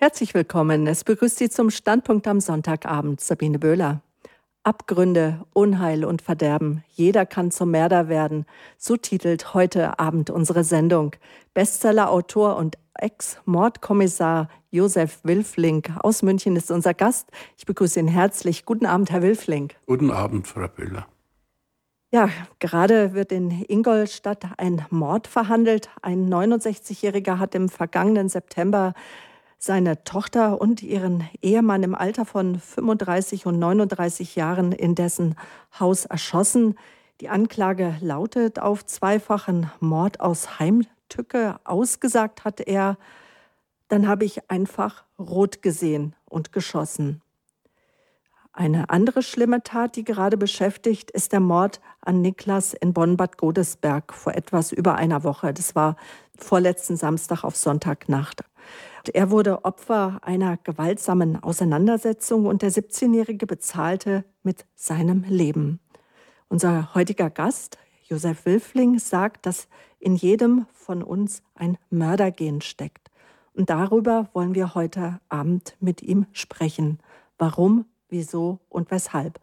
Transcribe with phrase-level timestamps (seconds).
[0.00, 0.86] Herzlich willkommen.
[0.86, 4.00] Es begrüßt Sie zum Standpunkt am Sonntagabend Sabine Böhler.
[4.62, 6.84] Abgründe, Unheil und Verderben.
[6.90, 8.46] Jeder kann zum Mörder werden.
[8.76, 11.16] So titelt heute Abend unsere Sendung.
[11.52, 17.32] Bestseller-Autor und Ex-Mordkommissar Josef Wilfling aus München ist unser Gast.
[17.56, 18.66] Ich begrüße ihn herzlich.
[18.66, 19.72] Guten Abend, Herr Wilfling.
[19.86, 21.08] Guten Abend, Frau Böhler.
[22.12, 22.30] Ja,
[22.60, 25.90] gerade wird in Ingolstadt ein Mord verhandelt.
[26.02, 28.94] Ein 69-Jähriger hat im vergangenen September
[29.58, 35.34] seine Tochter und ihren Ehemann im Alter von 35 und 39 Jahren in dessen
[35.78, 36.76] Haus erschossen.
[37.20, 41.58] Die Anklage lautet auf zweifachen Mord aus Heimtücke.
[41.64, 42.96] Ausgesagt hat er,
[43.88, 47.20] dann habe ich einfach rot gesehen und geschossen.
[48.52, 54.12] Eine andere schlimme Tat, die gerade beschäftigt, ist der Mord an Niklas in Bonn-Bad Godesberg
[54.12, 55.52] vor etwas über einer Woche.
[55.52, 55.96] Das war
[56.36, 58.42] vorletzten Samstag auf Sonntagnacht.
[59.14, 65.80] Er wurde Opfer einer gewaltsamen Auseinandersetzung und der 17-Jährige bezahlte mit seinem Leben.
[66.48, 73.10] Unser heutiger Gast, Josef Wilfling, sagt, dass in jedem von uns ein Mördergen steckt.
[73.52, 76.98] Und darüber wollen wir heute Abend mit ihm sprechen.
[77.38, 79.40] Warum, wieso und weshalb?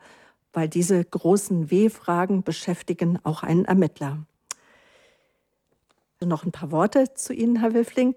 [0.53, 4.25] Weil diese großen W-Fragen beschäftigen auch einen Ermittler.
[6.22, 8.16] Noch ein paar Worte zu Ihnen, Herr Wilfling.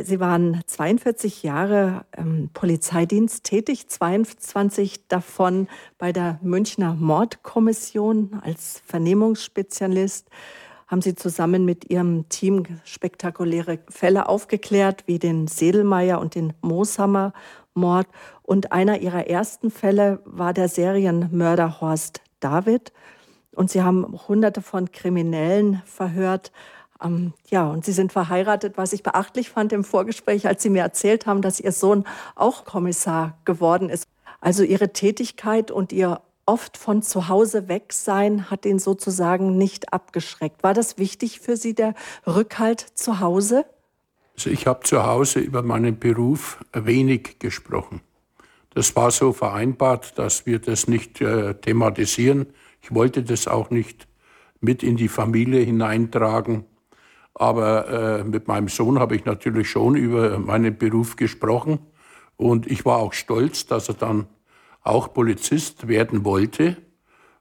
[0.00, 10.30] Sie waren 42 Jahre im Polizeidienst tätig, 22 davon bei der Münchner Mordkommission als Vernehmungsspezialist.
[10.86, 18.06] Haben Sie zusammen mit Ihrem Team spektakuläre Fälle aufgeklärt, wie den Sedelmeier und den Mooshammer-Mord.
[18.42, 22.94] Und einer Ihrer ersten Fälle war der Serienmörder Horst David.
[23.54, 26.50] Und Sie haben Hunderte von Kriminellen verhört,
[27.02, 30.82] ähm, ja, und Sie sind verheiratet, was ich beachtlich fand im Vorgespräch, als Sie mir
[30.82, 34.06] erzählt haben, dass Ihr Sohn auch Kommissar geworden ist.
[34.40, 39.92] Also Ihre Tätigkeit und Ihr oft von zu Hause weg sein hat ihn sozusagen nicht
[39.92, 40.62] abgeschreckt.
[40.62, 41.94] War das wichtig für Sie, der
[42.26, 43.64] Rückhalt zu Hause?
[44.34, 48.00] Also ich habe zu Hause über meinen Beruf wenig gesprochen.
[48.74, 52.46] Das war so vereinbart, dass wir das nicht äh, thematisieren.
[52.80, 54.08] Ich wollte das auch nicht
[54.60, 56.64] mit in die Familie hineintragen.
[57.34, 57.88] Aber
[58.20, 61.78] äh, mit meinem Sohn habe ich natürlich schon über meinen Beruf gesprochen.
[62.36, 64.26] Und ich war auch stolz, dass er dann
[64.82, 66.76] auch Polizist werden wollte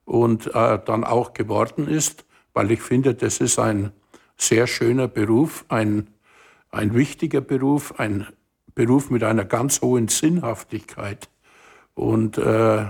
[0.05, 3.91] und äh, dann auch geworden ist, weil ich finde, das ist ein
[4.37, 6.09] sehr schöner Beruf, ein,
[6.69, 8.27] ein wichtiger Beruf, ein
[8.75, 11.29] Beruf mit einer ganz hohen Sinnhaftigkeit.
[11.93, 12.85] Und äh,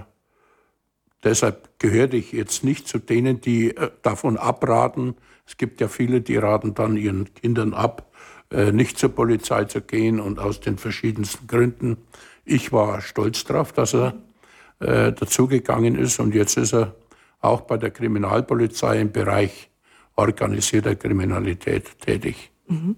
[1.24, 6.22] deshalb gehörte ich jetzt nicht zu denen, die äh, davon abraten, es gibt ja viele,
[6.22, 8.12] die raten dann ihren Kindern ab,
[8.52, 11.98] äh, nicht zur Polizei zu gehen und aus den verschiedensten Gründen.
[12.46, 14.14] Ich war stolz darauf, dass er
[14.80, 16.96] äh, dazugegangen ist und jetzt ist er
[17.40, 19.70] auch bei der Kriminalpolizei im Bereich
[20.16, 22.52] organisierter Kriminalität tätig.
[22.68, 22.96] Mhm.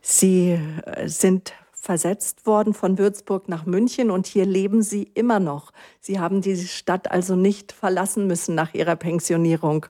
[0.00, 0.50] Sie
[0.86, 5.72] äh, sind versetzt worden von Würzburg nach München und hier leben Sie immer noch.
[6.00, 9.86] Sie haben die Stadt also nicht verlassen müssen nach Ihrer Pensionierung,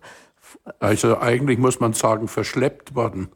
[0.78, 3.28] also eigentlich muss man sagen, verschleppt worden.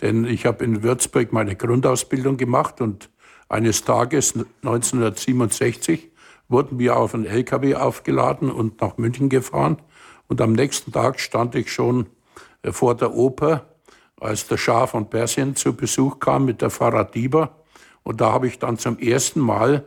[0.00, 3.10] Denn ich habe in Würzburg meine Grundausbildung gemacht und
[3.48, 6.10] eines Tages 1967
[6.48, 9.82] wurden wir auf einen LKW aufgeladen und nach München gefahren.
[10.28, 12.06] Und am nächsten Tag stand ich schon
[12.62, 13.66] äh, vor der Oper,
[14.20, 16.70] als der Schah von Persien zu Besuch kam mit der
[17.04, 17.56] Dieber.
[18.02, 19.84] Und da habe ich dann zum ersten Mal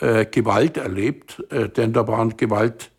[0.00, 2.90] äh, Gewalt erlebt, äh, denn da waren Gewalt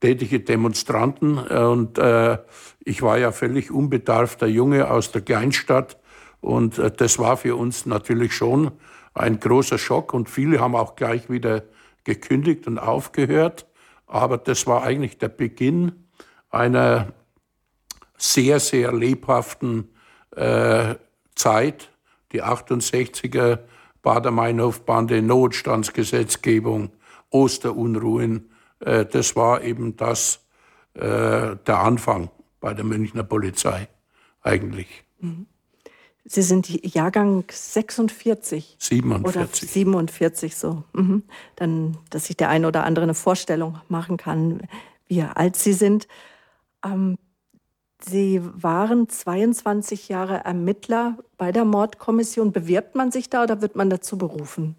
[0.00, 1.38] tätige Demonstranten.
[1.38, 2.38] Und äh,
[2.84, 5.98] ich war ja völlig unbedarfter Junge aus der Kleinstadt.
[6.40, 8.72] Und äh, das war für uns natürlich schon
[9.14, 10.14] ein großer Schock.
[10.14, 11.64] Und viele haben auch gleich wieder
[12.04, 13.66] gekündigt und aufgehört.
[14.06, 15.92] Aber das war eigentlich der Beginn
[16.50, 17.12] einer
[18.16, 19.90] sehr, sehr lebhaften
[20.34, 20.94] äh,
[21.34, 21.90] Zeit.
[22.32, 23.60] Die 68er
[24.02, 26.90] Bader-Meinhof-Bande, Notstandsgesetzgebung,
[27.30, 30.40] Osterunruhen, äh, das war eben das,
[30.94, 32.30] äh, der Anfang
[32.60, 33.88] bei der Münchner Polizei
[34.42, 35.04] eigentlich.
[35.20, 35.46] Mhm.
[36.24, 38.76] Sie sind Jahrgang 46.
[38.78, 39.24] 47.
[39.24, 40.84] Oder 47 so.
[40.92, 41.22] Mhm.
[41.56, 44.60] Dann, dass sich der eine oder andere eine Vorstellung machen kann,
[45.06, 46.06] wie alt Sie sind.
[46.84, 47.16] Ähm,
[48.00, 52.52] Sie waren 22 Jahre Ermittler bei der Mordkommission.
[52.52, 54.76] Bewirbt man sich da oder wird man dazu berufen?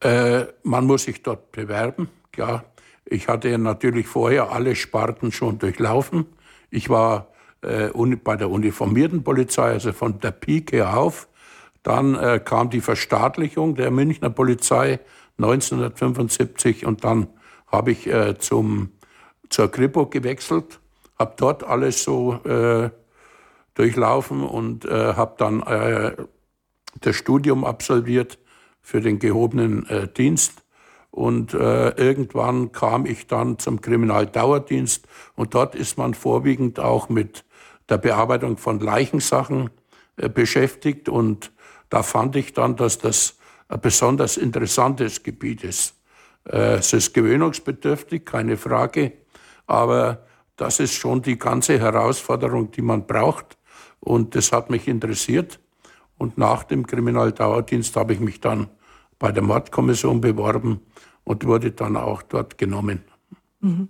[0.00, 2.64] Äh, man muss sich dort bewerben, klar.
[3.08, 6.26] Ich hatte natürlich vorher alle Sparten schon durchlaufen.
[6.70, 7.28] Ich war
[7.62, 11.28] äh, bei der uniformierten Polizei, also von der Pike auf.
[11.84, 14.98] Dann äh, kam die Verstaatlichung der Münchner Polizei
[15.38, 17.28] 1975 und dann
[17.68, 18.90] habe ich äh, zum,
[19.50, 20.80] zur Kripo gewechselt,
[21.16, 22.90] habe dort alles so äh,
[23.74, 26.16] durchlaufen und äh, habe dann äh,
[27.00, 28.38] das Studium absolviert
[28.80, 29.86] für den gehobenen
[30.16, 30.62] Dienst.
[31.16, 37.46] Und äh, irgendwann kam ich dann zum Kriminaldauerdienst und dort ist man vorwiegend auch mit
[37.88, 39.70] der Bearbeitung von Leichensachen
[40.18, 41.08] äh, beschäftigt.
[41.08, 41.52] Und
[41.88, 45.94] da fand ich dann, dass das ein besonders interessantes Gebiet ist.
[46.44, 49.14] Äh, es ist gewöhnungsbedürftig, keine Frage,
[49.66, 50.26] aber
[50.56, 53.56] das ist schon die ganze Herausforderung, die man braucht.
[54.00, 55.60] Und das hat mich interessiert.
[56.18, 58.68] Und nach dem Kriminaldauerdienst habe ich mich dann
[59.18, 60.82] bei der Mordkommission beworben
[61.26, 63.02] und wurde dann auch dort genommen.
[63.60, 63.88] Mhm.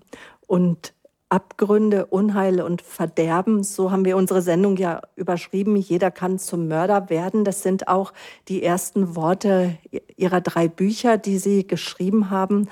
[0.49, 0.94] Und
[1.29, 5.77] Abgründe, Unheil und Verderben, so haben wir unsere Sendung ja überschrieben.
[5.77, 7.44] Jeder kann zum Mörder werden.
[7.44, 8.12] Das sind auch
[8.49, 9.77] die ersten Worte
[10.17, 12.69] Ihrer drei Bücher, die Sie geschrieben haben.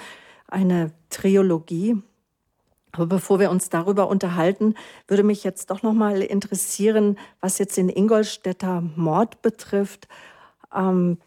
[0.48, 1.96] Eine Trilogie.
[2.92, 4.76] Aber bevor wir uns darüber unterhalten,
[5.08, 10.06] würde mich jetzt doch noch mal interessieren, was jetzt den Ingolstädter Mord betrifft,
[10.72, 11.18] ähm,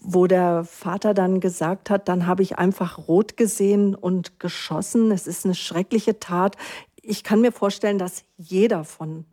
[0.00, 5.10] wo der Vater dann gesagt hat, dann habe ich einfach rot gesehen und geschossen.
[5.10, 6.56] Es ist eine schreckliche Tat.
[7.02, 9.24] Ich kann mir vorstellen, dass jeder von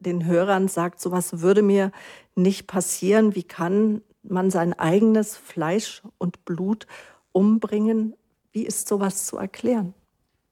[0.00, 1.92] den Hörern sagt, sowas würde mir
[2.34, 3.34] nicht passieren.
[3.34, 6.86] Wie kann man sein eigenes Fleisch und Blut
[7.32, 8.14] umbringen?
[8.52, 9.94] Wie ist sowas zu erklären?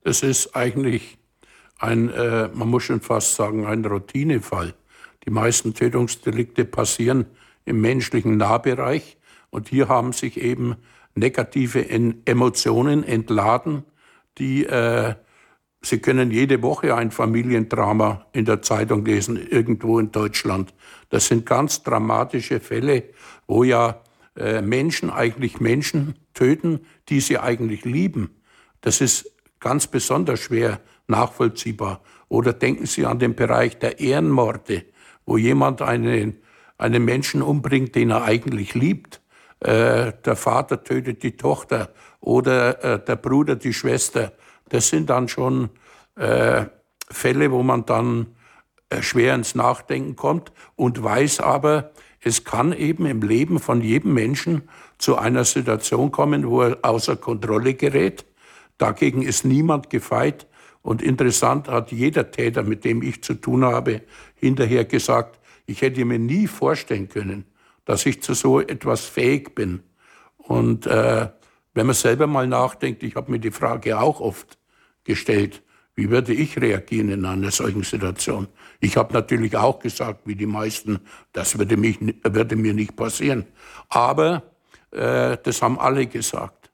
[0.03, 1.19] Es ist eigentlich
[1.79, 4.75] ein, äh, man muss schon fast sagen, ein Routinefall.
[5.27, 7.27] Die meisten Tötungsdelikte passieren
[7.67, 9.19] im menschlichen Nahbereich
[9.51, 10.77] und hier haben sich eben
[11.15, 13.85] negative Emotionen entladen,
[14.39, 15.15] die äh,
[15.83, 20.75] Sie können jede Woche ein Familiendrama in der Zeitung lesen, irgendwo in Deutschland.
[21.11, 23.05] Das sind ganz dramatische Fälle,
[23.47, 24.03] wo ja
[24.37, 28.31] äh, Menschen eigentlich Menschen töten, die sie eigentlich lieben.
[28.81, 29.31] Das ist
[29.61, 32.03] ganz besonders schwer nachvollziehbar.
[32.29, 34.87] Oder denken Sie an den Bereich der Ehrenmorde,
[35.25, 36.39] wo jemand einen,
[36.79, 39.21] einen Menschen umbringt, den er eigentlich liebt.
[39.61, 41.91] Äh, der Vater tötet die Tochter
[42.21, 44.33] oder äh, der Bruder die Schwester.
[44.69, 45.71] Das sind dann schon
[46.17, 46.67] äh,
[47.11, 48.27] Fälle, wo man dann
[48.91, 54.15] äh, schwer ins Nachdenken kommt und weiß aber, es kann eben im Leben von jedem
[54.15, 54.69] Menschen
[54.99, 58.27] zu einer Situation kommen, wo er außer Kontrolle gerät
[58.79, 60.47] Dagegen ist niemand gefeit.
[60.83, 64.03] Und interessant hat jeder Täter, mit dem ich zu tun habe,
[64.37, 67.45] hinterher gesagt, ich hätte mir nie vorstellen können,
[67.85, 69.83] dass ich zu so etwas fähig bin.
[70.39, 71.29] Und äh,
[71.75, 74.59] wenn man selber mal nachdenkt, ich habe mir die Frage auch oft
[75.05, 75.63] gestellt,
[75.95, 78.49] wie würde ich reagieren in einer solchen Situation?
[78.81, 81.01] Ich habe natürlich auch gesagt, wie die meisten,
[81.33, 83.47] das würde, mich, würde mir nicht passieren.
[83.89, 84.43] Aber
[84.91, 86.71] äh, das haben alle gesagt.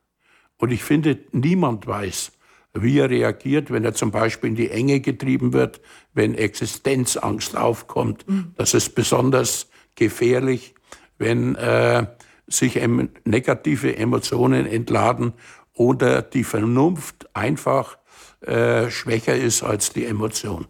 [0.58, 2.32] Und ich finde, niemand weiß,
[2.74, 5.80] wie er reagiert, wenn er zum Beispiel in die Enge getrieben wird,
[6.14, 8.28] wenn Existenzangst aufkommt.
[8.28, 8.52] Mhm.
[8.56, 10.74] Das ist besonders gefährlich,
[11.18, 12.06] wenn äh,
[12.46, 12.80] sich
[13.24, 15.34] negative Emotionen entladen
[15.74, 17.98] oder die Vernunft einfach
[18.40, 20.66] äh, schwächer ist als die Emotion.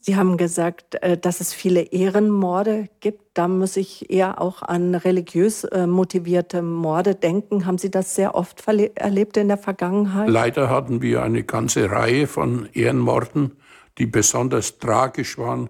[0.00, 3.22] Sie haben gesagt, äh, dass es viele Ehrenmorde gibt.
[3.34, 7.66] Da muss ich eher auch an religiös äh, motivierte Morde denken.
[7.66, 10.28] Haben Sie das sehr oft erlebt in der Vergangenheit?
[10.28, 13.56] Leider hatten wir eine ganze Reihe von Ehrenmorden,
[13.98, 15.68] die besonders tragisch waren,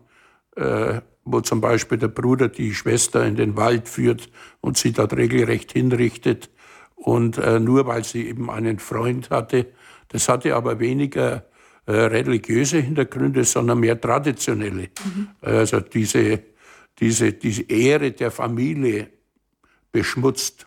[0.57, 5.17] äh, wo zum Beispiel der Bruder die Schwester in den Wald führt und sie dort
[5.17, 6.51] regelrecht hinrichtet.
[6.95, 9.67] Und nur weil sie eben einen Freund hatte.
[10.09, 11.45] Das hatte aber weniger
[11.89, 14.91] äh, religiöse Hintergründe, sondern mehr traditionelle.
[15.03, 15.29] Mhm.
[15.41, 16.43] Also diese,
[16.99, 19.09] diese, diese Ehre der Familie
[19.91, 20.67] beschmutzt.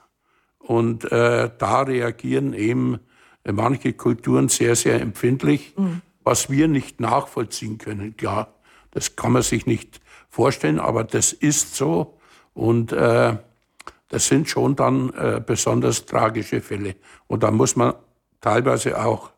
[0.57, 3.01] Und äh, da reagieren eben
[3.43, 6.01] manche Kulturen sehr, sehr empfindlich, mhm.
[6.23, 8.17] was wir nicht nachvollziehen können.
[8.17, 8.55] Klar,
[8.89, 12.17] das kann man sich nicht vorstellen, aber das ist so.
[12.55, 13.37] Und äh,
[14.09, 16.95] das sind schon dann äh, besonders tragische Fälle.
[17.27, 17.93] Und da muss man
[18.39, 19.29] teilweise auch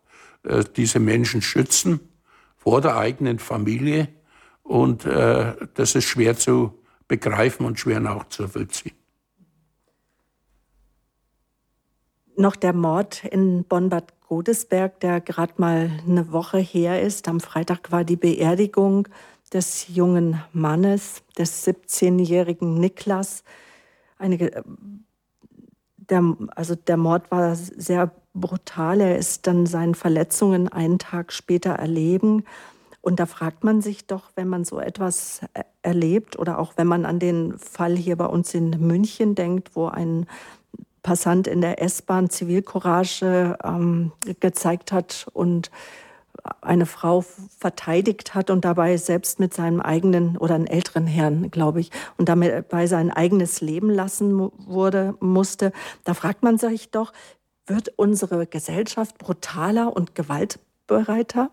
[0.44, 2.00] äh, diese Menschen schützen
[2.58, 4.08] vor der eigenen Familie.
[4.64, 8.96] Und äh, das ist schwer zu begreifen und schwer nachzuvollziehen.
[12.36, 17.28] Noch der Mord in Bonn-Bad Godesberg, der gerade mal eine Woche her ist.
[17.28, 19.08] Am Freitag war die Beerdigung
[19.54, 23.44] des jungen Mannes, des 17-jährigen Niklas.
[24.18, 24.64] Eine, äh,
[25.98, 29.02] der, also der Mord war sehr brutal.
[29.02, 32.46] Er ist dann seinen Verletzungen einen Tag später erleben.
[33.02, 35.42] Und da fragt man sich doch, wenn man so etwas
[35.82, 39.88] erlebt oder auch wenn man an den Fall hier bei uns in München denkt, wo
[39.88, 40.26] ein
[41.02, 45.70] Passant in der S-Bahn Zivilcourage ähm, gezeigt hat und
[46.62, 47.24] eine Frau
[47.58, 52.30] verteidigt hat und dabei selbst mit seinem eigenen oder einen älteren Herrn, glaube ich, und
[52.30, 55.72] dabei sein eigenes Leben lassen wurde, musste.
[56.04, 57.14] Da fragt man sich doch,
[57.66, 61.52] wird unsere Gesellschaft brutaler und gewaltbereiter?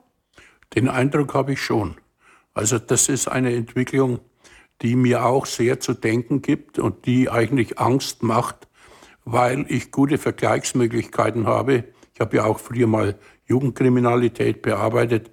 [0.75, 1.97] Den Eindruck habe ich schon.
[2.55, 4.21] Also das ist eine Entwicklung,
[4.83, 8.69] die mir auch sehr zu denken gibt und die eigentlich Angst macht,
[9.25, 11.85] weil ich gute Vergleichsmöglichkeiten habe.
[12.15, 15.31] Ich habe ja auch früher mal Jugendkriminalität bearbeitet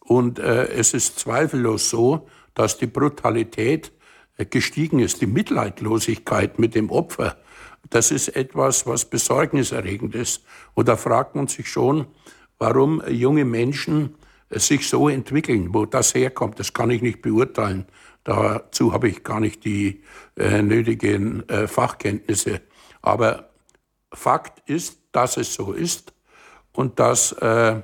[0.00, 3.92] und äh, es ist zweifellos so, dass die Brutalität
[4.36, 7.36] äh, gestiegen ist, die Mitleidlosigkeit mit dem Opfer.
[7.90, 10.44] Das ist etwas, was besorgniserregend ist.
[10.74, 12.06] Und da fragt man sich schon,
[12.58, 14.14] warum junge Menschen
[14.50, 15.74] sich so entwickeln.
[15.74, 17.86] Wo das herkommt, das kann ich nicht beurteilen.
[18.24, 20.02] Dazu habe ich gar nicht die
[20.36, 22.60] äh, nötigen äh, Fachkenntnisse.
[23.02, 23.50] Aber
[24.12, 26.12] Fakt ist, dass es so ist
[26.72, 27.80] und dass äh,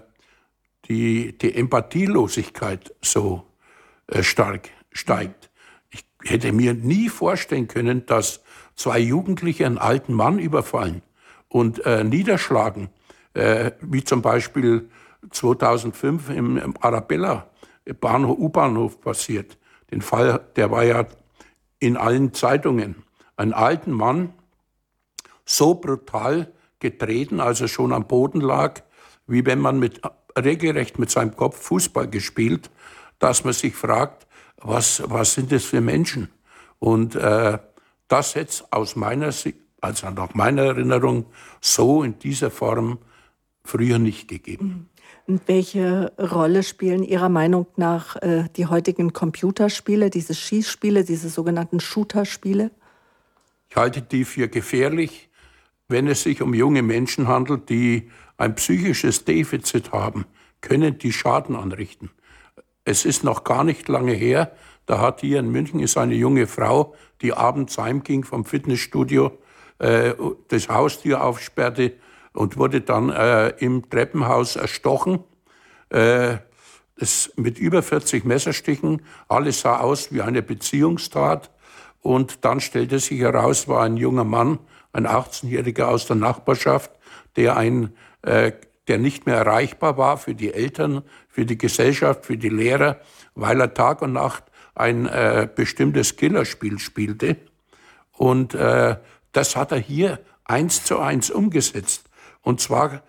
[0.89, 3.45] die, die Empathielosigkeit so
[4.09, 5.51] äh, stark steigt.
[5.91, 8.41] Ich hätte mir nie vorstellen können, dass
[8.77, 11.03] zwei Jugendliche einen alten Mann überfallen
[11.49, 12.91] und äh, niederschlagen,
[13.35, 14.89] äh, wie zum Beispiel
[15.31, 17.49] 2005 im, im Arabella
[17.89, 19.59] U-Bahnhof passiert.
[19.91, 21.07] Den Fall, der war ja
[21.79, 23.03] in allen Zeitungen.
[23.37, 24.33] Einen alten Mann,
[25.45, 28.83] so brutal getreten, als er schon am Boden lag,
[29.27, 30.01] wie wenn man mit,
[30.37, 32.71] regelrecht mit seinem Kopf Fußball gespielt,
[33.19, 34.27] dass man sich fragt,
[34.59, 36.31] was, was sind das für Menschen?
[36.79, 37.59] Und äh,
[38.09, 41.27] das hätte es aus meiner Sicht, also nach meiner Erinnerung,
[41.61, 42.99] so in dieser Form
[43.65, 44.67] früher nicht gegeben.
[44.67, 44.89] Mhm.
[45.29, 51.81] Und welche Rolle spielen Ihrer Meinung nach äh, die heutigen Computerspiele, diese Schießspiele, diese sogenannten
[51.81, 52.71] Shooter-Spiele?
[53.69, 55.29] Ich halte die für gefährlich,
[55.89, 60.27] wenn es sich um junge Menschen handelt, die ein psychisches Defizit haben,
[60.61, 62.11] können die Schaden anrichten.
[62.85, 64.53] Es ist noch gar nicht lange her,
[64.87, 69.39] da hat hier in München ist eine junge Frau, die abends heimging vom Fitnessstudio,
[69.79, 70.15] äh,
[70.49, 71.95] das Haustier aufsperrte
[72.33, 75.25] und wurde dann äh, im Treppenhaus erstochen.
[75.91, 76.39] Äh,
[76.99, 79.03] das mit über 40 Messerstichen.
[79.29, 81.51] Alles sah aus wie eine Beziehungstat.
[82.01, 84.59] Und dann stellte sich heraus, war ein junger Mann,
[84.93, 86.91] ein 18-Jähriger aus der Nachbarschaft,
[87.37, 88.53] der ein, äh,
[88.89, 93.01] der nicht mehr erreichbar war für die Eltern, für die Gesellschaft, für die Lehrer,
[93.35, 94.45] weil er Tag und Nacht
[94.77, 97.37] ein äh, bestimmtes Killerspiel spielte.
[98.13, 98.97] Und äh,
[99.33, 102.09] das hat er hier eins zu eins umgesetzt.
[102.43, 103.03] Und zwar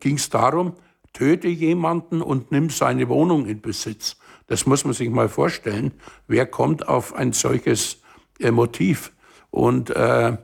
[0.00, 0.74] ging es darum,
[1.12, 4.16] töte jemanden und nimm seine Wohnung in Besitz.
[4.46, 5.92] Das muss man sich mal vorstellen.
[6.26, 8.02] Wer kommt auf ein solches
[8.40, 9.12] äh, Motiv?
[9.50, 10.36] Und äh,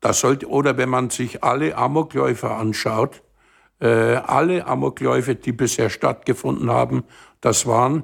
[0.00, 3.22] das sollte, oder wenn man sich alle Amokläufe anschaut,
[3.80, 7.04] äh, alle Amokläufe, die bisher stattgefunden haben,
[7.40, 8.02] das waren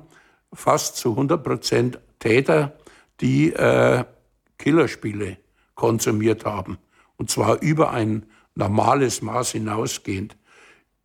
[0.52, 2.76] fast zu 100 Prozent Täter,
[3.21, 4.05] die äh,
[4.59, 5.38] Killerspiele
[5.75, 6.78] konsumiert haben.
[7.17, 10.37] Und zwar über ein normales Maß hinausgehend.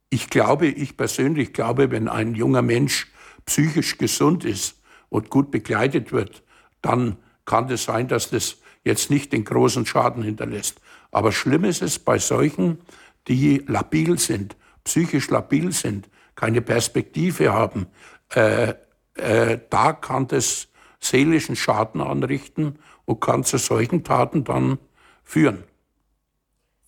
[0.10, 3.12] Ich glaube, ich persönlich glaube, wenn ein junger Mensch
[3.46, 6.44] psychisch gesund ist und gut begleitet wird,
[6.82, 10.82] dann kann es sein, dass das jetzt nicht den großen Schaden hinterlässt.
[11.12, 12.80] Aber schlimm ist es bei solchen,
[13.28, 17.88] die labil sind, psychisch labil sind, keine Perspektive haben.
[18.30, 18.74] Äh,
[19.16, 20.68] äh, da kann das
[21.00, 24.80] seelischen Schaden anrichten und kann zu solchen Taten dann
[25.24, 25.64] führen.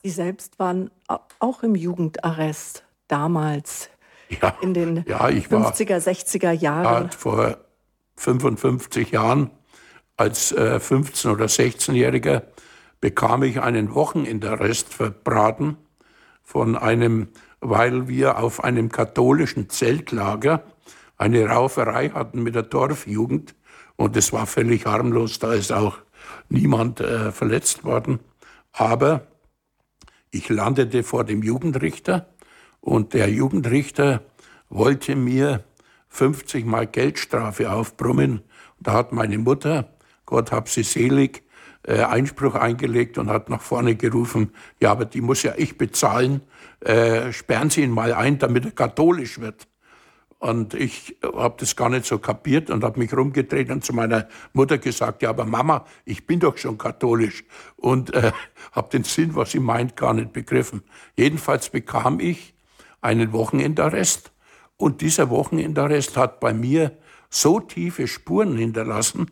[0.04, 0.92] Sie selbst waren
[1.40, 3.90] auch im Jugendarrest damals
[4.30, 7.12] ja, in den ja, 50er, 60er Jahren.
[7.12, 7.58] vor
[8.18, 9.52] 55 Jahren
[10.18, 12.44] als äh, 15- oder 16-Jähriger
[13.02, 15.78] bekam ich einen Wochenendarrest verbraten
[16.42, 17.28] von einem,
[17.60, 20.64] weil wir auf einem katholischen Zeltlager
[21.18, 23.56] eine Rauferei hatten mit der Dorfjugend
[23.96, 25.98] und es war völlig harmlos, da ist auch
[26.50, 28.20] niemand äh, verletzt worden.
[28.72, 29.28] Aber
[30.32, 32.28] ich landete vor dem Jugendrichter
[32.82, 34.22] und der Jugendrichter
[34.70, 35.64] wollte mir
[36.10, 38.42] 50 Mal Geldstrafe aufbrummen.
[38.80, 39.94] Da hat meine Mutter,
[40.26, 41.44] Gott hab sie selig,
[41.84, 46.42] äh, Einspruch eingelegt und hat nach vorne gerufen, ja, aber die muss ja ich bezahlen,
[46.82, 49.68] äh, sperren Sie ihn mal ein, damit er katholisch wird.
[50.40, 54.28] Und ich habe das gar nicht so kapiert und habe mich rumgedreht und zu meiner
[54.54, 57.46] Mutter gesagt, ja, aber Mama, ich bin doch schon katholisch.
[57.78, 58.32] Und äh,
[58.72, 60.84] habe den Sinn, was sie meint, gar nicht begriffen.
[61.16, 62.54] Jedenfalls bekam ich
[63.02, 64.32] einen Wochenendarrest
[64.78, 66.98] Und dieser Wochenendarrest hat bei mir
[67.30, 69.32] so tiefe Spuren hinterlassen,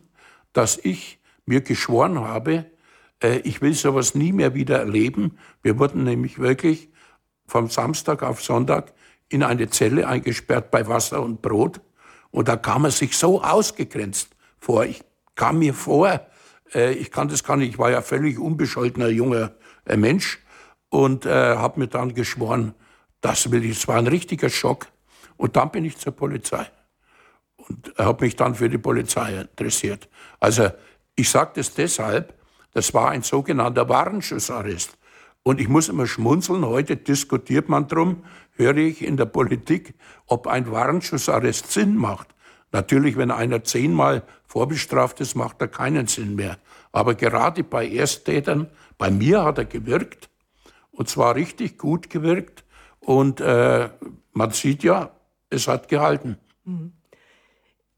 [0.52, 2.66] dass ich mir geschworen habe,
[3.22, 5.38] äh, ich will sowas nie mehr wieder erleben.
[5.62, 6.90] Wir wurden nämlich wirklich
[7.46, 8.94] vom Samstag auf Sonntag
[9.34, 11.80] in eine Zelle eingesperrt bei Wasser und Brot.
[12.30, 14.84] Und da kam er sich so ausgegrenzt vor.
[14.84, 15.02] Ich
[15.34, 16.20] kam mir vor,
[16.72, 19.52] äh, ich kann das gar nicht, ich war ja völlig unbescholtener junger
[19.84, 20.38] äh, Mensch
[20.88, 22.74] und äh, habe mir dann geschworen,
[23.20, 24.86] das will ich, es war ein richtiger Schock.
[25.36, 26.66] Und dann bin ich zur Polizei
[27.56, 30.08] und habe mich dann für die Polizei interessiert.
[30.38, 30.70] Also
[31.16, 32.34] ich sage das deshalb,
[32.72, 34.96] das war ein sogenannter Warnschussarrest.
[35.42, 39.94] Und ich muss immer schmunzeln, heute diskutiert man drum, höre ich in der Politik,
[40.26, 42.28] ob ein Warnschussarrest Sinn macht.
[42.72, 46.58] Natürlich, wenn einer zehnmal vorbestraft ist, macht er keinen Sinn mehr.
[46.92, 48.68] Aber gerade bei Ersttätern,
[48.98, 50.28] bei mir hat er gewirkt,
[50.90, 52.64] und zwar richtig gut gewirkt.
[53.00, 53.90] Und äh,
[54.32, 55.10] man sieht ja,
[55.50, 56.38] es hat gehalten.
[56.64, 56.92] Mhm.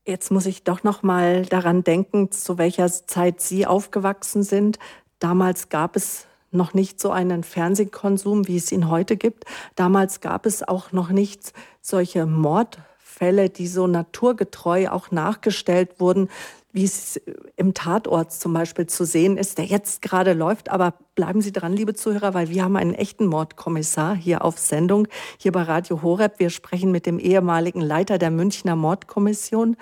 [0.05, 4.79] Jetzt muss ich doch noch mal daran denken, zu welcher Zeit Sie aufgewachsen sind.
[5.19, 9.45] Damals gab es noch nicht so einen Fernsehkonsum, wie es ihn heute gibt.
[9.75, 16.29] Damals gab es auch noch nicht solche Mordfälle, die so naturgetreu auch nachgestellt wurden,
[16.77, 17.19] wie es
[17.57, 20.69] im Tatort zum Beispiel zu sehen ist, der jetzt gerade läuft.
[20.69, 25.09] Aber bleiben Sie dran, liebe Zuhörer, weil wir haben einen echten Mordkommissar hier auf Sendung,
[25.39, 26.35] hier bei Radio Horeb.
[26.39, 29.79] Wir sprechen mit dem ehemaligen Leiter der Münchner Mordkommission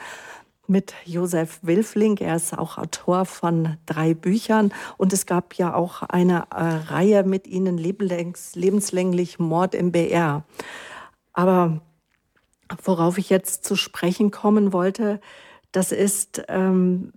[0.67, 2.17] mit Josef Wilfling.
[2.19, 7.25] Er ist auch Autor von drei Büchern und es gab ja auch eine äh, Reihe
[7.25, 10.45] mit Ihnen, lebenslänglich Mord im BR.
[11.33, 11.81] Aber
[12.83, 15.21] worauf ich jetzt zu sprechen kommen wollte,
[15.73, 17.13] das ist, ähm,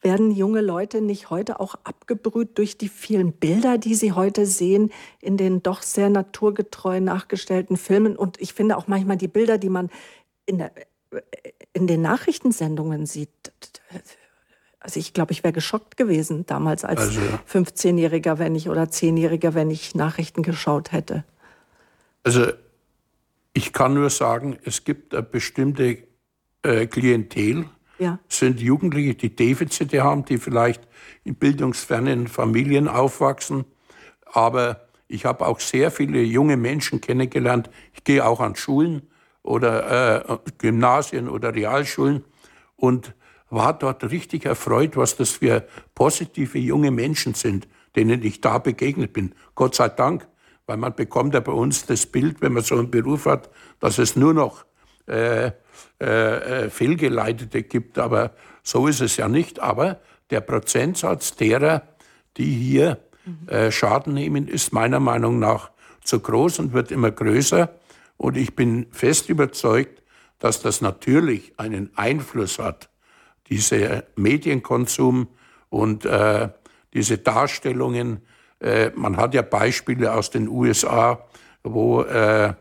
[0.00, 4.90] werden junge Leute nicht heute auch abgebrüht durch die vielen Bilder, die sie heute sehen
[5.20, 8.16] in den doch sehr naturgetreu nachgestellten Filmen?
[8.16, 9.90] Und ich finde auch manchmal die Bilder, die man
[10.44, 10.72] in, der,
[11.72, 13.30] in den Nachrichtensendungen sieht.
[14.80, 17.20] Also ich glaube, ich wäre geschockt gewesen damals als also,
[17.52, 21.24] 15-Jähriger, wenn ich oder 10-Jähriger, wenn ich Nachrichten geschaut hätte.
[22.24, 22.46] Also
[23.52, 25.98] ich kann nur sagen, es gibt eine bestimmte
[26.62, 27.66] äh, Klientel
[27.98, 28.18] ja.
[28.28, 30.82] sind Jugendliche, die Defizite haben, die vielleicht
[31.24, 33.64] in bildungsfernen Familien aufwachsen.
[34.26, 37.70] Aber ich habe auch sehr viele junge Menschen kennengelernt.
[37.92, 39.02] Ich gehe auch an Schulen
[39.42, 42.24] oder äh, Gymnasien oder Realschulen
[42.76, 43.14] und
[43.50, 49.12] war dort richtig erfreut, was das für positive junge Menschen sind, denen ich da begegnet
[49.12, 49.34] bin.
[49.54, 50.26] Gott sei Dank,
[50.66, 53.98] weil man bekommt ja bei uns das Bild, wenn man so einen Beruf hat, dass
[53.98, 54.64] es nur noch
[55.06, 55.50] äh,
[56.00, 59.60] äh, äh, Fehlgeleitete gibt, aber so ist es ja nicht.
[59.60, 60.00] Aber
[60.30, 61.82] der Prozentsatz derer,
[62.36, 62.98] die hier
[63.46, 65.70] äh, Schaden nehmen, ist meiner Meinung nach
[66.02, 67.72] zu groß und wird immer größer.
[68.22, 70.00] Und ich bin fest überzeugt,
[70.38, 72.88] dass das natürlich einen Einfluss hat,
[73.48, 75.26] dieser Medienkonsum
[75.70, 76.48] und äh,
[76.94, 78.20] diese Darstellungen.
[78.60, 81.26] Äh, man hat ja Beispiele aus den USA,
[81.64, 82.54] wo äh,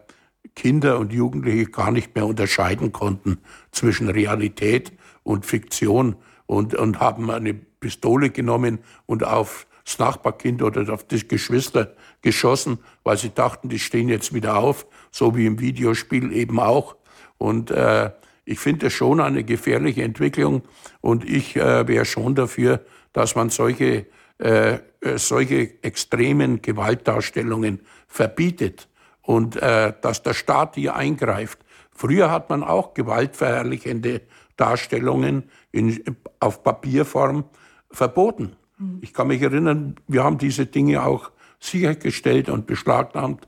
[0.55, 3.37] Kinder und Jugendliche gar nicht mehr unterscheiden konnten
[3.71, 6.15] zwischen Realität und Fiktion
[6.47, 12.79] und, und haben eine Pistole genommen und auf das Nachbarkind oder auf das Geschwister geschossen,
[13.03, 16.95] weil sie dachten, die stehen jetzt wieder auf, so wie im Videospiel eben auch.
[17.37, 18.11] Und äh,
[18.45, 20.63] ich finde das schon eine gefährliche Entwicklung
[21.01, 22.81] und ich äh, wäre schon dafür,
[23.13, 24.07] dass man solche,
[24.39, 28.87] äh, äh solche extremen Gewaltdarstellungen verbietet
[29.21, 31.59] und äh, dass der Staat hier eingreift.
[31.91, 34.21] Früher hat man auch gewaltverherrlichende
[34.57, 36.03] Darstellungen in,
[36.39, 37.45] auf Papierform
[37.89, 38.55] verboten.
[38.77, 38.99] Mhm.
[39.01, 41.31] Ich kann mich erinnern, wir haben diese Dinge auch
[41.61, 43.47] sichergestellt und beschlagnahmt.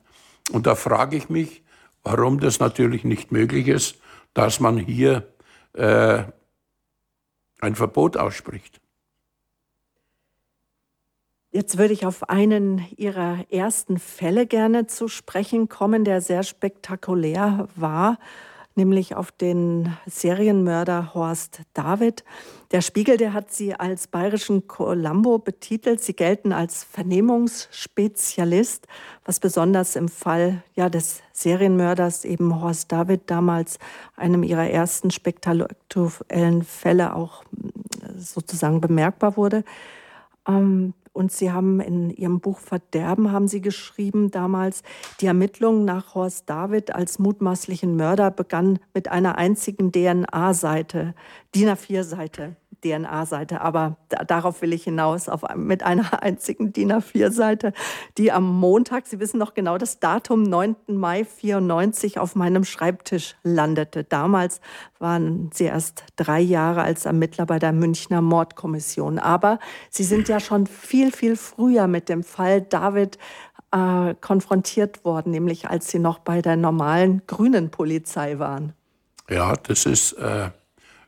[0.52, 1.64] Und da frage ich mich,
[2.04, 3.98] warum das natürlich nicht möglich ist,
[4.34, 5.28] dass man hier
[5.74, 6.24] äh,
[7.60, 8.80] ein Verbot ausspricht.
[11.52, 17.68] Jetzt würde ich auf einen Ihrer ersten Fälle gerne zu sprechen kommen, der sehr spektakulär
[17.76, 18.18] war,
[18.76, 22.24] nämlich auf den Serienmörder Horst David.
[22.72, 26.02] Der Spiegel, der hat Sie als bayerischen Columbo betitelt.
[26.02, 28.88] Sie gelten als Vernehmungsspezialist,
[29.26, 33.78] was besonders im Fall ja, des Serienmörders eben Horst David damals
[34.16, 37.44] einem Ihrer ersten spektakulären Fälle auch
[38.18, 39.64] sozusagen bemerkbar wurde.
[40.48, 44.82] Ähm, Und Sie haben in Ihrem Buch Verderben, haben Sie geschrieben damals,
[45.22, 51.14] die Ermittlungen nach Horst David als mutmaßlichen Mörder begannen mit einer einzigen DNA-Seite,
[51.56, 52.56] DIN A4-Seite.
[52.84, 57.74] DNA-Seite, aber darauf will ich hinaus, auf, mit einer einzigen DIN A4-Seite,
[58.18, 60.76] die am Montag, Sie wissen noch genau das Datum, 9.
[60.88, 64.04] Mai 94 auf meinem Schreibtisch landete.
[64.04, 64.62] Damals
[65.00, 69.20] waren Sie erst drei Jahre als Ermittler bei der Münchner Mordkommission.
[69.20, 73.18] Aber Sie sind ja schon viel, viel früher mit dem Fall David
[73.72, 78.74] äh, konfrontiert worden, nämlich als Sie noch bei der normalen grünen Polizei waren.
[79.30, 80.50] Ja, das ist äh,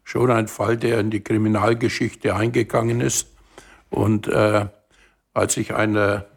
[0.06, 3.36] schon ein Fall, der in die Kriminalgeschichte eingegangen ist.
[3.90, 4.68] Und äh,
[5.34, 6.28] als ich eine,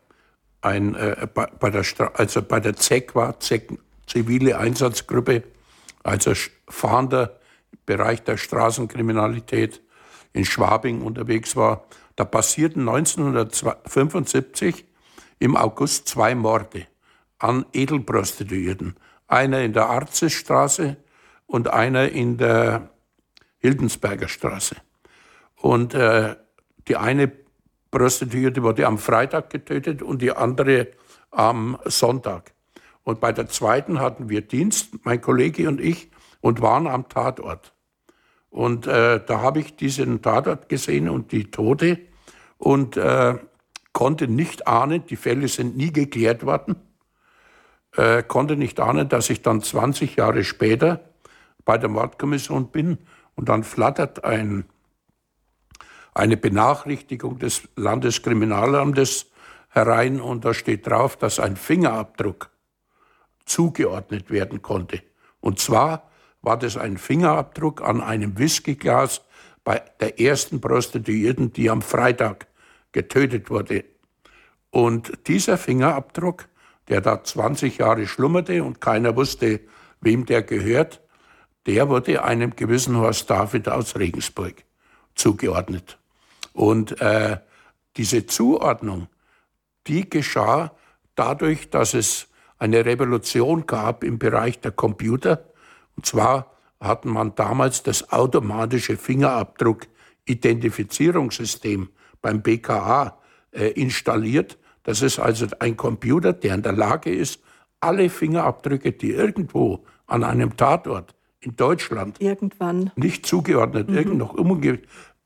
[0.63, 5.45] ein, äh, bei, der also bei der ZEC war, ZEC, zivile Einsatzgruppe,
[6.03, 6.33] also
[6.69, 7.39] fahrender
[7.85, 9.83] Bereich der Straßenkriminalität
[10.33, 11.85] in Schwabing unterwegs war,
[12.17, 14.87] da passierten 1975
[15.39, 16.87] im August zwei Morde
[17.39, 18.97] an Edelprostituierten.
[19.27, 20.97] Einer in der Arzesstraße
[21.47, 22.91] und einer in der
[23.59, 24.77] Hildensberger Straße.
[25.57, 26.37] Und äh,
[26.87, 27.31] die eine
[27.91, 30.89] Prostituierte wurde am Freitag getötet und die andere
[31.31, 32.53] am Sonntag.
[33.03, 37.73] Und bei der zweiten hatten wir Dienst, mein Kollege und ich, und waren am Tatort.
[38.51, 41.99] Und äh, da habe ich diesen Tatort gesehen und die Tote
[42.57, 43.35] und äh,
[43.93, 46.77] konnte nicht ahnen, die Fälle sind nie geklärt worden,
[47.97, 51.01] äh, konnte nicht ahnen, dass ich dann 20 Jahre später
[51.65, 52.99] bei der Mordkommission bin
[53.39, 54.65] und dann flattert ein,
[56.13, 59.31] eine Benachrichtigung des Landeskriminalamtes
[59.69, 62.51] herein und da steht drauf, dass ein Fingerabdruck
[63.45, 65.05] zugeordnet werden konnte.
[65.39, 66.11] Und zwar
[66.43, 69.21] war das ein Fingerabdruck an einem Whiskyglas
[69.63, 72.49] bei der ersten Prostituierten, die am Freitag
[72.91, 73.85] getötet wurde.
[74.71, 76.49] Und dieser Fingerabdruck,
[76.89, 79.61] der da 20 Jahre schlummerte und keiner wusste,
[80.01, 81.01] wem der gehört,
[81.69, 84.65] der wurde einem gewissen Horst David aus Regensburg
[85.15, 85.99] zugeordnet.
[86.55, 87.37] Und äh,
[87.99, 89.09] diese Zuordnung,
[89.87, 90.73] die geschah
[91.15, 92.29] dadurch, dass es
[92.59, 95.45] eine Revolution gab im Bereich der Computer.
[95.95, 101.91] Und zwar hat man damals das automatische Fingerabdruck-Identifizierungssystem
[102.23, 103.19] beim BKA
[103.53, 104.57] äh, installiert.
[104.85, 107.43] Das ist also ein Computer, der in der Lage ist,
[107.79, 111.15] alle Fingerabdrücke, die irgendwo an einem Tatort
[111.49, 113.97] in Deutschland irgendwann nicht zugeordnet, mhm.
[113.97, 114.81] irgend noch umge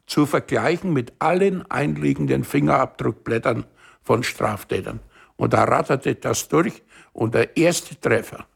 [0.07, 3.65] zu vergleichen mit allen einliegenden Fingerabdruckblättern
[4.03, 5.01] von Straftätern.
[5.37, 6.83] Und da ratterte das durch
[7.13, 8.47] und der erste Treffer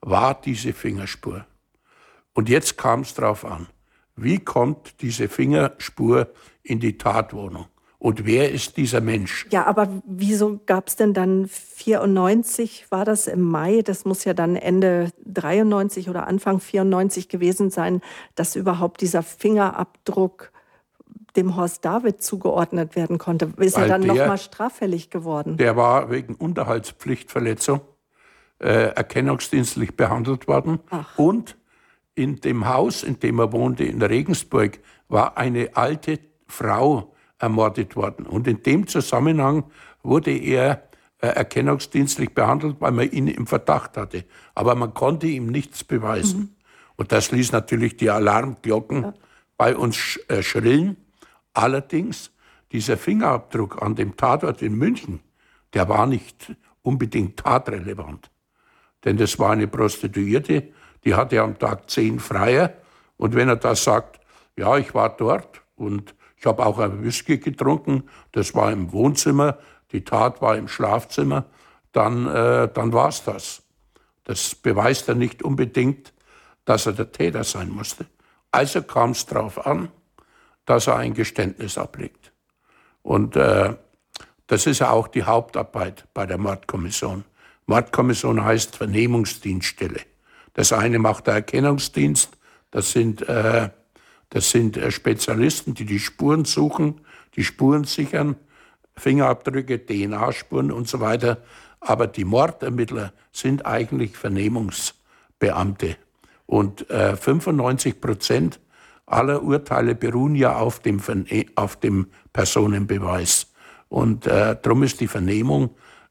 [0.00, 1.44] war diese Fingerspur.
[2.32, 3.66] Und jetzt kam es darauf an,
[4.14, 6.28] wie kommt diese Fingerspur
[6.62, 7.66] in die Tatwohnung?
[8.04, 9.46] Und wer ist dieser Mensch?
[9.48, 14.34] Ja, aber wieso gab es denn dann 94, war das im Mai, das muss ja
[14.34, 18.02] dann Ende 93 oder Anfang 94 gewesen sein,
[18.34, 20.52] dass überhaupt dieser Fingerabdruck
[21.34, 23.54] dem Horst David zugeordnet werden konnte.
[23.56, 25.56] Ist Weil er dann nochmal straffällig geworden?
[25.56, 27.80] Der war wegen Unterhaltspflichtverletzung
[28.58, 30.80] äh, erkennungsdienstlich behandelt worden.
[30.90, 31.18] Ach.
[31.18, 31.56] Und
[32.14, 38.26] in dem Haus, in dem er wohnte, in Regensburg, war eine alte Frau, ermordet worden.
[38.26, 39.64] Und in dem Zusammenhang
[40.02, 44.24] wurde er äh, erkennungsdienstlich behandelt, weil man ihn im Verdacht hatte.
[44.54, 46.40] Aber man konnte ihm nichts beweisen.
[46.40, 46.48] Mhm.
[46.96, 49.14] Und das ließ natürlich die Alarmglocken ja.
[49.56, 50.96] bei uns äh, schrillen.
[51.52, 52.30] Allerdings,
[52.72, 55.20] dieser Fingerabdruck an dem Tatort in München,
[55.72, 58.30] der war nicht unbedingt tatrelevant.
[59.04, 60.68] Denn das war eine Prostituierte,
[61.04, 62.74] die hatte am Tag zehn Freier.
[63.16, 64.20] Und wenn er da sagt,
[64.56, 68.02] ja, ich war dort und ich habe auch ein Whisky getrunken,
[68.32, 69.56] das war im Wohnzimmer,
[69.92, 71.46] die Tat war im Schlafzimmer,
[71.92, 73.62] dann, äh, dann war es das.
[74.24, 76.12] Das beweist ja nicht unbedingt,
[76.66, 78.04] dass er der Täter sein musste.
[78.50, 79.88] Also kam es darauf an,
[80.66, 82.30] dass er ein Geständnis ablegt.
[83.00, 83.76] Und äh,
[84.46, 87.24] das ist ja auch die Hauptarbeit bei der Mordkommission.
[87.64, 90.00] Mordkommission heißt Vernehmungsdienststelle.
[90.52, 92.36] Das eine macht der Erkennungsdienst,
[92.70, 93.70] das sind äh,
[94.30, 97.00] das sind äh, Spezialisten, die die Spuren suchen,
[97.36, 98.36] die Spuren sichern,
[98.96, 101.38] Fingerabdrücke, DNA-Spuren und so weiter.
[101.80, 105.96] Aber die Mordermittler sind eigentlich Vernehmungsbeamte.
[106.46, 108.60] Und äh, 95 Prozent
[109.06, 111.00] aller Urteile beruhen ja auf dem,
[111.56, 113.52] auf dem Personenbeweis.
[113.88, 115.70] Und äh, darum ist die Vernehmung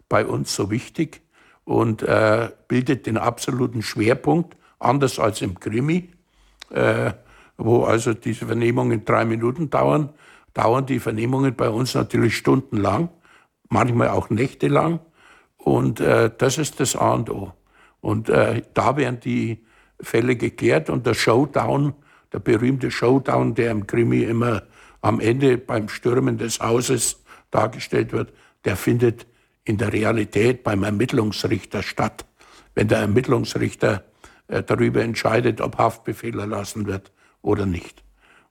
[0.10, 1.22] bei uns so wichtig
[1.66, 6.10] und äh, bildet den absoluten Schwerpunkt, anders als im Krimi.
[6.70, 7.14] Äh,
[7.58, 10.10] wo also diese Vernehmungen drei Minuten dauern.
[10.54, 13.10] dauern die Vernehmungen bei uns natürlich stundenlang,
[13.70, 15.00] manchmal auch nächtelang.
[15.58, 17.54] Und äh, das ist das A und O.
[18.02, 19.66] Und äh, da werden die
[20.02, 21.94] Fälle geklärt und der Showdown,
[22.34, 24.64] der berühmte Showdown, der im Krimi immer
[25.02, 28.34] am Ende beim Stürmen des Hauses dargestellt wird,
[28.66, 29.26] der findet
[29.64, 32.26] in der Realität beim Ermittlungsrichter statt.
[32.76, 34.04] Wenn der Ermittlungsrichter
[34.48, 37.13] äh, darüber entscheidet, ob Haftbefehl erlassen wird
[37.44, 38.04] oder nicht.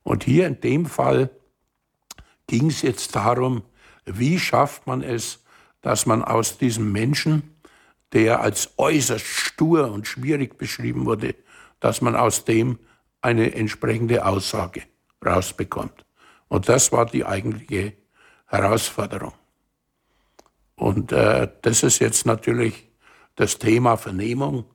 [0.03, 1.29] Und hier in dem Fall
[2.47, 3.63] ging es jetzt darum,
[4.05, 5.43] wie schafft man es,
[5.81, 7.55] dass man aus diesem Menschen,
[8.13, 11.35] der als äußerst stur und schwierig beschrieben wurde,
[11.81, 12.79] dass man aus dem
[13.21, 14.83] eine entsprechende Aussage
[15.25, 16.05] rausbekommt.
[16.47, 17.93] Und das war die eigentliche
[18.45, 19.33] Herausforderung.
[20.75, 22.89] Und äh, das ist jetzt natürlich
[23.35, 24.65] das Thema Vernehmung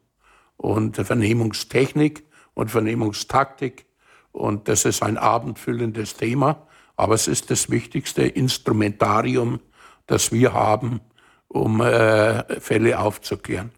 [0.56, 3.86] und Vernehmungstechnik und Vernehmungstaktik.
[4.32, 9.60] Und das ist ein abendfüllendes Thema, aber es ist das wichtigste Instrumentarium,
[10.06, 11.00] das wir haben,
[11.48, 13.70] um äh, Fälle aufzuklären.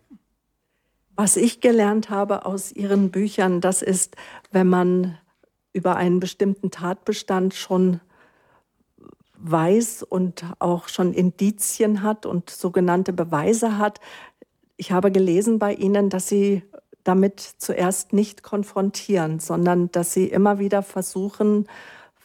[1.17, 4.17] Was ich gelernt habe aus Ihren Büchern, das ist,
[4.53, 5.19] wenn man
[5.73, 8.01] über einen bestimmten Tatbestand schon
[9.37, 14.01] weiß und auch schon Indizien hat und sogenannte Beweise hat.
[14.77, 16.63] Ich habe gelesen bei Ihnen, dass Sie
[17.05, 21.67] damit zuerst nicht konfrontieren, sondern dass Sie immer wieder versuchen,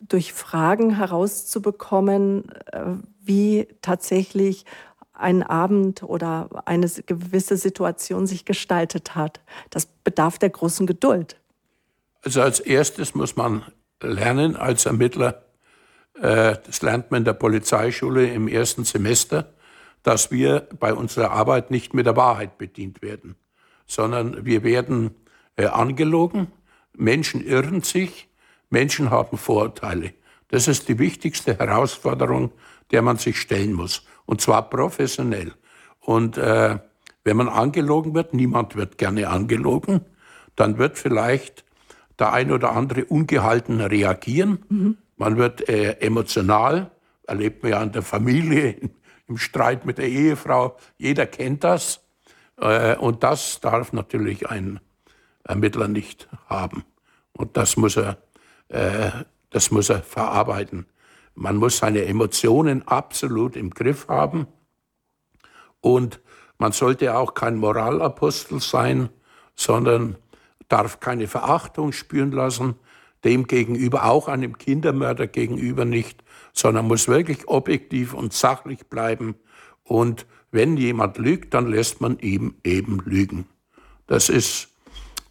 [0.08, 2.82] durch Fragen herauszubekommen, äh,
[3.24, 4.66] wie tatsächlich
[5.14, 9.40] ein Abend oder eine gewisse Situation sich gestaltet hat.
[9.70, 11.38] Das bedarf der großen Geduld.
[12.22, 13.64] Also als erstes muss man
[14.02, 15.46] lernen als Ermittler,
[16.16, 19.54] äh, das lernt man in der Polizeischule im ersten Semester,
[20.04, 23.36] dass wir bei unserer Arbeit nicht mit der Wahrheit bedient werden,
[23.86, 25.12] sondern wir werden
[25.56, 26.48] äh, angelogen,
[26.94, 28.30] Menschen irren sich,
[28.70, 30.14] Menschen haben Vorurteile.
[30.50, 32.52] Das ist die wichtigste Herausforderung,
[32.92, 35.54] der man sich stellen muss und zwar professionell.
[36.00, 36.80] Und äh,
[37.24, 40.02] wenn man angelogen wird, niemand wird gerne angelogen,
[40.56, 41.66] dann wird vielleicht
[42.20, 44.60] der ein oder andere ungehalten reagieren.
[44.70, 44.98] Mhm.
[45.18, 46.92] Man wird äh, emotional,
[47.28, 48.76] erlebt man ja in der Familie,
[49.28, 50.78] im Streit mit der Ehefrau.
[50.98, 52.02] Jeder kennt das.
[52.58, 54.80] Äh, und das darf natürlich ein
[55.44, 56.84] Ermittler nicht haben.
[57.34, 58.18] Und das muss er,
[58.70, 59.12] äh,
[59.50, 60.86] das muss er verarbeiten.
[61.36, 64.48] Man muss seine Emotionen absolut im Griff haben.
[65.82, 66.22] Und
[66.58, 69.10] man sollte auch kein Moralapostel sein,
[69.56, 70.16] sondern
[70.70, 72.76] darf keine Verachtung spüren lassen,
[73.24, 79.36] dem gegenüber, auch einem Kindermörder gegenüber nicht, sondern muss wirklich objektiv und sachlich bleiben.
[79.84, 83.46] Und wenn jemand lügt, dann lässt man ihm eben lügen.
[84.08, 84.70] Das ist,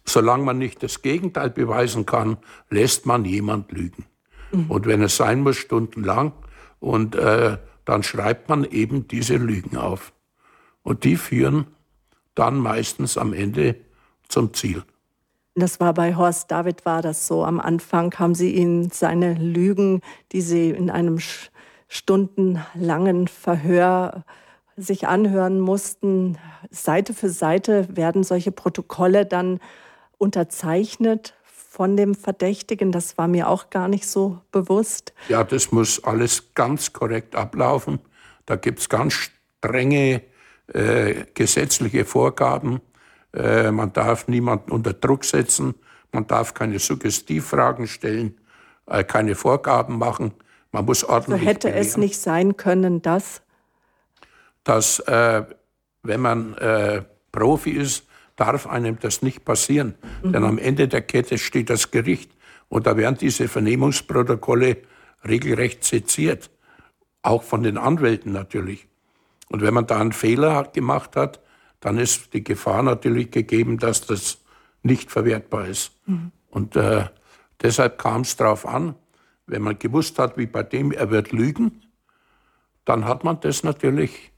[0.05, 2.37] solange man nicht das Gegenteil beweisen kann,
[2.69, 4.05] lässt man jemand lügen.
[4.51, 4.71] Mhm.
[4.71, 6.31] Und wenn es sein muss, stundenlang.
[6.79, 10.13] Und äh, dann schreibt man eben diese Lügen auf.
[10.83, 11.67] Und die führen
[12.35, 13.75] dann meistens am Ende
[14.27, 14.83] zum Ziel.
[15.55, 17.45] Das war bei Horst David war das so.
[17.45, 20.01] Am Anfang haben sie ihn seine Lügen,
[20.33, 21.19] die sie in einem
[21.87, 24.25] stundenlangen Verhör
[24.77, 26.37] sich anhören mussten.
[26.69, 29.59] Seite für Seite werden solche Protokolle dann
[30.17, 32.91] unterzeichnet von dem Verdächtigen.
[32.91, 35.13] Das war mir auch gar nicht so bewusst.
[35.29, 37.99] Ja, das muss alles ganz korrekt ablaufen.
[38.45, 40.21] Da gibt es ganz strenge
[40.73, 42.81] äh, gesetzliche Vorgaben.
[43.33, 45.75] Äh, man darf niemanden unter Druck setzen.
[46.11, 48.37] Man darf keine Suggestivfragen stellen,
[48.87, 50.33] äh, keine Vorgaben machen.
[50.71, 51.41] Man muss ordentlich.
[51.41, 51.87] So hätte belehren.
[51.87, 53.41] es nicht sein können, dass.
[54.65, 55.45] Dass, äh,
[56.03, 56.55] wenn man
[57.31, 59.95] Profi ist, darf einem das nicht passieren.
[60.23, 60.33] Mhm.
[60.33, 62.31] Denn am Ende der Kette steht das Gericht.
[62.67, 64.77] Und da werden diese Vernehmungsprotokolle
[65.27, 66.49] regelrecht seziert.
[67.21, 68.87] Auch von den Anwälten natürlich.
[69.49, 71.39] Und wenn man da einen Fehler gemacht hat,
[71.79, 74.39] dann ist die Gefahr natürlich gegeben, dass das
[74.83, 75.91] nicht verwertbar ist.
[76.05, 76.31] Mhm.
[76.49, 77.05] Und äh,
[77.61, 78.95] deshalb kam es darauf an,
[79.47, 81.81] wenn man gewusst hat, wie bei dem, er wird lügen,
[82.85, 84.31] dann hat man das natürlich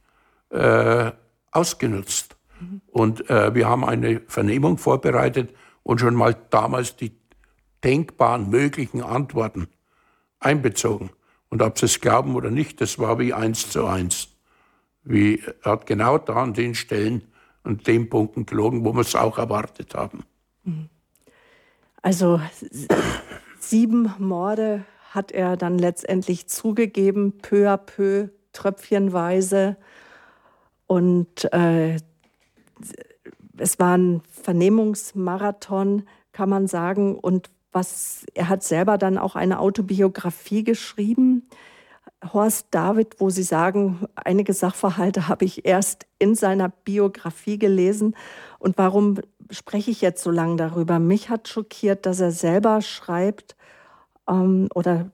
[0.49, 1.11] äh,
[1.51, 2.35] ausgenutzt.
[2.87, 7.11] Und äh, wir haben eine Vernehmung vorbereitet und schon mal damals die
[7.83, 9.67] denkbaren möglichen Antworten
[10.39, 11.11] einbezogen.
[11.49, 14.29] Und ob Sie es glauben oder nicht, das war wie eins zu eins.
[15.03, 17.21] Wie, er hat genau da an den Stellen
[17.63, 20.23] und den Punkten gelogen, wo wir es auch erwartet haben.
[22.01, 22.41] Also
[23.59, 29.77] sieben Morde hat er dann letztendlich zugegeben, peu à peu, tröpfchenweise.
[30.87, 31.97] Und äh,
[33.57, 37.15] es war ein Vernehmungsmarathon, kann man sagen.
[37.15, 41.47] Und was er hat selber dann auch eine Autobiografie geschrieben.
[42.33, 48.15] Horst David, wo Sie sagen, einige Sachverhalte habe ich erst in seiner Biografie gelesen.
[48.57, 49.19] Und warum
[49.51, 50.97] spreche ich jetzt so lange darüber?
[50.99, 53.55] Mich hat schockiert, dass er selber schreibt
[54.27, 55.11] ähm, oder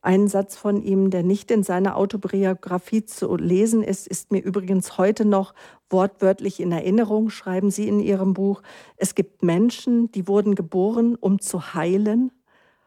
[0.00, 4.96] ein Satz von ihm, der nicht in seiner Autobiografie zu lesen ist, ist mir übrigens
[4.96, 5.54] heute noch
[5.90, 8.62] wortwörtlich in Erinnerung, schreiben Sie in Ihrem Buch.
[8.96, 12.30] Es gibt Menschen, die wurden geboren, um zu heilen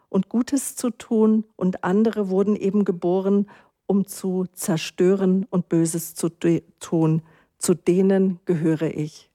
[0.10, 3.50] und Gutes zu tun, und andere wurden eben geboren,
[3.88, 6.30] um zu zerstören und Böses zu
[6.80, 7.22] tun.
[7.58, 9.31] Zu denen gehöre ich.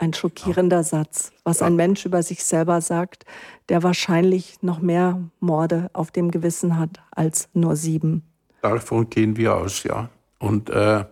[0.00, 0.84] Ein schockierender.
[0.84, 1.66] Satz, was ja.
[1.66, 3.24] ein Mensch über sich selber sagt,
[3.68, 8.22] der wahrscheinlich noch mehr Morde auf dem Gewissen hat als nur sieben.
[8.62, 10.08] Davon gehen wir aus, ja.
[10.38, 11.04] Und äh,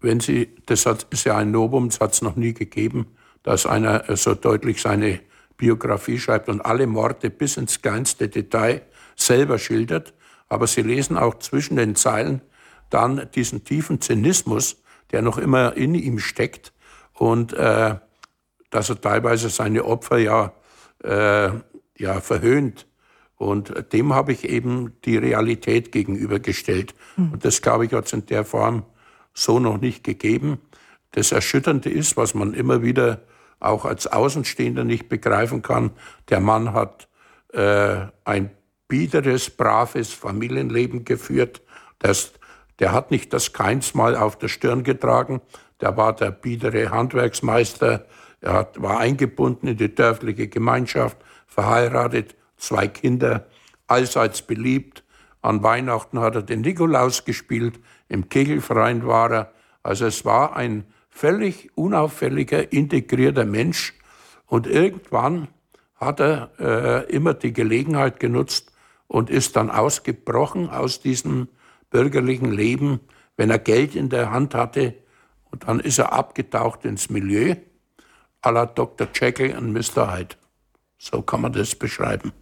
[0.00, 3.06] wenn Sie, das hat, ist ja ein Novum, das hat es noch nie gegeben,
[3.42, 5.20] dass einer so deutlich seine
[5.58, 8.80] Biografie schreibt und alle Morde bis ins kleinste Detail
[9.14, 10.14] selber schildert.
[10.48, 12.40] Aber Sie lesen auch zwischen den Zeilen
[12.88, 14.82] dann diesen tiefen Zynismus,
[15.12, 16.72] der noch immer in ihm steckt
[17.20, 17.96] und äh,
[18.70, 20.54] dass er teilweise seine Opfer ja,
[21.04, 21.50] äh,
[21.98, 22.86] ja verhöhnt.
[23.36, 26.94] Und dem habe ich eben die Realität gegenübergestellt.
[27.18, 27.32] Mhm.
[27.32, 28.84] Und das, glaube ich, hat es in der Form
[29.34, 30.60] so noch nicht gegeben.
[31.10, 33.20] Das Erschütternde ist, was man immer wieder
[33.58, 35.90] auch als Außenstehender nicht begreifen kann,
[36.30, 37.06] der Mann hat
[37.52, 38.50] äh, ein
[38.88, 41.60] biederes, braves Familienleben geführt.
[41.98, 42.32] Das,
[42.78, 45.42] der hat nicht das Keinsmal auf der Stirn getragen,
[45.80, 48.06] der war der biedere Handwerksmeister.
[48.40, 53.46] Er hat, war eingebunden in die dörfliche Gemeinschaft, verheiratet, zwei Kinder,
[53.86, 55.04] allseits beliebt.
[55.42, 59.52] An Weihnachten hat er den Nikolaus gespielt, im Kegelverein war er.
[59.82, 63.94] Also es war ein völlig unauffälliger, integrierter Mensch.
[64.46, 65.48] Und irgendwann
[65.96, 68.72] hat er äh, immer die Gelegenheit genutzt
[69.06, 71.48] und ist dann ausgebrochen aus diesem
[71.90, 73.00] bürgerlichen Leben,
[73.36, 74.94] wenn er Geld in der Hand hatte,
[75.50, 77.56] und dann ist er abgetaucht ins Milieu
[78.42, 79.08] à la Dr.
[79.14, 80.14] Jekyll und Mr.
[80.14, 80.36] Hyde.
[80.98, 82.32] So kann man das beschreiben.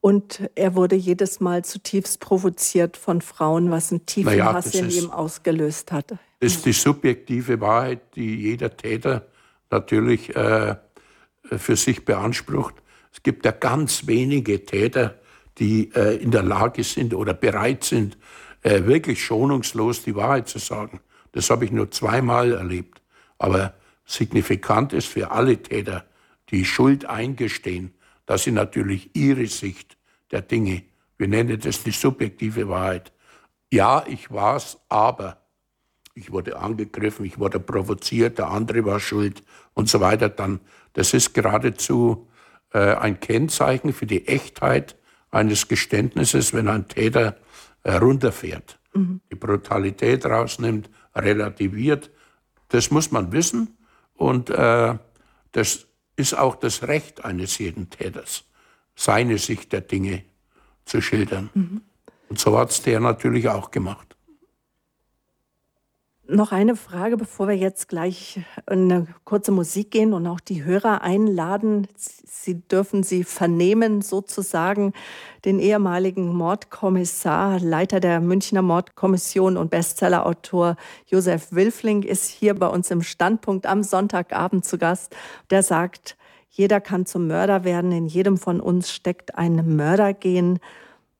[0.00, 4.90] Und er wurde jedes Mal zutiefst provoziert von Frauen, was einen tiefen naja, Hass in
[4.90, 6.10] ihm ausgelöst hat.
[6.10, 9.26] Das ist die subjektive Wahrheit, die jeder Täter
[9.70, 10.76] natürlich äh,
[11.42, 12.76] für sich beansprucht.
[13.12, 15.18] Es gibt ja ganz wenige Täter,
[15.58, 18.16] die äh, in der Lage sind oder bereit sind,
[18.62, 21.00] äh, wirklich schonungslos die Wahrheit zu sagen.
[21.32, 23.02] Das habe ich nur zweimal erlebt.
[23.38, 26.04] Aber signifikant ist für alle Täter,
[26.50, 27.94] die Schuld eingestehen,
[28.26, 29.96] dass sie natürlich ihre Sicht
[30.30, 30.82] der Dinge,
[31.16, 33.12] wir nennen das die subjektive Wahrheit.
[33.70, 35.38] Ja, ich war's, aber
[36.14, 39.42] ich wurde angegriffen, ich wurde provoziert, der andere war schuld
[39.74, 40.28] und so weiter.
[40.28, 40.60] Dann,
[40.92, 42.28] das ist geradezu
[42.72, 44.96] äh, ein Kennzeichen für die Echtheit
[45.30, 47.36] eines Geständnisses, wenn ein Täter
[47.82, 49.20] äh, runterfährt, mhm.
[49.30, 52.10] die Brutalität rausnimmt, relativiert.
[52.68, 53.76] Das muss man wissen
[54.14, 54.98] und äh,
[55.52, 58.44] das ist auch das Recht eines jeden Täters,
[58.94, 60.24] seine Sicht der Dinge
[60.84, 61.50] zu schildern.
[61.54, 61.82] Mhm.
[62.28, 64.07] Und so hat es der natürlich auch gemacht.
[66.30, 70.62] Noch eine Frage, bevor wir jetzt gleich in eine kurze Musik gehen und auch die
[70.62, 71.88] Hörer einladen.
[71.96, 74.92] Sie dürfen sie vernehmen, sozusagen,
[75.46, 82.90] den ehemaligen Mordkommissar, Leiter der Münchner Mordkommission und Bestsellerautor Josef Wilfling ist hier bei uns
[82.90, 85.16] im Standpunkt am Sonntagabend zu Gast.
[85.48, 86.18] Der sagt,
[86.50, 90.58] jeder kann zum Mörder werden, in jedem von uns steckt ein Mördergehen.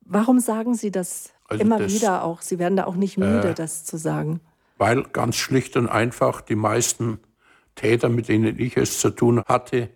[0.03, 2.43] Warum sagen Sie das also immer das, wieder auch?
[2.43, 4.41] Sie werden da auch nicht müde, äh, das zu sagen
[4.79, 7.19] weil ganz schlicht und einfach die meisten
[7.75, 9.91] Täter, mit denen ich es zu tun hatte,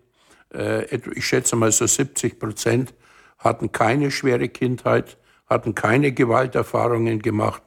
[0.53, 2.95] äh, ich schätze mal so 70 Prozent,
[3.39, 7.63] hatten keine schwere Kindheit, hatten keine Gewalterfahrungen gemacht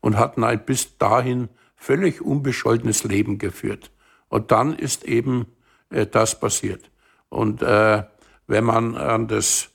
[0.00, 3.90] und hatten ein bis dahin völlig unbescholtenes Leben geführt.
[4.28, 5.46] Und dann ist eben
[5.90, 6.90] äh, das passiert.
[7.28, 8.04] Und äh,
[8.46, 9.70] wenn man an das,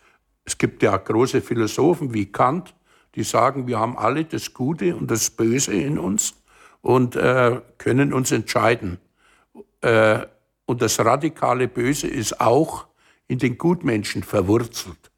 [0.46, 2.76] es gibt ja große Philosophen wie Kant,
[3.16, 6.43] die sagen, wir haben alle das Gute und das Böse in uns
[6.84, 9.00] und äh, können uns entscheiden.
[9.82, 10.20] Äh,
[10.66, 12.88] und das radikale Böse ist auch
[13.28, 15.12] in den Gutmenschen verwurzelt.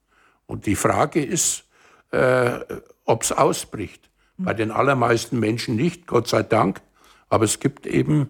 [0.45, 1.65] Und die Frage ist,
[2.11, 2.59] äh,
[3.03, 4.09] ob es ausbricht.
[4.37, 6.81] Bei den allermeisten Menschen nicht, Gott sei Dank.
[7.29, 8.29] Aber es gibt eben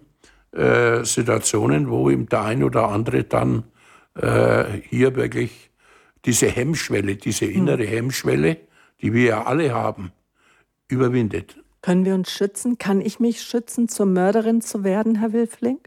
[0.52, 3.64] äh, Situationen, wo ihm der ein oder andere dann
[4.14, 5.70] äh, hier wirklich
[6.24, 8.56] diese Hemmschwelle, diese innere Hemmschwelle,
[9.02, 10.12] die wir ja alle haben,
[10.88, 11.56] überwindet.
[11.86, 12.78] Können wir uns schützen?
[12.78, 15.78] Kann ich mich schützen, zur Mörderin zu werden, Herr Wilfling?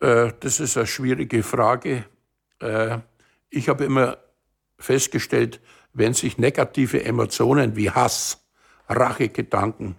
[0.00, 2.04] Äh, das ist eine schwierige Frage.
[2.58, 2.98] äh,
[3.48, 4.18] ich habe immer
[4.76, 5.60] festgestellt,
[5.92, 8.44] wenn sich negative Emotionen wie Hass,
[8.88, 9.94] Rachegedanken,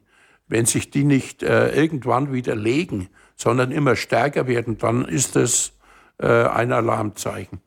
[0.50, 5.80] wenn sich die nicht äh, irgendwann widerlegen, sondern immer stärker werden, dann ist es
[6.18, 7.62] äh, ein Alarmzeichen.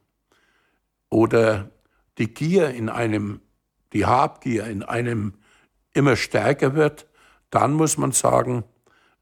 [1.09, 1.71] Oder
[2.19, 3.41] die Gier in einem,
[3.95, 5.39] die Habgier in einem
[5.95, 7.07] immer stärker wird,
[7.51, 8.65] dann muss man sagen,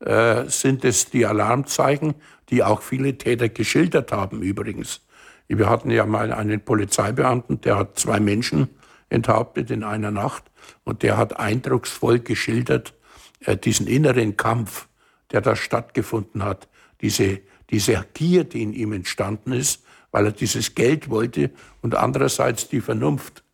[0.01, 2.15] äh, sind es die Alarmzeichen,
[2.49, 5.01] die auch viele Täter geschildert haben übrigens.
[5.49, 8.69] Wir hatten ja mal einen Polizeibeamten, der hat zwei Menschen
[9.11, 10.45] enthauptet in einer Nacht
[10.85, 12.95] und der hat eindrucksvoll geschildert
[13.41, 14.89] äh, diesen inneren Kampf,
[15.31, 16.69] der da stattgefunden hat,
[17.01, 21.51] diese, diese Gier, die in ihm entstanden ist, weil er dieses Geld wollte
[21.81, 23.45] und andererseits die Vernunft.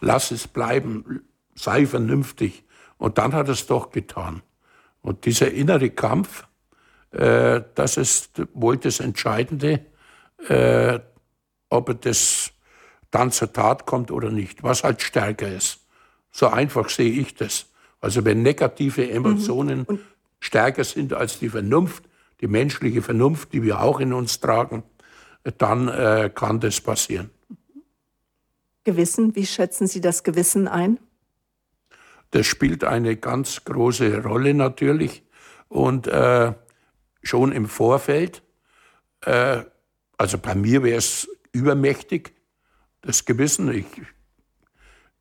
[0.00, 1.22] Lass es bleiben,
[1.58, 2.64] sei vernünftig.
[2.96, 4.42] Und dann hat er es doch getan.
[5.02, 6.46] Und dieser innere Kampf,
[7.12, 9.86] äh, das ist wohl das Entscheidende,
[10.48, 10.98] äh,
[11.68, 12.52] ob er das
[13.10, 15.80] dann zur Tat kommt oder nicht, was halt stärker ist.
[16.30, 17.66] So einfach sehe ich das.
[18.00, 19.98] Also wenn negative Emotionen mhm.
[20.40, 22.04] stärker sind als die Vernunft,
[22.40, 24.82] die menschliche Vernunft, die wir auch in uns tragen,
[25.56, 27.30] dann äh, kann das passieren.
[28.84, 30.98] Gewissen, wie schätzen Sie das Gewissen ein?
[32.30, 35.22] Das spielt eine ganz große Rolle natürlich.
[35.68, 36.52] Und äh,
[37.22, 38.42] schon im Vorfeld,
[39.22, 39.62] äh,
[40.16, 42.34] also bei mir wäre es übermächtig,
[43.02, 43.72] das Gewissen.
[43.72, 43.86] Ich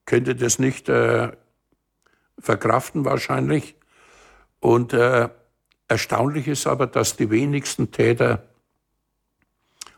[0.05, 1.32] könnte das nicht äh,
[2.39, 3.76] verkraften wahrscheinlich.
[4.60, 5.30] Und äh,
[5.88, 8.49] erstaunlich ist aber, dass die wenigsten Täter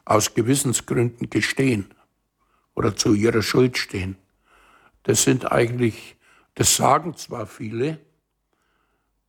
[0.06, 1.94] aus Gewissensgründen gestehen
[2.74, 4.18] oder zu ihrer Schuld stehen.
[5.04, 6.18] Das sind eigentlich,
[6.60, 8.00] das sagen zwar viele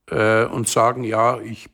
[0.07, 1.71] äh, und sagen, ja, ich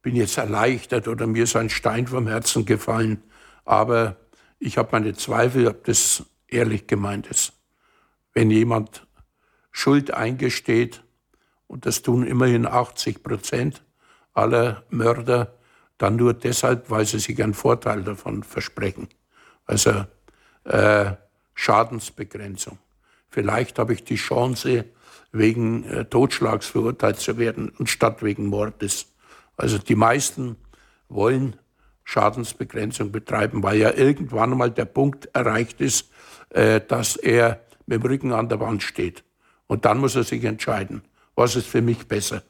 [0.00, 3.22] bin jetzt erleichtert oder mir ist ein Stein vom Herzen gefallen,
[3.66, 4.16] aber
[4.58, 7.52] ich habe meine Zweifel, ob das ehrlich gemeint ist.
[8.32, 9.06] Wenn jemand
[9.72, 11.04] Schuld eingesteht,
[11.66, 13.84] und das tun immerhin 80 Prozent
[14.32, 15.54] aller Mörder,
[15.98, 19.08] dann nur deshalb, weil sie sich einen Vorteil davon versprechen.
[19.66, 20.06] Also
[20.64, 21.12] äh,
[21.52, 22.78] Schadensbegrenzung.
[23.28, 24.84] Vielleicht habe ich die Chance,
[25.32, 29.12] wegen äh, Totschlags verurteilt zu werden, anstatt wegen Mordes.
[29.56, 30.56] Also die meisten
[31.08, 31.56] wollen
[32.04, 36.10] Schadensbegrenzung betreiben, weil ja irgendwann mal der Punkt erreicht ist,
[36.50, 39.24] äh, dass er mit dem Rücken an der Wand steht.
[39.66, 41.02] Und dann muss er sich entscheiden,
[41.34, 42.42] was ist für mich besser.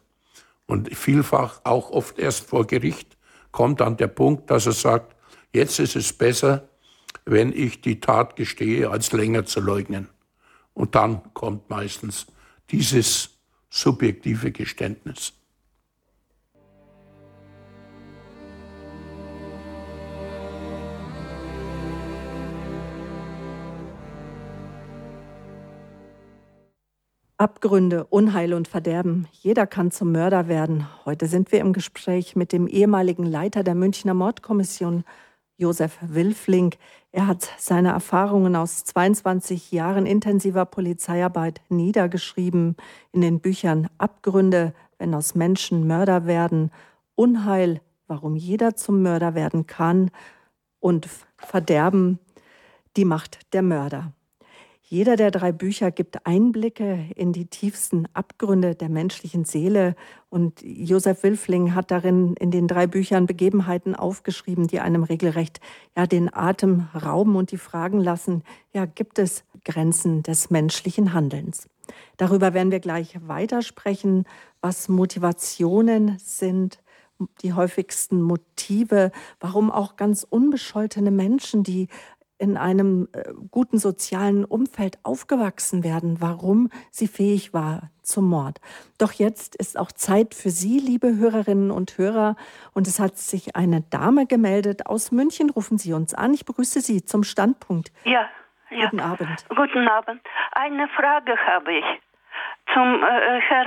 [0.67, 3.17] Und vielfach, auch oft erst vor Gericht,
[3.51, 5.17] kommt dann der Punkt, dass er sagt,
[5.53, 6.69] jetzt ist es besser,
[7.25, 10.09] wenn ich die Tat gestehe, als länger zu leugnen.
[10.79, 12.27] Und dann kommt meistens
[12.71, 13.37] dieses
[13.69, 15.33] subjektive Geständnis.
[27.39, 29.27] Abgründe, Unheil und Verderben.
[29.33, 30.87] Jeder kann zum Mörder werden.
[31.05, 35.03] Heute sind wir im Gespräch mit dem ehemaligen Leiter der Münchner Mordkommission,
[35.59, 36.75] Josef Wilfling.
[37.11, 42.77] Er hat seine Erfahrungen aus 22 Jahren intensiver Polizeiarbeit niedergeschrieben
[43.13, 46.71] in den Büchern Abgründe, wenn aus Menschen Mörder werden,
[47.17, 50.11] Unheil, warum jeder zum Mörder werden kann
[50.79, 52.21] und Verderben,
[52.97, 54.13] die Macht der Mörder.
[54.91, 59.95] Jeder der drei Bücher gibt Einblicke in die tiefsten Abgründe der menschlichen Seele.
[60.31, 65.61] Und Josef Wilfling hat darin in den drei Büchern Begebenheiten aufgeschrieben, die einem regelrecht
[65.95, 71.69] ja, den Atem rauben und die fragen lassen, ja, gibt es Grenzen des menschlichen Handelns?
[72.17, 74.25] Darüber werden wir gleich weitersprechen,
[74.63, 76.81] was Motivationen sind,
[77.43, 79.11] die häufigsten Motive,
[79.41, 81.89] warum auch ganz unbescholtene Menschen, die
[82.39, 88.61] in einem äh, guten sozialen Umfeld aufgewachsen werden, warum sie fähig war zum Mord.
[88.99, 92.37] Doch jetzt ist auch Zeit für Sie, liebe Hörerinnen und Hörer.
[92.73, 95.51] Und es hat sich eine Dame gemeldet aus München.
[95.51, 96.33] Rufen Sie uns an.
[96.33, 97.93] Ich begrüße Sie zum Standpunkt.
[98.05, 98.29] Ja,
[98.71, 98.85] ja.
[98.85, 99.45] Guten Abend.
[99.49, 100.21] Guten Abend.
[100.53, 101.85] Eine Frage habe ich
[102.73, 103.67] zum äh, Herr,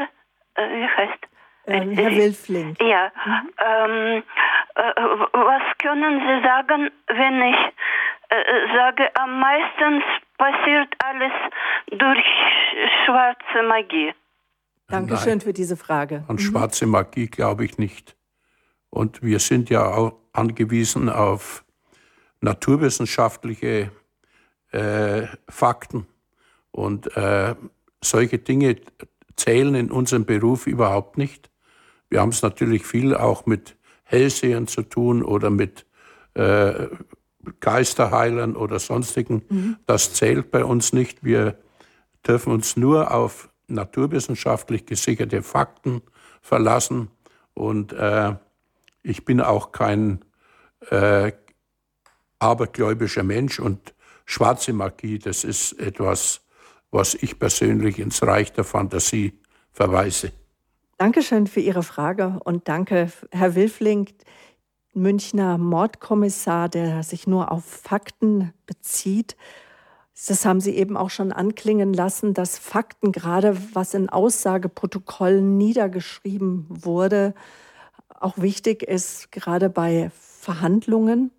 [0.55, 1.27] äh, wie heißt
[1.67, 2.75] ähm, Herr Wilfling.
[2.81, 3.11] Ja.
[3.25, 3.53] Mhm.
[3.57, 4.23] Ähm,
[4.75, 5.01] äh,
[5.33, 7.57] was können Sie sagen, wenn ich
[8.35, 10.01] äh, sage, am meisten
[10.37, 11.33] passiert alles
[11.91, 12.25] durch
[13.05, 14.13] schwarze Magie.
[14.87, 15.41] Dankeschön Nein.
[15.41, 16.23] für diese Frage.
[16.27, 16.39] An mhm.
[16.39, 18.15] schwarze Magie glaube ich nicht.
[18.89, 21.63] Und wir sind ja auch angewiesen auf
[22.41, 23.91] naturwissenschaftliche
[24.71, 26.07] äh, Fakten.
[26.71, 27.55] Und äh,
[28.01, 28.77] solche Dinge
[29.35, 31.49] zählen in unserem Beruf überhaupt nicht.
[32.09, 35.85] Wir haben es natürlich viel auch mit Hellsehern zu tun oder mit
[36.33, 36.87] äh,
[37.59, 39.43] Geisterheilern oder sonstigen.
[39.49, 39.77] Mhm.
[39.85, 41.23] Das zählt bei uns nicht.
[41.23, 41.57] Wir
[42.27, 46.01] dürfen uns nur auf naturwissenschaftlich gesicherte Fakten
[46.41, 47.09] verlassen.
[47.53, 48.35] Und äh,
[49.03, 50.23] ich bin auch kein
[50.89, 51.31] äh,
[52.39, 53.93] abergläubischer Mensch und
[54.25, 56.41] schwarze Magie, das ist etwas,
[56.89, 59.39] was ich persönlich ins Reich der Fantasie
[59.71, 60.31] verweise.
[60.97, 64.09] Dankeschön für Ihre Frage und danke, Herr Wilfling,
[64.93, 69.35] Münchner Mordkommissar, der sich nur auf Fakten bezieht.
[70.27, 76.65] Das haben Sie eben auch schon anklingen lassen, dass Fakten, gerade was in Aussageprotokollen niedergeschrieben
[76.69, 77.33] wurde,
[78.19, 81.31] auch wichtig ist, gerade bei Verhandlungen.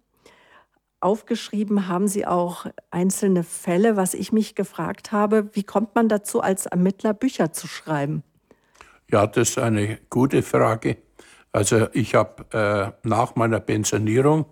[1.01, 6.41] Aufgeschrieben haben Sie auch einzelne Fälle, was ich mich gefragt habe, wie kommt man dazu,
[6.41, 8.23] als Ermittler Bücher zu schreiben?
[9.11, 10.97] Ja, das ist eine gute Frage.
[11.53, 14.47] Also ich habe äh, nach meiner Pensionierung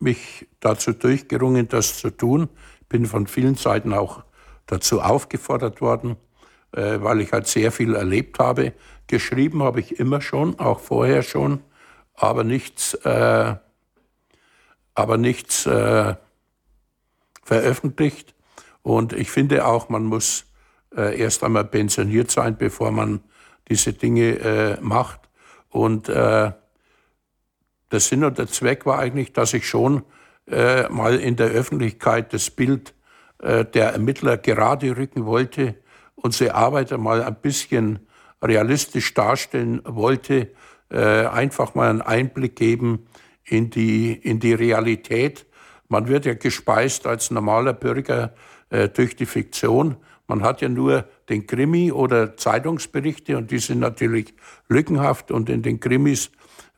[0.00, 2.48] mich dazu durchgerungen, das zu tun.
[2.88, 4.24] Bin von vielen Seiten auch
[4.66, 6.16] dazu aufgefordert worden,
[6.72, 8.72] äh, weil ich halt sehr viel erlebt habe.
[9.06, 11.60] Geschrieben habe ich immer schon, auch vorher schon,
[12.14, 13.54] aber nichts, äh,
[14.94, 16.14] aber nichts äh,
[17.44, 18.34] veröffentlicht.
[18.82, 20.46] Und ich finde auch, man muss
[20.96, 23.20] äh, erst einmal pensioniert sein, bevor man
[23.68, 25.23] diese Dinge äh, macht.
[25.74, 26.52] Und äh,
[27.90, 30.04] der Sinn und der Zweck war eigentlich, dass ich schon
[30.48, 32.94] äh, mal in der Öffentlichkeit das Bild
[33.38, 35.74] äh, der Ermittler gerade rücken wollte,
[36.14, 38.06] unsere Arbeit mal ein bisschen
[38.40, 40.52] realistisch darstellen wollte,
[40.90, 43.08] äh, einfach mal einen Einblick geben
[43.42, 45.44] in die, in die Realität.
[45.88, 48.32] Man wird ja gespeist als normaler Bürger
[48.70, 49.96] äh, durch die Fiktion.
[50.28, 54.34] Man hat ja nur den Krimi oder Zeitungsberichte und die sind natürlich
[54.68, 56.30] lückenhaft und in den Krimis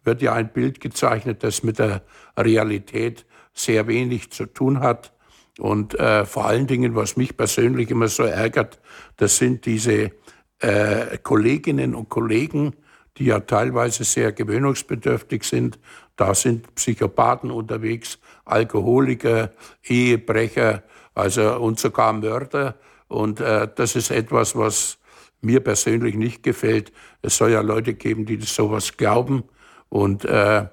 [0.04, 2.02] wird ja ein Bild gezeichnet, das mit der
[2.38, 5.12] Realität sehr wenig zu tun hat.
[5.58, 8.78] Und äh, vor allen Dingen, was mich persönlich immer so ärgert,
[9.16, 10.12] das sind diese
[10.60, 12.74] äh, Kolleginnen und Kollegen,
[13.16, 15.78] die ja teilweise sehr gewöhnungsbedürftig sind.
[16.16, 20.82] Da sind Psychopathen unterwegs, Alkoholiker, Ehebrecher,
[21.14, 22.76] also und sogar Mörder.
[23.08, 24.98] Und äh, das ist etwas, was
[25.40, 26.92] mir persönlich nicht gefällt.
[27.22, 29.44] Es soll ja Leute geben, die sowas glauben.
[29.88, 30.66] Und äh,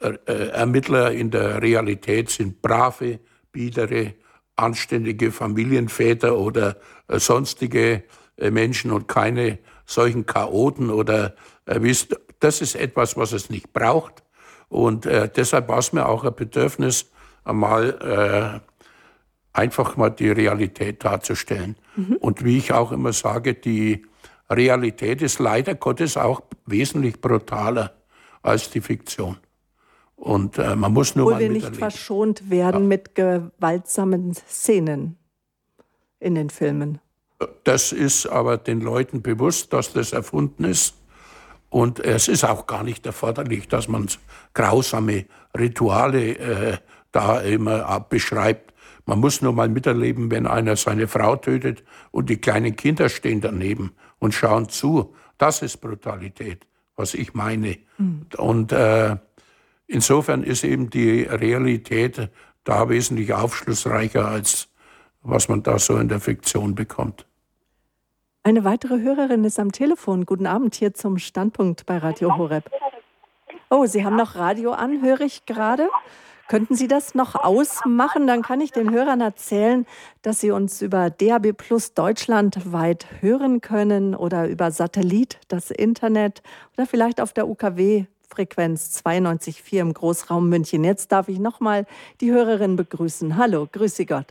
[0.00, 3.20] äh, Ermittler in der Realität sind brave,
[3.52, 4.14] biedere,
[4.56, 6.76] anständige Familienväter oder
[7.08, 8.04] äh, sonstige
[8.36, 11.34] äh, Menschen und keine solchen Chaoten oder
[11.66, 14.22] äh, wisst, das ist etwas, was es nicht braucht.
[14.68, 17.10] Und äh, deshalb war es mir auch ein Bedürfnis,
[17.44, 18.62] einmal
[19.60, 21.76] einfach mal die Realität darzustellen.
[21.96, 22.16] Mhm.
[22.16, 24.06] Und wie ich auch immer sage, die
[24.48, 27.92] Realität ist leider Gottes auch wesentlich brutaler
[28.42, 29.36] als die Fiktion.
[30.16, 32.88] Und äh, man muss nur Obwohl mal wir nicht verschont werden ja.
[32.88, 35.16] mit gewaltsamen Szenen
[36.18, 36.98] in den Filmen.
[37.64, 40.94] Das ist aber den Leuten bewusst, dass das erfunden ist.
[41.70, 44.08] Und es ist auch gar nicht erforderlich, dass man
[44.52, 46.76] grausame Rituale äh,
[47.12, 48.69] da immer beschreibt.
[49.10, 53.40] Man muss nur mal miterleben, wenn einer seine Frau tötet und die kleinen Kinder stehen
[53.40, 55.14] daneben und schauen zu.
[55.36, 57.78] Das ist Brutalität, was ich meine.
[57.98, 58.26] Mhm.
[58.36, 59.16] Und äh,
[59.92, 62.30] Insofern ist eben die Realität
[62.62, 64.68] da wesentlich aufschlussreicher, als
[65.22, 67.26] was man da so in der Fiktion bekommt.
[68.44, 70.26] Eine weitere Hörerin ist am Telefon.
[70.26, 72.70] Guten Abend hier zum Standpunkt bei Radio Horeb.
[73.68, 75.88] Oh, Sie haben noch Radio an, höre ich gerade.
[76.50, 78.26] Könnten Sie das noch ausmachen?
[78.26, 79.86] Dann kann ich den Hörern erzählen,
[80.22, 86.42] dass Sie uns über DAB Plus deutschlandweit hören können oder über Satellit, das Internet
[86.76, 90.82] oder vielleicht auf der UKW Frequenz 92.4 im Großraum München.
[90.82, 91.86] Jetzt darf ich nochmal
[92.20, 93.36] die Hörerin begrüßen.
[93.36, 94.26] Hallo, grüße Gott.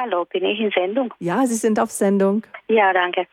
[0.00, 1.12] Hallo, bin ich in Sendung?
[1.18, 2.46] Ja, Sie sind auf Sendung.
[2.68, 3.26] Ja, danke.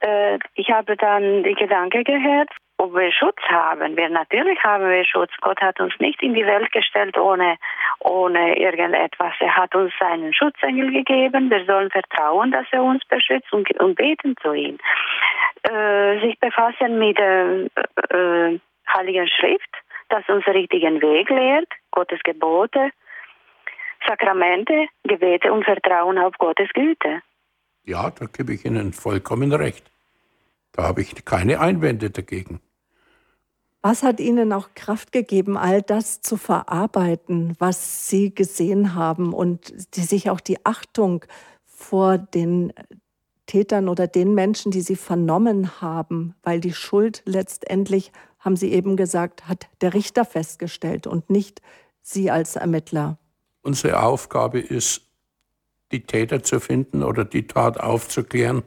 [0.00, 3.96] Äh, ich habe dann die Gedanke gehört, ob wir Schutz haben.
[3.96, 5.30] Wir natürlich haben wir Schutz.
[5.40, 7.56] Gott hat uns nicht in die Welt gestellt ohne,
[8.00, 9.32] ohne irgendetwas.
[9.40, 11.50] Er hat uns seinen Schutzengel gegeben.
[11.50, 14.78] Wir sollen vertrauen, dass er uns beschützt und, und beten zu ihm.
[15.62, 17.66] Äh, sich befassen mit der
[18.10, 18.58] äh,
[18.94, 19.70] Heiligen Schrift,
[20.08, 22.90] das uns richtigen Weg lehrt, Gottes Gebote,
[24.06, 27.22] Sakramente, Gebete und Vertrauen auf Gottes Güte.
[27.84, 29.90] Ja, da gebe ich Ihnen vollkommen recht.
[30.72, 32.60] Da habe ich keine Einwände dagegen.
[33.82, 39.96] Was hat Ihnen auch Kraft gegeben, all das zu verarbeiten, was Sie gesehen haben und
[39.96, 41.24] die sich auch die Achtung
[41.64, 42.72] vor den
[43.46, 48.10] Tätern oder den Menschen, die Sie vernommen haben, weil die Schuld letztendlich,
[48.40, 51.62] haben Sie eben gesagt, hat der Richter festgestellt und nicht
[52.02, 53.18] Sie als Ermittler?
[53.62, 55.02] Unsere Aufgabe ist,
[55.92, 58.62] die Täter zu finden oder die Tat aufzuklären.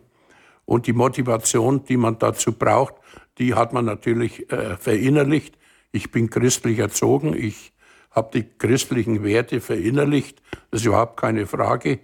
[0.66, 2.94] Und die Motivation, die man dazu braucht,
[3.40, 5.58] die hat man natürlich äh, verinnerlicht.
[5.92, 7.74] Ich bin christlich erzogen, ich
[8.12, 12.00] habe die christlichen Werte verinnerlicht, das ist überhaupt keine Frage.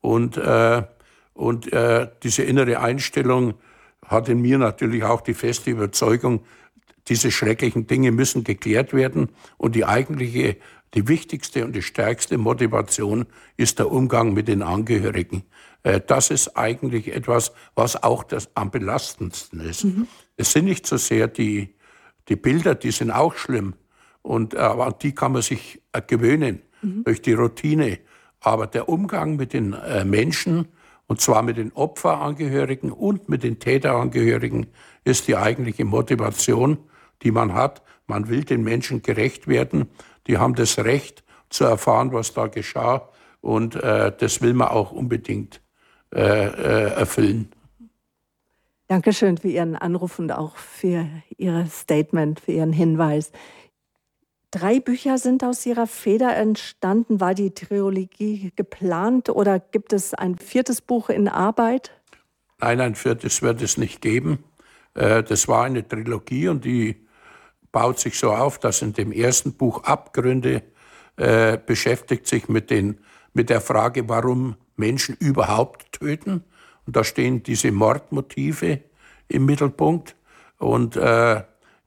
[0.00, 0.82] Und, äh,
[1.32, 3.54] und äh, diese innere Einstellung
[4.04, 6.44] hat in mir natürlich auch die feste Überzeugung,
[7.08, 9.30] diese schrecklichen Dinge müssen geklärt werden.
[9.56, 10.56] Und die eigentliche,
[10.94, 13.26] die wichtigste und die stärkste Motivation
[13.56, 15.44] ist der Umgang mit den Angehörigen.
[15.84, 19.84] Äh, das ist eigentlich etwas, was auch das am belastendsten ist.
[19.84, 20.08] Mhm.
[20.36, 21.76] Es sind nicht so sehr die,
[22.28, 23.74] die Bilder, die sind auch schlimm.
[24.22, 27.04] Und, aber an die kann man sich äh, gewöhnen mhm.
[27.04, 28.00] durch die Routine.
[28.40, 30.68] Aber der Umgang mit den äh, Menschen,
[31.06, 34.66] und zwar mit den Opferangehörigen und mit den Täterangehörigen,
[35.04, 36.78] ist die eigentliche Motivation,
[37.22, 37.82] die man hat.
[38.06, 39.88] Man will den Menschen gerecht werden.
[40.26, 43.10] Die haben das Recht zu erfahren, was da geschah.
[43.42, 45.60] Und äh, das will man auch unbedingt
[46.14, 47.50] äh, äh, erfüllen.
[48.86, 51.06] Dankeschön für Ihren Anruf und auch für
[51.36, 53.32] Ihr Statement, für Ihren Hinweis.
[54.50, 57.20] Drei Bücher sind aus Ihrer Feder entstanden.
[57.20, 61.90] War die Trilogie geplant oder gibt es ein viertes Buch in Arbeit?
[62.60, 64.44] Nein, ein viertes wird es nicht geben.
[64.94, 67.04] Äh, das war eine Trilogie und die
[67.72, 70.62] baut sich so auf, dass in dem ersten Buch Abgründe
[71.16, 73.00] äh, beschäftigt sich mit, den,
[73.34, 76.44] mit der Frage, warum Menschen überhaupt töten.
[76.86, 78.80] Und da stehen diese Mordmotive
[79.28, 80.16] im Mittelpunkt.
[80.58, 81.42] Und äh,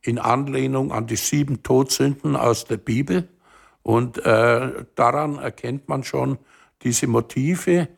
[0.07, 3.27] in Anlehnung an die sieben Todsünden aus der Bibel.
[3.83, 6.37] Und äh, daran erkennt man schon
[6.83, 7.89] diese Motive,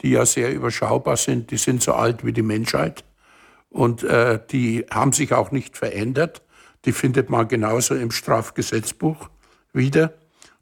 [0.00, 3.04] die ja sehr überschaubar sind, die sind so alt wie die Menschheit.
[3.68, 6.42] Und äh, die haben sich auch nicht verändert.
[6.86, 9.28] Die findet man genauso im Strafgesetzbuch
[9.72, 10.14] wieder.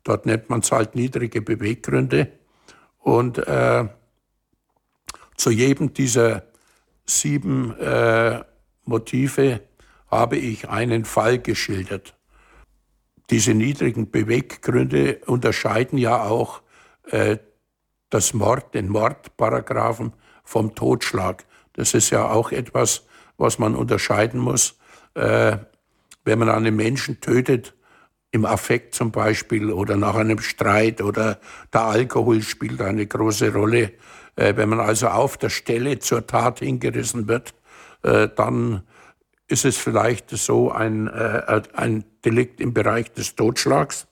[0.05, 2.32] Dort nennt man es halt niedrige Beweggründe.
[2.99, 3.88] Und äh,
[5.36, 6.44] zu jedem dieser
[7.07, 8.42] sieben äh,
[8.84, 9.61] Motive
[10.11, 12.14] habe ich einen Fall geschildert.
[13.30, 16.62] Diese niedrigen Beweggründe unterscheiden ja auch
[17.11, 17.38] äh,
[18.11, 21.44] das Mord, den Mordparagraphen vom Totschlag.
[21.74, 24.78] Das ist ja auch etwas, was man unterscheiden muss.
[25.14, 25.59] Äh,
[26.24, 27.74] wenn man einen Menschen tötet,
[28.31, 31.39] im Affekt zum Beispiel oder nach einem Streit oder
[31.72, 33.93] der Alkohol spielt eine große Rolle.
[34.37, 37.55] Äh, wenn man also auf der Stelle zur Tat hingerissen wird,
[38.03, 38.83] äh, dann
[39.49, 44.07] ist es vielleicht so ein, äh, ein Delikt im Bereich des Totschlags.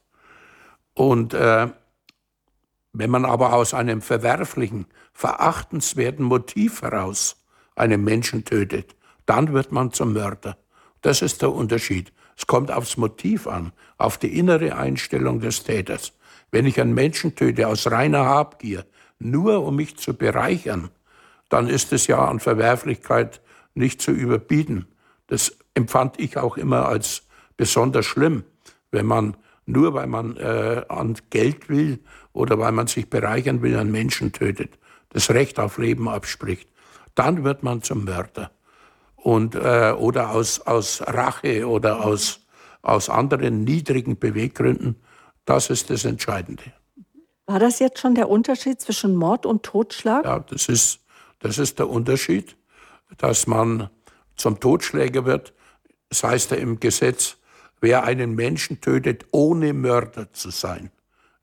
[0.94, 7.44] Und wenn man aber aus einem verwerflichen, verachtenswerten Motiv heraus
[7.74, 8.96] einen Menschen tötet,
[9.26, 10.56] dann wird man zum Mörder.
[11.02, 12.14] Das ist der Unterschied.
[12.36, 16.12] Es kommt aufs Motiv an, auf die innere Einstellung des Täters.
[16.50, 18.84] Wenn ich einen Menschen töte aus reiner Habgier,
[19.18, 20.90] nur um mich zu bereichern,
[21.48, 23.40] dann ist es ja an Verwerflichkeit
[23.74, 24.86] nicht zu überbieten.
[25.26, 27.22] Das empfand ich auch immer als
[27.56, 28.44] besonders schlimm,
[28.90, 31.98] wenn man nur weil man äh, an Geld will
[32.32, 34.78] oder weil man sich bereichern will, einen Menschen tötet,
[35.08, 36.68] das Recht auf Leben abspricht.
[37.14, 38.50] Dann wird man zum Mörder.
[39.26, 42.46] Und, äh, oder aus, aus Rache oder aus,
[42.82, 45.02] aus anderen niedrigen Beweggründen.
[45.44, 46.62] Das ist das Entscheidende.
[47.46, 50.24] War das jetzt schon der Unterschied zwischen Mord und Totschlag?
[50.24, 51.00] Ja, das ist,
[51.40, 52.56] das ist der Unterschied,
[53.18, 53.90] dass man
[54.36, 55.52] zum Totschläger wird,
[56.08, 57.36] das heißt ja im Gesetz,
[57.80, 60.92] wer einen Menschen tötet, ohne Mörder zu sein,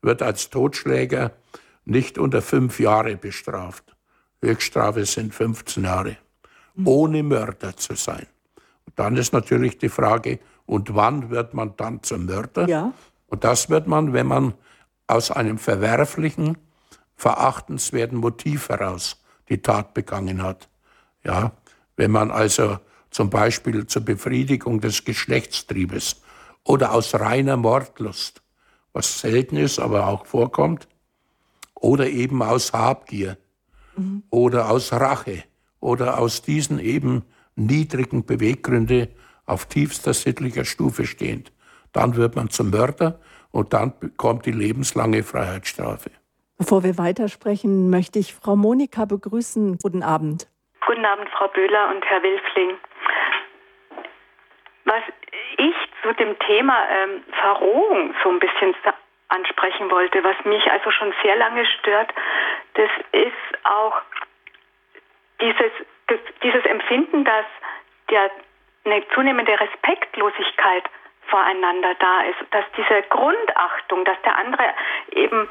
[0.00, 1.32] wird als Totschläger
[1.84, 3.94] nicht unter fünf Jahre bestraft.
[4.40, 6.16] Höchststrafe sind 15 Jahre.
[6.84, 8.26] Ohne Mörder zu sein.
[8.86, 12.68] Und dann ist natürlich die Frage, und wann wird man dann zum Mörder?
[12.68, 12.92] Ja.
[13.26, 14.54] Und das wird man, wenn man
[15.06, 16.56] aus einem verwerflichen,
[17.16, 20.68] verachtenswerten Motiv heraus die Tat begangen hat.
[21.22, 21.52] Ja,
[21.96, 22.78] wenn man also
[23.10, 26.22] zum Beispiel zur Befriedigung des Geschlechtstriebes
[26.64, 28.42] oder aus reiner Mordlust,
[28.92, 30.88] was selten ist, aber auch vorkommt,
[31.74, 33.36] oder eben aus Habgier
[33.96, 34.22] mhm.
[34.30, 35.44] oder aus Rache
[35.84, 37.24] oder aus diesen eben
[37.56, 39.08] niedrigen Beweggründe
[39.46, 41.52] auf tiefster sittlicher Stufe stehend,
[41.92, 43.20] dann wird man zum Mörder
[43.52, 46.10] und dann bekommt die lebenslange Freiheitsstrafe.
[46.58, 49.78] Bevor wir weitersprechen, möchte ich Frau Monika begrüßen.
[49.82, 50.48] Guten Abend.
[50.86, 52.76] Guten Abend, Frau Böhler und Herr Wilfling.
[54.86, 55.02] Was
[55.58, 58.74] ich zu dem Thema ähm, Verrohung so ein bisschen
[59.28, 62.12] ansprechen wollte, was mich also schon sehr lange stört,
[62.74, 64.00] das ist auch
[65.44, 65.72] dieses,
[66.42, 67.46] dieses Empfinden, dass
[68.10, 68.30] der,
[68.84, 70.84] eine zunehmende Respektlosigkeit
[71.28, 74.64] voreinander da ist, dass diese Grundachtung, dass der andere
[75.12, 75.48] eben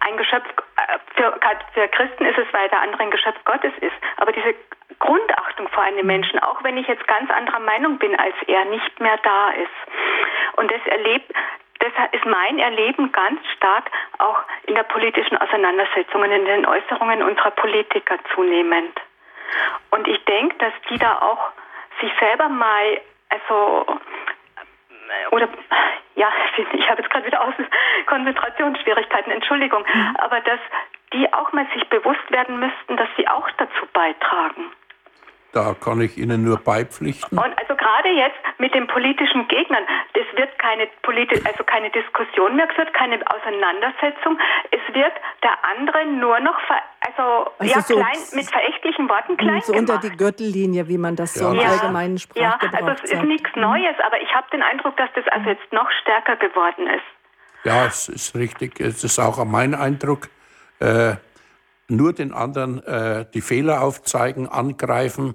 [0.00, 1.34] ein Geschöpf, äh, für,
[1.72, 4.54] für Christen ist es, weil der andere ein Geschöpf Gottes ist, aber diese
[4.98, 9.00] Grundachtung vor einem Menschen, auch wenn ich jetzt ganz anderer Meinung bin als er, nicht
[9.00, 10.56] mehr da ist.
[10.56, 11.32] Und das erlebt,
[11.80, 17.22] das ist mein Erleben ganz stark auch in der politischen Auseinandersetzung und in den Äußerungen
[17.22, 18.98] unserer Politiker zunehmend.
[19.90, 21.50] Und ich denke, dass die da auch
[22.00, 23.86] sich selber mal, also,
[25.30, 25.48] oder,
[26.16, 26.28] ja,
[26.72, 27.54] ich habe jetzt gerade wieder aus
[28.06, 30.16] Konzentrationsschwierigkeiten, Entschuldigung, mhm.
[30.18, 30.60] aber dass
[31.12, 34.72] die auch mal sich bewusst werden müssten, dass sie auch dazu beitragen.
[35.54, 37.38] Da kann ich Ihnen nur beipflichten.
[37.38, 42.56] Und also gerade jetzt mit den politischen Gegnern, es wird keine politi also keine Diskussion
[42.56, 44.36] mehr geführt, keine Auseinandersetzung.
[44.72, 45.12] Es wird
[45.44, 49.72] der andere nur noch ver also, also ja, so klein, mit verächtlichen Worten klein so
[49.72, 49.90] gemacht.
[49.90, 51.42] unter die Gürtellinie, wie man das ja.
[51.42, 51.68] so im ja.
[51.68, 53.50] allgemeinen Sprachgebrauch Ja, also es ist nichts.
[53.54, 57.04] Neues, aber ich habe den Eindruck, dass das also jetzt noch stärker geworden ist.
[57.64, 58.80] Ja, es ist richtig.
[58.80, 60.28] Es ist auch mein Eindruck.
[60.80, 61.16] Äh,
[61.88, 65.34] nur den anderen äh, die Fehler aufzeigen, angreifen,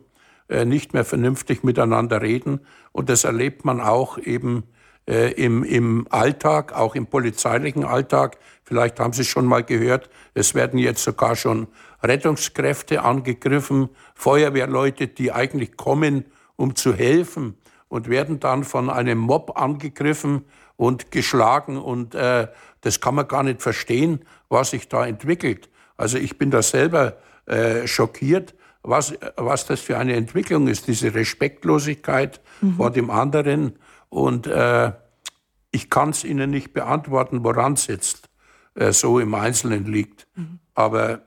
[0.49, 2.61] nicht mehr vernünftig miteinander reden.
[2.91, 4.63] Und das erlebt man auch eben
[5.07, 8.37] äh, im, im Alltag, auch im polizeilichen Alltag.
[8.63, 11.67] Vielleicht haben Sie schon mal gehört, es werden jetzt sogar schon
[12.03, 16.25] Rettungskräfte angegriffen, Feuerwehrleute, die eigentlich kommen,
[16.55, 20.45] um zu helfen und werden dann von einem Mob angegriffen
[20.77, 21.77] und geschlagen.
[21.77, 22.47] Und äh,
[22.81, 25.69] das kann man gar nicht verstehen, was sich da entwickelt.
[25.97, 28.53] Also ich bin da selber äh, schockiert,
[28.83, 32.75] was, was das für eine Entwicklung ist, diese Respektlosigkeit mhm.
[32.75, 33.73] vor dem anderen.
[34.09, 34.91] Und äh,
[35.71, 38.29] ich kann es Ihnen nicht beantworten, woran es jetzt
[38.75, 40.27] äh, so im Einzelnen liegt.
[40.35, 40.59] Mhm.
[40.73, 41.21] Aber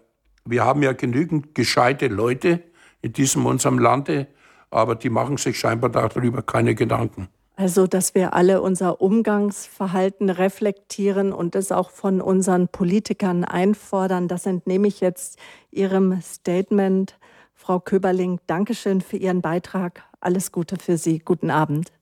[0.44, 2.62] wir haben ja genügend gescheite Leute
[3.00, 4.28] in diesem unserem Lande,
[4.70, 7.28] aber die machen sich scheinbar darüber keine Gedanken.
[7.54, 14.46] Also, dass wir alle unser Umgangsverhalten reflektieren und es auch von unseren Politikern einfordern, das
[14.46, 15.38] entnehme ich jetzt
[15.70, 17.18] Ihrem Statement
[17.62, 20.02] Frau Köberling, Dankeschön für Ihren Beitrag.
[20.18, 21.20] Alles Gute für Sie.
[21.20, 21.92] Guten Abend.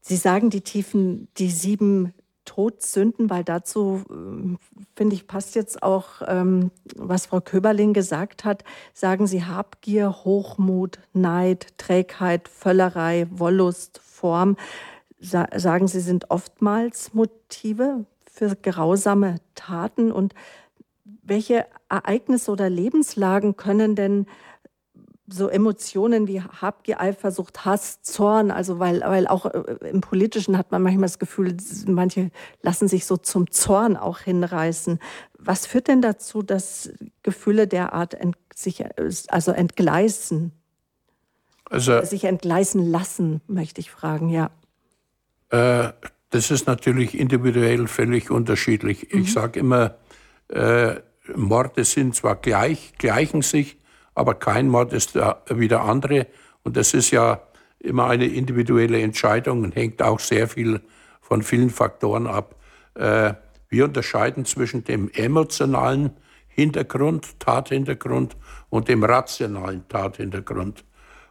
[0.00, 4.56] Sie sagen die tiefen, die sieben Todsünden, weil dazu, äh,
[4.94, 8.62] finde ich, passt jetzt auch, ähm, was Frau Köberling gesagt hat.
[8.94, 14.56] Sagen Sie Habgier, Hochmut, Neid, Trägheit, Völlerei, Wollust, Form.
[15.18, 20.32] Sa sagen Sie, sind oftmals Motive für grausame Taten und
[21.28, 24.26] welche Ereignisse oder Lebenslagen können denn
[25.28, 30.70] so Emotionen wie Habgier, Eifersucht, Hass, Zorn, also weil, weil auch äh, im Politischen hat
[30.70, 31.56] man manchmal das Gefühl,
[31.86, 32.30] manche
[32.62, 35.00] lassen sich so zum Zorn auch hinreißen.
[35.38, 36.90] Was führt denn dazu, dass
[37.22, 38.84] Gefühle derart ent, sich
[39.28, 40.52] also entgleisen?
[41.68, 44.50] Also, sich entgleisen lassen, möchte ich fragen, ja.
[45.50, 45.92] Äh,
[46.30, 49.12] das ist natürlich individuell völlig unterschiedlich.
[49.12, 49.22] Mhm.
[49.22, 49.96] Ich sage immer,
[50.48, 50.96] äh,
[51.34, 53.78] Morde sind zwar gleich, gleichen sich,
[54.14, 56.26] aber kein Mord ist wie der andere.
[56.62, 57.42] Und das ist ja
[57.78, 60.80] immer eine individuelle Entscheidung und hängt auch sehr viel
[61.20, 62.56] von vielen Faktoren ab.
[62.94, 63.34] Äh,
[63.68, 66.10] wir unterscheiden zwischen dem emotionalen
[66.48, 68.36] Hintergrund, Tathintergrund
[68.70, 70.84] und dem rationalen Tathintergrund.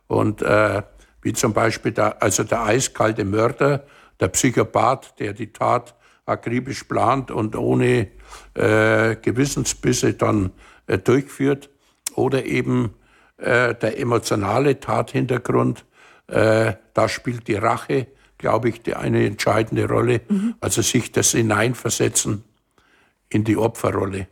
[0.07, 0.83] Und äh,
[1.21, 3.85] wie zum Beispiel der, also der eiskalte Mörder,
[4.19, 5.95] der Psychopath, der die Tat
[6.25, 8.07] akribisch plant und ohne
[8.53, 10.51] äh, Gewissensbisse dann
[10.87, 11.69] äh, durchführt,
[12.15, 12.93] oder eben
[13.37, 15.85] äh, der emotionale Tathintergrund.
[16.27, 18.07] Äh, da spielt die Rache,
[18.37, 20.21] glaube ich, die eine entscheidende Rolle.
[20.27, 20.55] Mhm.
[20.59, 22.43] Also sich das hineinversetzen
[23.29, 24.27] in die Opferrolle.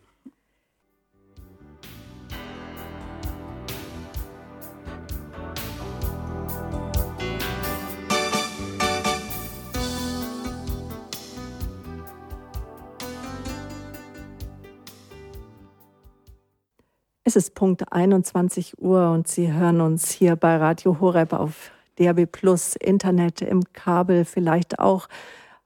[17.25, 22.29] Es ist Punkt 21 Uhr und Sie hören uns hier bei Radio Horeb auf DRB
[22.29, 25.07] Plus, Internet, im Kabel, vielleicht auch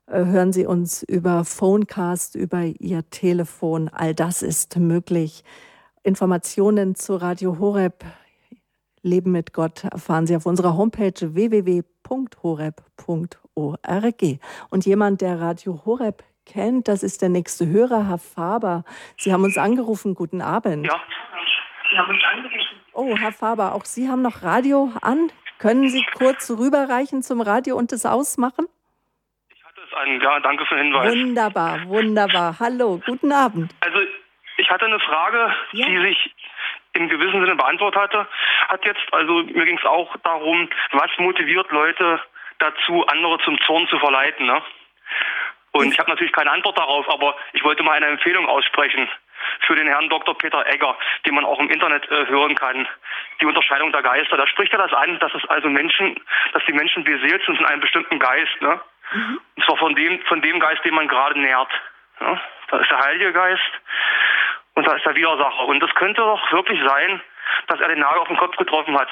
[0.06, 3.88] äh, hören Sie uns über Phonecast, über Ihr Telefon.
[3.88, 5.42] All das ist möglich.
[6.04, 8.04] Informationen zu Radio Horeb,
[9.02, 11.82] Leben mit Gott, erfahren Sie auf unserer Homepage www.horeb.org.
[14.70, 18.84] Und jemand, der Radio Horeb kennt, das ist der nächste Hörer, Herr Faber.
[19.16, 20.14] Sie haben uns angerufen.
[20.14, 20.86] Guten Abend.
[20.86, 21.00] Ja,
[21.90, 22.80] Sie haben uns angerufen.
[22.92, 25.30] Oh, Herr Faber, auch Sie haben noch Radio an.
[25.58, 28.68] Können Sie kurz rüberreichen zum Radio und es ausmachen?
[29.48, 31.12] Ich hatte es an, ja, danke für den Hinweis.
[31.12, 32.56] Wunderbar, wunderbar.
[32.60, 33.74] Hallo, guten Abend.
[33.80, 33.98] Also,
[34.56, 35.86] ich hatte eine Frage, ja.
[35.86, 36.34] die sich
[36.92, 38.26] im gewissen Sinne beantwortet hatte.
[38.68, 42.20] Hat jetzt, also mir ging es auch darum, was motiviert Leute
[42.58, 44.46] dazu, andere zum Zorn zu verleiten.
[44.46, 44.62] Ne?
[45.72, 49.08] Und ich habe natürlich keine Antwort darauf, aber ich wollte mal eine Empfehlung aussprechen
[49.66, 50.36] für den Herrn Dr.
[50.36, 52.86] Peter Egger, den man auch im Internet äh, hören kann.
[53.40, 54.36] Die Unterscheidung der Geister.
[54.36, 56.20] Da spricht er das an, dass es also Menschen,
[56.52, 58.60] dass die Menschen beseelt sind von einem bestimmten Geist.
[58.60, 58.80] Ne?
[59.12, 59.40] Mhm.
[59.56, 61.70] Und zwar von dem, von dem Geist, den man gerade nährt.
[62.20, 62.40] Ja?
[62.68, 63.72] Da ist der Heilige Geist
[64.74, 65.64] und da ist der Widersacher.
[65.66, 67.20] Und es könnte doch wirklich sein,
[67.66, 69.08] dass er den Nagel auf den Kopf getroffen hat.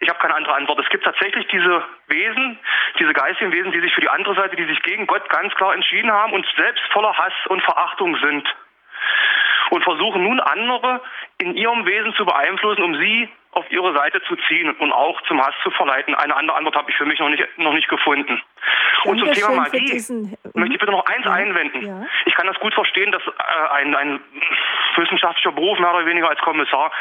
[0.00, 0.78] Ich habe keine andere Antwort.
[0.78, 2.58] Es gibt tatsächlich diese Wesen,
[2.98, 5.74] diese geistigen Wesen, die sich für die andere Seite, die sich gegen Gott ganz klar
[5.74, 8.46] entschieden haben und selbst voller Hass und Verachtung sind.
[9.70, 11.00] Und versuchen nun andere
[11.38, 15.40] in ihrem Wesen zu beeinflussen, um sie auf ihre Seite zu ziehen und auch zum
[15.40, 16.14] Hass zu verleiten.
[16.14, 18.40] Eine andere Antwort habe ich für mich noch nicht, noch nicht gefunden.
[19.04, 21.86] und zum Thema Magie diesen, möchte ich bitte noch eins ja, einwenden.
[21.86, 22.06] Ja.
[22.26, 24.20] Ich kann das gut verstehen, dass äh, ein, ein
[24.96, 26.92] wissenschaftlicher Beruf, mehr oder weniger als Kommissar,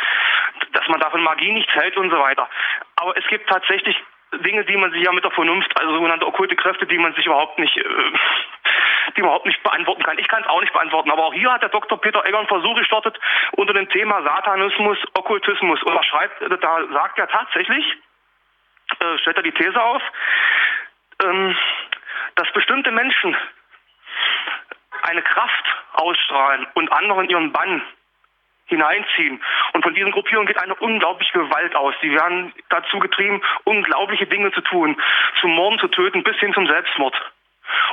[0.71, 2.47] dass man davon Magie nichts hält und so weiter.
[2.95, 3.97] Aber es gibt tatsächlich
[4.43, 7.25] Dinge, die man sich ja mit der Vernunft, also sogenannte okkulte Kräfte, die man sich
[7.25, 7.83] überhaupt nicht, äh,
[9.15, 10.17] die überhaupt nicht beantworten kann.
[10.17, 11.99] Ich kann es auch nicht beantworten, aber auch hier hat der Dr.
[11.99, 13.19] Peter Egger einen Versuch gestartet
[13.53, 15.81] unter dem Thema Satanismus, Okkultismus.
[15.83, 17.85] Und er schreibt, da sagt er tatsächlich,
[18.99, 20.01] äh, stellt er die These auf,
[21.23, 21.55] ähm,
[22.35, 23.35] dass bestimmte Menschen
[25.03, 27.81] eine Kraft ausstrahlen und anderen ihren Bann
[28.65, 29.41] hineinziehen.
[29.73, 31.93] Und von diesen Gruppierungen geht eine unglaubliche Gewalt aus.
[32.01, 34.99] Sie werden dazu getrieben, unglaubliche Dinge zu tun,
[35.39, 37.15] zu morden, zu töten, bis hin zum Selbstmord.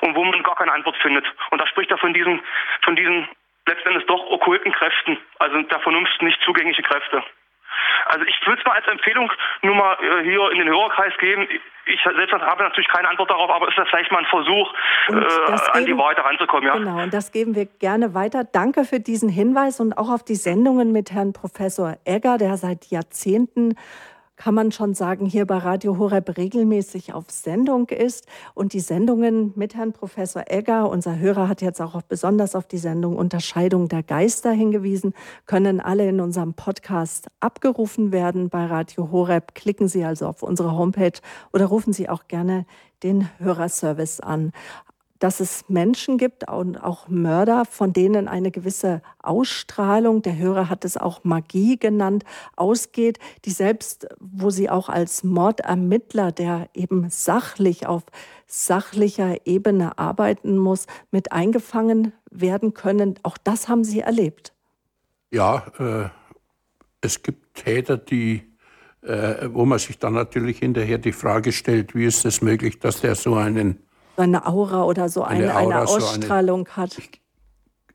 [0.01, 1.25] Und wo man gar keine Antwort findet.
[1.51, 2.41] Und da spricht er von diesen,
[2.85, 3.29] von diesen
[3.67, 7.23] letztendlich doch okkulten Kräften, also der Vernunft nicht zugängliche Kräfte.
[8.07, 11.49] Also ich würde es mal als Empfehlung nur mal äh, hier in den Hörerkreis geben.
[11.87, 14.73] Ich selbst habe natürlich keine Antwort darauf, aber ist das vielleicht mal ein Versuch,
[15.09, 16.67] äh, an die Wahrheit heranzukommen.
[16.67, 16.75] Ja?
[16.75, 18.45] Genau, und das geben wir gerne weiter.
[18.45, 22.87] Danke für diesen Hinweis und auch auf die Sendungen mit Herrn Professor Egger, der seit
[22.87, 23.77] Jahrzehnten
[24.43, 28.27] kann man schon sagen, hier bei Radio Horeb regelmäßig auf Sendung ist.
[28.55, 32.79] Und die Sendungen mit Herrn Professor Egger, unser Hörer hat jetzt auch besonders auf die
[32.79, 35.15] Sendung Unterscheidung der Geister hingewiesen,
[35.47, 39.55] können alle in unserem Podcast abgerufen werden bei Radio Horeb.
[39.55, 41.21] Klicken Sie also auf unsere Homepage
[41.53, 42.67] oder rufen Sie auch gerne
[43.05, 44.51] den Hörerservice an
[45.23, 50.85] dass es Menschen gibt und auch Mörder, von denen eine gewisse Ausstrahlung, der Hörer hat
[50.85, 52.25] es auch Magie genannt,
[52.57, 58.03] ausgeht, die selbst, wo sie auch als Mordermittler, der eben sachlich auf
[58.49, 63.15] sachlicher Ebene arbeiten muss, mit eingefangen werden können.
[63.23, 64.53] Auch das haben Sie erlebt.
[65.31, 66.09] Ja, äh,
[67.01, 68.43] es gibt Täter, die
[69.03, 73.01] äh, wo man sich dann natürlich hinterher die Frage stellt, wie ist es möglich, dass
[73.01, 73.79] der so einen
[74.17, 76.99] eine Aura oder so eine, eine, Aura, eine Ausstrahlung so eine, hat.
[76.99, 77.21] Ich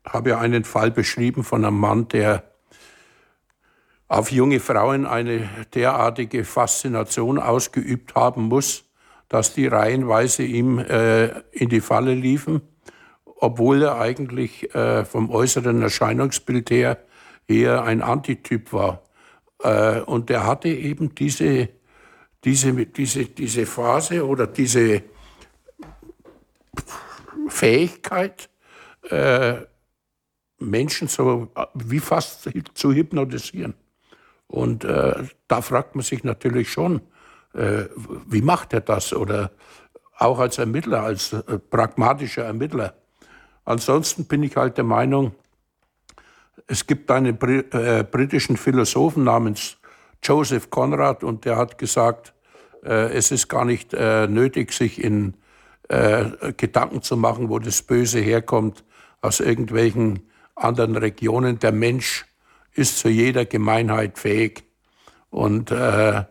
[0.04, 2.44] habe ja einen Fall beschrieben von einem Mann, der
[4.08, 8.84] auf junge Frauen eine derartige Faszination ausgeübt haben muss,
[9.28, 12.62] dass die reihenweise ihm äh, in die Falle liefen,
[13.24, 16.98] obwohl er eigentlich äh, vom äußeren Erscheinungsbild her
[17.46, 19.02] eher ein Antityp war.
[19.62, 21.68] Äh, und er hatte eben diese,
[22.44, 25.02] diese, diese, diese Phase oder diese
[27.48, 28.50] Fähigkeit,
[29.10, 29.54] äh,
[30.58, 33.74] Menschen so wie fast zu hypnotisieren.
[34.46, 37.02] Und äh, da fragt man sich natürlich schon,
[37.54, 37.84] äh,
[38.26, 39.12] wie macht er das?
[39.12, 39.52] Oder
[40.16, 42.94] auch als Ermittler, als äh, pragmatischer Ermittler.
[43.64, 45.34] Ansonsten bin ich halt der Meinung,
[46.66, 49.78] es gibt einen äh, britischen Philosophen namens
[50.22, 52.34] Joseph Conrad und der hat gesagt,
[52.82, 55.34] äh, es ist gar nicht nötig, sich in
[55.88, 58.84] äh, Gedanken zu machen, wo das Böse herkommt,
[59.20, 61.58] aus irgendwelchen anderen Regionen.
[61.58, 62.26] Der Mensch
[62.72, 64.64] ist zu jeder Gemeinheit fähig.
[65.30, 66.24] Und äh,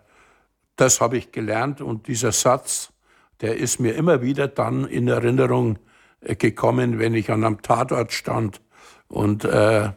[0.76, 1.82] das habe ich gelernt.
[1.82, 2.94] Und dieser Satz,
[3.42, 5.80] der ist mir immer wieder dann in Erinnerung
[6.22, 8.62] äh, gekommen, wenn ich an einem Tatort stand.
[9.08, 9.92] Und äh,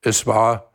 [0.00, 0.72] es war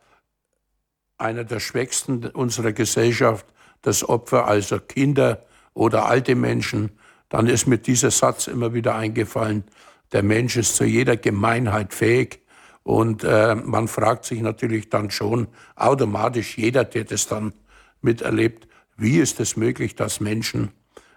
[1.18, 3.46] einer der Schwächsten unserer Gesellschaft,
[3.82, 6.98] das Opfer, also Kinder oder alte Menschen,
[7.30, 9.64] dann ist mir dieser Satz immer wieder eingefallen,
[10.12, 12.42] der Mensch ist zu jeder Gemeinheit fähig.
[12.82, 17.54] Und äh, man fragt sich natürlich dann schon automatisch, jeder, der das dann
[18.02, 18.66] miterlebt,
[18.96, 20.72] wie ist es möglich, dass Menschen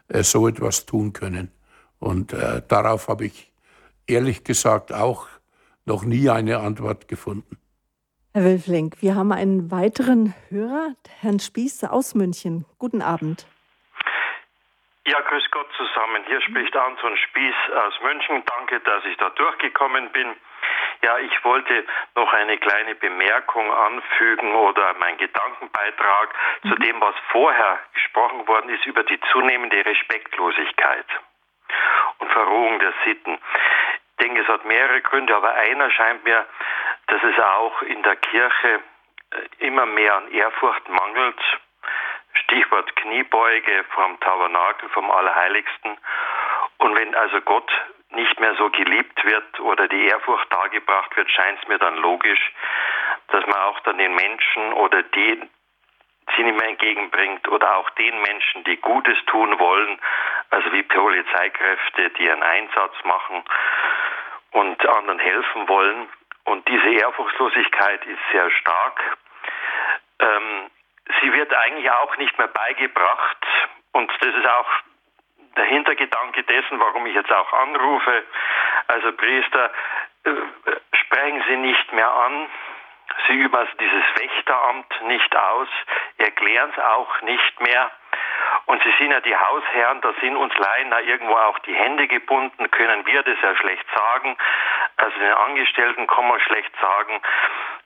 [0.07, 1.51] äh, so etwas tun können.
[1.99, 3.51] Und äh, darauf habe ich
[4.05, 5.27] ehrlich gesagt auch
[5.85, 7.57] noch nie eine Antwort gefunden.
[8.33, 12.65] Herr Wilfling, wir haben einen weiteren Hörer, Herrn Spieß aus München.
[12.77, 13.47] Guten Abend.
[15.05, 16.23] Ja, grüß Gott zusammen.
[16.27, 18.41] Hier spricht Anton Spieß aus München.
[18.45, 20.33] Danke, dass ich da durchgekommen bin.
[21.01, 21.85] Ja, ich wollte
[22.15, 26.33] noch eine kleine Bemerkung anfügen oder mein Gedankenbeitrag
[26.63, 26.69] mhm.
[26.69, 31.05] zu dem, was vorher gesprochen worden ist über die zunehmende Respektlosigkeit
[32.19, 33.33] und Verrohung der Sitten.
[33.33, 36.45] Ich denke, es hat mehrere Gründe, aber einer scheint mir,
[37.07, 38.79] dass es auch in der Kirche
[39.31, 41.41] äh, immer mehr an Ehrfurcht mangelt.
[42.33, 45.97] Stichwort Kniebeuge vom Tabernakel, vom Allerheiligsten.
[46.77, 47.71] Und wenn also Gott
[48.11, 52.51] nicht mehr so geliebt wird oder die Ehrfurcht dargebracht wird, scheint es mir dann logisch,
[53.29, 55.49] dass man auch dann den Menschen oder den
[56.35, 59.99] sie nicht mehr entgegenbringt oder auch den Menschen, die Gutes tun wollen,
[60.51, 63.43] also wie Polizeikräfte, die einen Einsatz machen
[64.51, 66.07] und anderen helfen wollen.
[66.45, 69.17] Und diese Ehrfurchtslosigkeit ist sehr stark.
[70.19, 70.69] Ähm,
[71.21, 73.37] sie wird eigentlich auch nicht mehr beigebracht
[73.91, 74.69] und das ist auch
[75.57, 78.23] der Hintergedanke dessen, warum ich jetzt auch anrufe.
[78.87, 79.71] Also Priester,
[80.23, 80.31] äh,
[80.93, 82.49] sprechen Sie nicht mehr an,
[83.27, 85.67] Sie üben also dieses Wächteramt nicht aus,
[86.17, 87.91] erklären es auch nicht mehr.
[88.65, 92.07] Und Sie sind ja die Hausherren, da sind uns Laien da irgendwo auch die Hände
[92.07, 94.37] gebunden, können wir das ja schlecht sagen.
[94.97, 97.21] Also den Angestellten kann man schlecht sagen.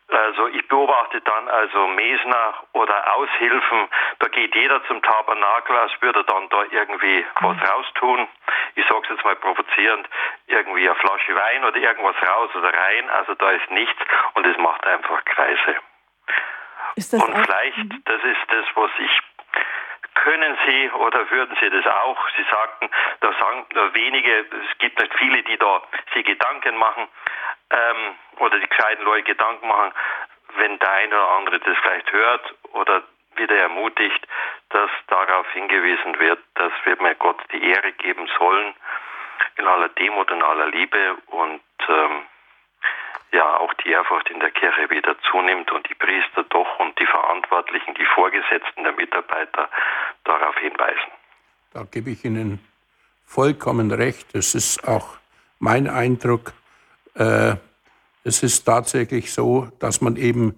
[0.09, 3.89] Also ich beobachte dann also Mesner oder Aushilfen,
[4.19, 8.27] da geht jeder zum Tabernakel, als würde dann da irgendwie was raustun.
[8.75, 10.07] Ich sage es jetzt mal provozierend,
[10.47, 13.09] irgendwie eine Flasche Wein oder irgendwas raus oder rein.
[13.09, 13.99] Also da ist nichts
[14.35, 15.75] und es macht einfach Kreise.
[16.95, 18.01] und vielleicht, mhm.
[18.05, 19.19] das ist das, was ich
[20.15, 22.17] können Sie oder würden Sie das auch?
[22.35, 22.89] Sie sagten,
[23.19, 25.81] da sagen wenige, es gibt nicht viele, die da
[26.13, 27.07] sich Gedanken machen
[27.69, 29.91] ähm, oder die gescheiten Leute Gedanken machen,
[30.57, 33.03] wenn der eine oder andere das vielleicht hört oder
[33.35, 34.27] wieder ermutigt,
[34.69, 38.73] dass darauf hingewiesen wird, dass wir mir Gott die Ehre geben sollen
[39.57, 42.23] in aller Demut und aller Liebe und ähm,
[43.31, 47.05] ja auch die Ehrfurcht in der Kirche wieder zunimmt und die Priester doch und die
[47.05, 49.69] Verantwortlichen, die Vorgesetzten der Mitarbeiter
[50.23, 51.11] darauf hinweisen.
[51.73, 52.59] Da gebe ich Ihnen
[53.25, 54.33] vollkommen recht.
[54.33, 55.17] Das ist auch
[55.59, 56.53] mein Eindruck.
[57.17, 57.55] Äh,
[58.23, 60.55] es ist tatsächlich so, dass man eben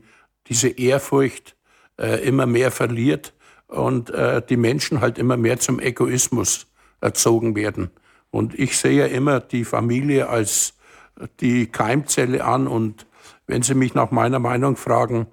[0.47, 1.55] diese Ehrfurcht
[1.97, 3.33] äh, immer mehr verliert
[3.67, 6.67] und äh, die Menschen halt immer mehr zum Egoismus
[7.01, 7.91] erzogen werden.
[8.31, 10.73] Und ich sehe immer die Familie als
[11.39, 12.67] die Keimzelle an.
[12.67, 13.05] Und
[13.47, 15.27] wenn Sie mich nach meiner Meinung fragen,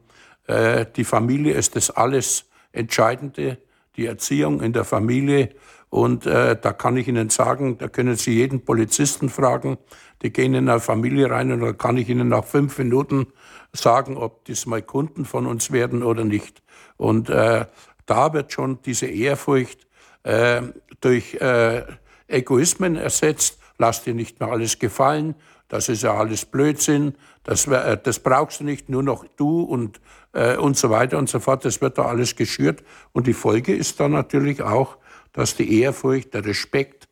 [0.46, 3.58] äh, die Familie ist das alles Entscheidende,
[3.96, 5.50] die Erziehung in der Familie.
[5.88, 9.78] Und äh, da kann ich Ihnen sagen, da können Sie jeden Polizisten fragen,
[10.22, 13.26] die gehen in eine Familie rein und da kann ich Ihnen nach fünf Minuten
[13.72, 16.62] sagen, ob das mal Kunden von uns werden oder nicht.
[16.96, 17.66] Und äh,
[18.06, 19.86] da wird schon diese Ehrfurcht
[20.22, 20.62] äh,
[21.00, 21.82] durch äh,
[22.28, 23.58] Egoismen ersetzt.
[23.78, 25.34] Lass dir nicht mehr alles gefallen,
[25.68, 30.00] das ist ja alles Blödsinn, das, äh, das brauchst du nicht, nur noch du und,
[30.32, 31.64] äh, und so weiter und so fort.
[31.64, 32.84] Das wird da alles geschürt.
[33.12, 34.96] Und die Folge ist dann natürlich auch,
[35.32, 37.08] dass die Ehrfurcht, der Respekt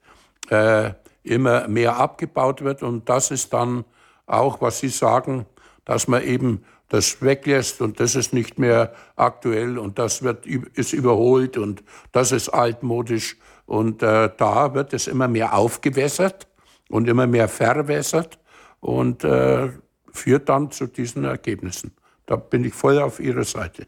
[0.49, 0.93] äh,
[1.25, 2.83] immer mehr abgebaut wird.
[2.83, 3.85] Und das ist dann
[4.27, 5.47] auch, was Sie sagen,
[5.85, 10.93] dass man eben das weglässt und das ist nicht mehr aktuell und das wird, ist
[10.93, 13.37] überholt und das ist altmodisch.
[13.67, 16.47] Und äh, da wird es immer mehr aufgewässert
[16.89, 18.39] und immer mehr verwässert
[18.81, 19.71] und äh,
[20.13, 21.93] führt dann zu diesen Ergebnissen.
[22.27, 23.87] Da bin ich voll auf Ihrer Seite.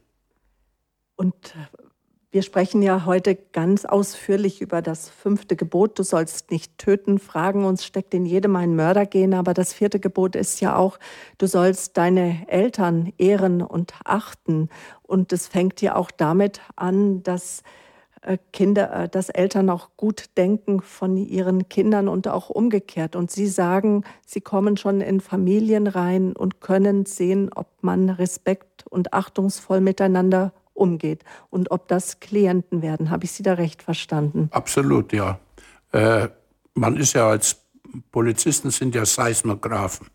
[1.17, 1.86] Und äh,
[2.37, 5.99] wir sprechen ja heute ganz ausführlich über das fünfte Gebot.
[5.99, 7.19] Du sollst nicht töten.
[7.19, 9.33] Fragen uns steckt in jedem ein Mördergehen.
[9.33, 10.99] Aber das vierte Gebot ist ja auch,
[11.39, 14.69] du sollst deine Eltern ehren und achten.
[15.03, 17.63] Und es fängt ja auch damit an, dass
[18.21, 23.17] äh, Kinder, äh, dass Eltern auch gut denken von ihren Kindern und auch umgekehrt.
[23.17, 28.85] Und sie sagen, sie kommen schon in Familien rein und können sehen, ob man respekt
[28.91, 33.11] und achtungsvoll miteinander umgeht und ob das Klienten werden.
[33.11, 34.49] Habe ich Sie da recht verstanden?
[34.53, 35.39] Absolut, ja.
[35.93, 36.29] Äh,
[36.75, 37.67] man ist ja als
[38.13, 40.09] Polizisten sind ja Seismographen.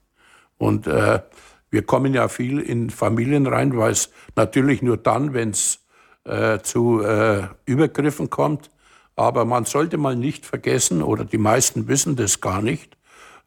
[0.58, 1.22] Und äh,
[1.70, 5.80] wir kommen ja viel in Familien rein, weil es natürlich nur dann, wenn es
[6.26, 8.70] äh, zu äh, Übergriffen kommt.
[9.16, 12.98] Aber man sollte mal nicht vergessen, oder die meisten wissen das gar nicht,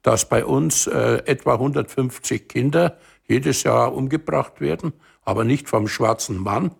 [0.03, 4.93] dass bei uns äh, etwa 150 Kinder jedes Jahr umgebracht werden,
[5.23, 6.73] aber nicht vom schwarzen Mann.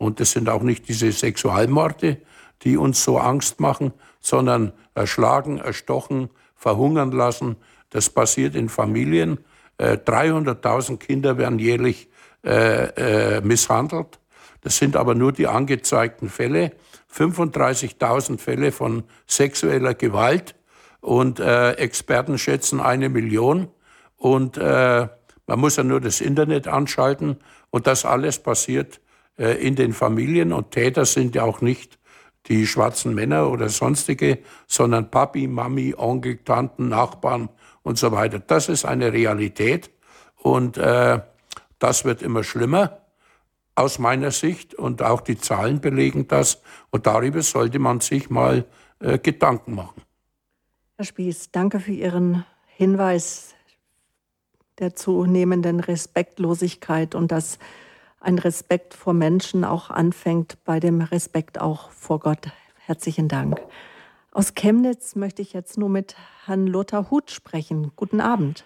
[0.00, 2.16] Und das sind auch nicht diese Sexualmorde,
[2.62, 7.56] die uns so Angst machen, sondern erschlagen, erstochen, verhungern lassen.
[7.90, 9.40] Das passiert in Familien.
[9.78, 12.08] 300.000 äh, Kinder werden jährlich
[12.42, 14.18] äh, äh, misshandelt.
[14.62, 16.72] Das sind aber nur die angezeigten Fälle.
[17.14, 20.54] 35.000 Fälle von sexueller Gewalt
[21.02, 23.68] und äh, Experten schätzen eine Million.
[24.16, 25.08] Und äh,
[25.46, 27.36] Man muss ja nur das Internet anschalten
[27.68, 28.98] und das alles passiert
[29.44, 31.98] in den Familien und Täter sind ja auch nicht
[32.46, 37.48] die schwarzen Männer oder sonstige, sondern Papi, Mami, Onkel, Tanten, Nachbarn
[37.82, 38.38] und so weiter.
[38.38, 39.90] Das ist eine Realität
[40.36, 41.20] und äh,
[41.78, 42.98] das wird immer schlimmer
[43.74, 46.60] aus meiner Sicht und auch die Zahlen belegen das
[46.90, 48.66] und darüber sollte man sich mal
[48.98, 50.02] äh, Gedanken machen.
[50.96, 53.54] Herr Spieß, danke für Ihren Hinweis
[54.78, 57.58] der zunehmenden Respektlosigkeit und dass
[58.20, 62.48] ein Respekt vor Menschen auch anfängt bei dem Respekt auch vor Gott.
[62.86, 63.60] Herzlichen Dank.
[64.32, 66.16] Aus Chemnitz möchte ich jetzt nur mit
[66.46, 67.92] Herrn Lothar Huth sprechen.
[67.96, 68.64] Guten Abend.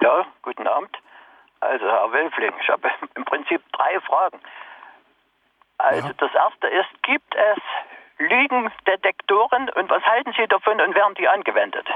[0.00, 0.90] Ja, guten Abend.
[1.60, 4.38] Also Herr Wölfling, ich habe im Prinzip drei Fragen.
[5.78, 6.14] Also ja.
[6.18, 7.58] das erste ist, gibt es
[8.18, 11.86] Lügendetektoren und was halten Sie davon und werden die angewendet?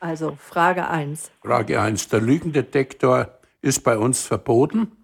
[0.00, 1.32] Also Frage 1.
[1.42, 2.08] Frage 1.
[2.08, 3.26] Der Lügendetektor
[3.60, 4.98] ist bei uns verboten.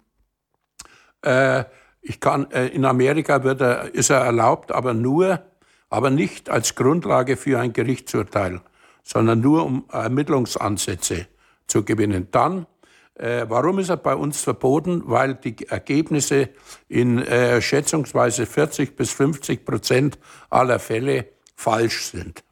[1.25, 1.65] Äh,
[2.01, 5.41] ich kann, äh, in Amerika wird er, ist er erlaubt, aber nur,
[5.89, 8.61] aber nicht als Grundlage für ein Gerichtsurteil,
[9.03, 11.27] sondern nur um Ermittlungsansätze
[11.65, 12.27] zu gewinnen.
[12.29, 12.67] Dann,
[13.15, 15.03] äh, warum ist er bei uns verboten?
[15.05, 16.49] Weil die Ergebnisse
[16.87, 20.19] in äh, schätzungsweise 40 bis 50 Prozent
[20.51, 22.43] aller Fälle falsch sind.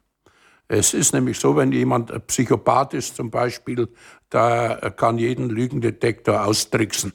[0.66, 3.88] Es ist nämlich so, wenn jemand Psychopath ist zum Beispiel,
[4.30, 7.12] da kann jeden Lügendetektor austricksen.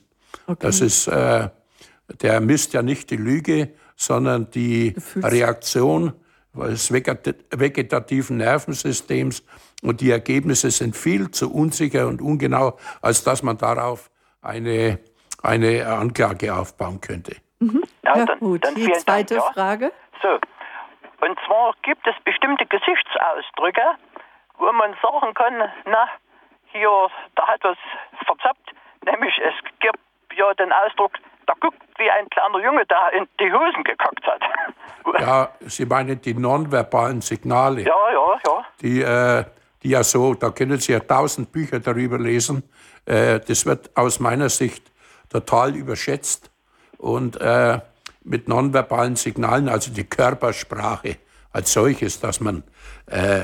[0.50, 0.58] Okay.
[0.62, 1.50] Das ist, äh,
[2.22, 6.14] der misst ja nicht die Lüge, sondern die Gefühls Reaktion
[6.56, 9.44] des vegetativen Nervensystems.
[9.84, 14.10] Und die Ergebnisse sind viel zu unsicher und ungenau, als dass man darauf
[14.42, 15.00] eine,
[15.44, 17.36] eine Anklage aufbauen könnte.
[17.60, 17.84] Mhm.
[18.04, 18.66] Ja, ja, dann, gut.
[18.66, 19.54] Dann die zweite Dank, ja.
[19.54, 19.92] Frage.
[20.22, 20.30] So,
[21.22, 23.84] und zwar gibt es bestimmte Gesichtsausdrücke,
[24.58, 26.08] wo man sagen kann, na,
[26.72, 27.78] hier, da hat was
[28.26, 28.72] verzappt.
[29.06, 30.00] Nämlich, es gibt
[30.40, 31.12] ja den Ausdruck,
[31.46, 34.42] da guckt wie ein kleiner Junge, der in die Hosen gekackt hat.
[35.20, 37.82] Ja, Sie meinen die nonverbalen Signale.
[37.82, 38.66] Ja, ja, ja.
[38.82, 39.44] Die, äh,
[39.82, 42.70] die ja so, da können Sie ja tausend Bücher darüber lesen.
[43.06, 44.92] Äh, das wird aus meiner Sicht
[45.30, 46.52] total überschätzt.
[47.00, 47.80] Und äh,
[48.24, 51.18] mit nonverbalen Signalen, also die Körpersprache
[51.52, 52.64] als solches, dass man,
[53.08, 53.42] äh,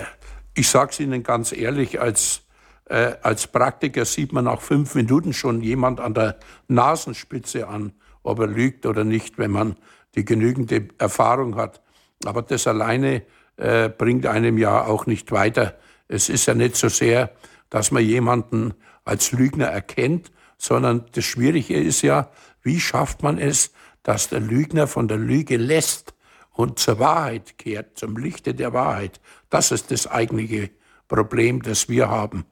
[0.54, 2.45] ich sage es Ihnen ganz ehrlich, als,
[2.86, 8.40] äh, als Praktiker sieht man nach fünf Minuten schon jemand an der Nasenspitze an, ob
[8.40, 9.76] er lügt oder nicht, wenn man
[10.16, 11.82] die genügende Erfahrung hat.
[12.26, 13.24] Aber das alleine
[13.58, 15.78] äh, bringt einem ja auch nicht weiter.
[16.08, 17.32] Es ist ja nicht so sehr,
[17.70, 18.74] dass man jemanden
[19.04, 22.30] als Lügner erkennt, sondern das Schwierige ist ja,
[22.62, 23.72] wie schafft man es,
[24.04, 26.14] dass der Lügner von der Lüge lässt
[26.52, 29.20] und zur Wahrheit kehrt, zum Lichte der Wahrheit.
[29.50, 30.70] Das ist das eigentliche
[31.08, 32.46] Problem, das wir haben.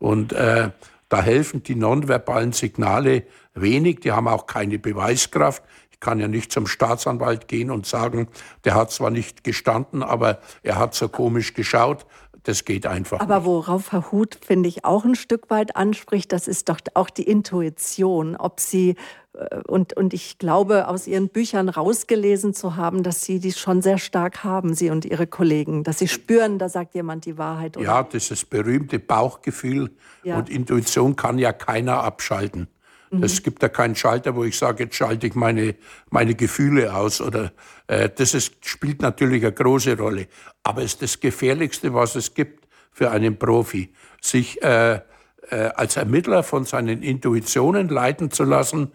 [0.00, 0.70] Und äh,
[1.08, 3.24] da helfen die nonverbalen Signale
[3.54, 5.62] wenig, die haben auch keine Beweiskraft.
[5.90, 8.28] Ich kann ja nicht zum Staatsanwalt gehen und sagen,
[8.64, 12.06] der hat zwar nicht gestanden, aber er hat so komisch geschaut.
[12.44, 13.20] Das geht einfach.
[13.20, 17.10] Aber worauf Herr Huth, finde ich, auch ein Stück weit anspricht, das ist doch auch
[17.10, 18.96] die Intuition, ob Sie
[19.34, 23.82] äh, und, und ich glaube, aus Ihren Büchern rausgelesen zu haben, dass Sie die schon
[23.82, 27.76] sehr stark haben, Sie und Ihre Kollegen, dass Sie spüren, da sagt jemand die Wahrheit.
[27.76, 27.86] Oder?
[27.86, 29.90] Ja, das ist das berühmte Bauchgefühl
[30.24, 30.38] ja.
[30.38, 32.68] und Intuition kann ja keiner abschalten.
[33.10, 33.22] Mhm.
[33.22, 35.74] Es gibt ja keinen Schalter, wo ich sage, jetzt schalte ich meine,
[36.10, 37.20] meine Gefühle aus.
[37.20, 37.52] Oder
[37.86, 40.28] äh, das ist, spielt natürlich eine große Rolle.
[40.62, 45.00] Aber es ist das Gefährlichste, was es gibt für einen Profi, sich äh, äh,
[45.74, 48.92] als Ermittler von seinen Intuitionen leiten zu lassen,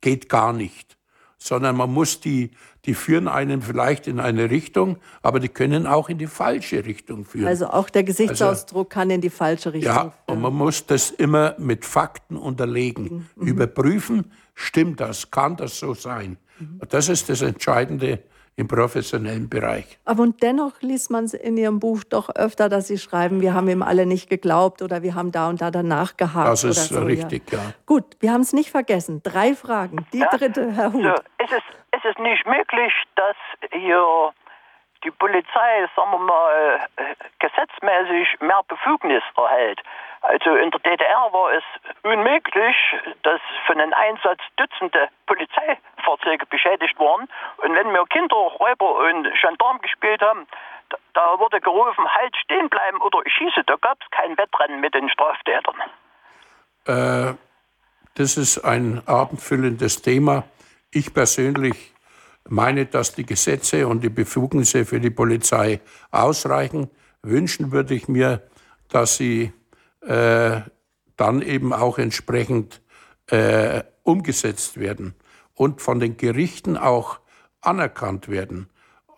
[0.00, 0.96] geht gar nicht.
[1.44, 2.52] Sondern man muss die,
[2.86, 7.26] die führen einen vielleicht in eine Richtung, aber die können auch in die falsche Richtung
[7.26, 7.46] führen.
[7.46, 10.12] Also auch der Gesichtsausdruck also, kann in die falsche Richtung ja, führen.
[10.26, 13.46] Ja, und man muss das immer mit Fakten unterlegen, mhm.
[13.46, 16.38] überprüfen, stimmt das, kann das so sein.
[16.58, 16.80] Mhm.
[16.88, 18.20] Das ist das Entscheidende
[18.56, 19.98] im professionellen Bereich.
[20.04, 23.68] Aber und dennoch liest man in Ihrem Buch doch öfter, dass Sie schreiben, wir haben
[23.68, 26.48] ihm alle nicht geglaubt oder wir haben da und da danach gehakt.
[26.48, 27.58] Das ist so, richtig, ja.
[27.58, 27.74] ja.
[27.86, 29.20] Gut, wir haben es nicht vergessen.
[29.24, 30.06] Drei Fragen.
[30.12, 30.28] Die ja?
[30.36, 31.02] dritte, Herr Huth.
[31.02, 33.36] So, ist, es, ist es nicht möglich, dass
[33.72, 34.32] hier
[35.04, 36.86] die Polizei, sagen wir mal,
[37.38, 39.80] gesetzmäßig mehr Befugnis erhält?
[40.22, 41.64] Also in der DDR war es
[42.02, 42.76] unmöglich,
[43.22, 47.28] dass von einem Einsatz Dutzende Polizeifahrzeuge beschädigt waren.
[47.58, 50.46] Und wenn wir Kinder, Räuber und Gendarm gespielt haben,
[50.88, 53.64] da, da wurde gerufen, halt stehen bleiben oder ich schieße.
[53.66, 55.76] Da gab es kein Wettrennen mit den Straftätern.
[56.86, 57.34] Äh,
[58.14, 60.44] das ist ein abendfüllendes Thema.
[60.96, 61.92] Ich persönlich
[62.48, 65.80] meine, dass die Gesetze und die Befugnisse für die Polizei
[66.12, 66.88] ausreichen.
[67.20, 68.42] Wünschen würde ich mir,
[68.90, 69.52] dass sie
[70.02, 70.60] äh,
[71.16, 72.80] dann eben auch entsprechend
[73.26, 75.14] äh, umgesetzt werden
[75.54, 77.18] und von den Gerichten auch
[77.60, 78.68] anerkannt werden.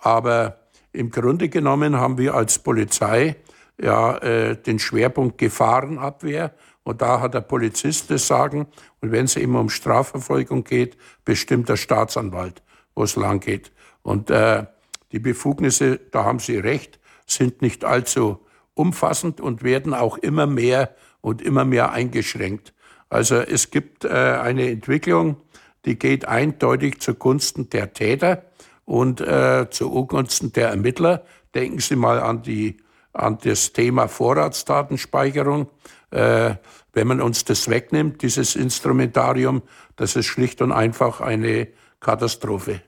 [0.00, 0.60] Aber
[0.92, 3.36] im Grunde genommen haben wir als Polizei
[3.78, 6.54] ja äh, den Schwerpunkt Gefahrenabwehr
[6.86, 8.68] und da hat der Polizist das Sagen
[9.00, 12.62] und wenn es eben um Strafverfolgung geht, bestimmt der Staatsanwalt,
[12.94, 13.72] wo es lang geht.
[14.02, 14.66] Und äh,
[15.10, 18.38] die Befugnisse, da haben Sie recht, sind nicht allzu
[18.74, 22.72] umfassend und werden auch immer mehr und immer mehr eingeschränkt.
[23.08, 25.38] Also es gibt äh, eine Entwicklung,
[25.86, 28.44] die geht eindeutig zugunsten der Täter
[28.84, 31.24] und äh, zugunsten der Ermittler.
[31.52, 32.76] Denken Sie mal an, die,
[33.12, 35.68] an das Thema Vorratsdatenspeicherung.
[36.16, 36.56] Äh,
[36.94, 39.62] wenn man uns das wegnimmt, dieses Instrumentarium,
[39.96, 41.68] das ist schlicht und einfach eine
[42.00, 42.80] Katastrophe.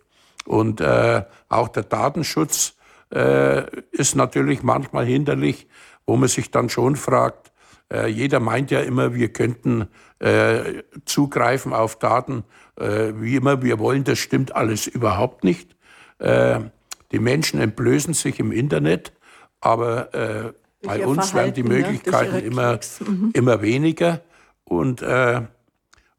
[0.46, 2.74] Und äh, auch der Datenschutz
[3.14, 5.66] äh, ist natürlich manchmal hinderlich,
[6.06, 7.52] wo man sich dann schon fragt,
[7.92, 9.88] äh, jeder meint ja immer, wir könnten
[10.20, 12.44] äh, zugreifen auf Daten,
[12.80, 14.04] äh, wie immer wir wollen.
[14.04, 15.76] Das stimmt alles überhaupt nicht.
[16.20, 19.12] Die Menschen entblößen sich im Internet,
[19.60, 20.52] aber
[20.82, 23.30] bei uns werden die Möglichkeiten ja, immer, mhm.
[23.34, 24.20] immer weniger.
[24.64, 25.42] Und, äh,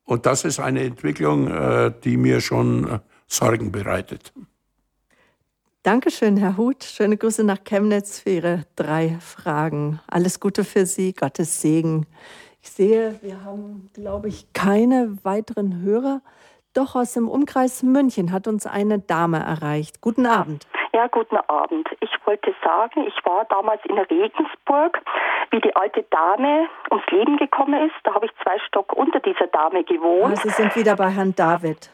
[0.04, 4.34] und das ist eine Entwicklung, die mir schon Sorgen bereitet.
[5.84, 6.84] Dankeschön, Herr Huth.
[6.84, 10.02] Schöne Grüße nach Chemnitz für Ihre drei Fragen.
[10.08, 12.06] Alles Gute für Sie, Gottes Segen.
[12.62, 16.22] Ich sehe, wir haben, glaube ich, keine weiteren Hörer.
[16.74, 20.02] Doch aus dem Umkreis München hat uns eine Dame erreicht.
[20.02, 20.68] Guten Abend.
[20.94, 21.88] Ja, guten Abend.
[22.00, 25.00] Ich wollte sagen, ich war damals in Regensburg,
[25.52, 27.96] wie die alte Dame ums Leben gekommen ist.
[28.04, 30.34] Da habe ich zwei Stock unter dieser Dame gewohnt.
[30.34, 31.92] Ah, Sie sind wieder bei Herrn David.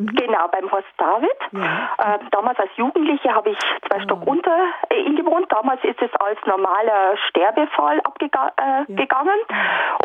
[0.00, 0.16] Mhm.
[0.16, 1.30] Genau, beim Horst David.
[1.52, 2.14] Ja.
[2.14, 4.02] Äh, damals als Jugendliche habe ich zwei ja.
[4.02, 4.56] Stock unter
[4.88, 5.46] äh, ihn gewohnt.
[5.50, 8.50] Damals ist es als normaler Sterbefall abgegangen.
[8.56, 9.06] Äh, ja.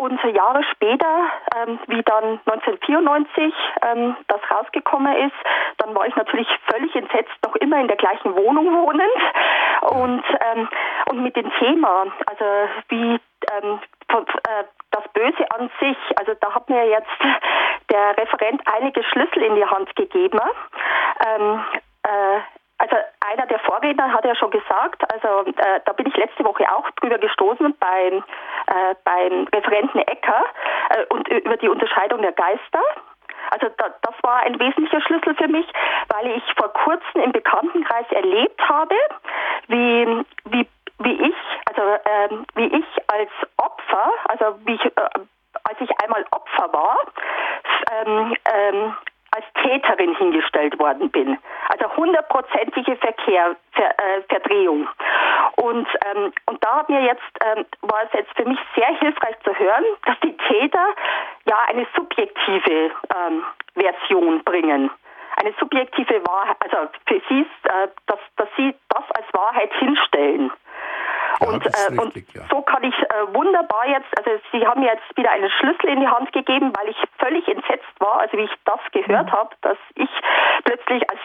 [0.01, 5.35] Und Jahre später, ähm, wie dann 1994 ähm, das rausgekommen ist,
[5.77, 9.03] dann war ich natürlich völlig entsetzt, noch immer in der gleichen Wohnung wohnend.
[9.81, 10.69] Und, ähm,
[11.09, 12.45] und mit dem Thema, also
[12.89, 13.19] wie
[13.53, 14.63] ähm, äh,
[14.95, 17.09] das Böse an sich, also da hat mir jetzt
[17.91, 20.39] der Referent einige Schlüssel in die Hand gegeben.
[21.25, 21.63] Ähm,
[22.03, 22.39] äh,
[22.77, 22.95] also
[23.31, 26.89] einer der Vorredner hat ja schon gesagt, also äh, da bin ich letzte Woche auch
[27.01, 28.23] drüber gestoßen beim,
[28.67, 30.43] äh, beim Referenten Ecker
[30.89, 32.81] äh, und über die Unterscheidung der Geister.
[33.51, 35.65] Also da, das war ein wesentlicher Schlüssel für mich,
[36.09, 38.95] weil ich vor kurzem im Bekanntenkreis erlebt habe,
[39.67, 40.67] wie, wie
[40.99, 41.35] wie ich,
[41.65, 45.09] also ähm, wie ich als Opfer, also wie ich, äh,
[45.63, 46.97] als ich einmal Opfer war,
[47.91, 48.95] ähm, ähm,
[49.35, 51.37] als Täterin hingestellt worden bin.
[51.69, 54.87] Also hundertprozentige Verkehr, Ver, äh, Verdrehung.
[55.57, 59.35] Und, ähm, und da hat mir jetzt, ähm, war es jetzt für mich sehr hilfreich
[59.43, 60.87] zu hören, dass die Täter
[61.45, 63.43] ja eine subjektive ähm,
[63.73, 64.89] Version bringen.
[65.37, 70.51] Eine subjektive Wahrheit, also für sie, äh, dass, dass sie das als Wahrheit hinstellen.
[71.39, 72.43] Ja, und, äh, und ja.
[72.49, 75.99] so kann ich äh, wunderbar jetzt, also Sie haben mir jetzt wieder einen Schlüssel in
[75.99, 79.31] die Hand gegeben, weil ich völlig entsetzt war, also wie ich das gehört mhm.
[79.31, 80.09] habe, dass ich
[80.63, 81.19] plötzlich als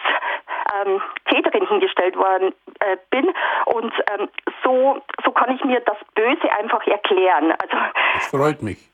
[0.85, 3.33] ähm, Täterin hingestellt worden äh, bin.
[3.65, 4.29] Und ähm,
[4.63, 7.51] so, so kann ich mir das Böse einfach erklären.
[7.51, 7.77] Also,
[8.13, 8.90] das freut mich.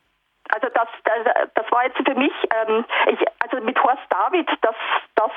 [0.50, 4.76] Also das, das, das war jetzt für mich, ähm, ich, also mit Horst David, das,
[5.16, 5.32] das,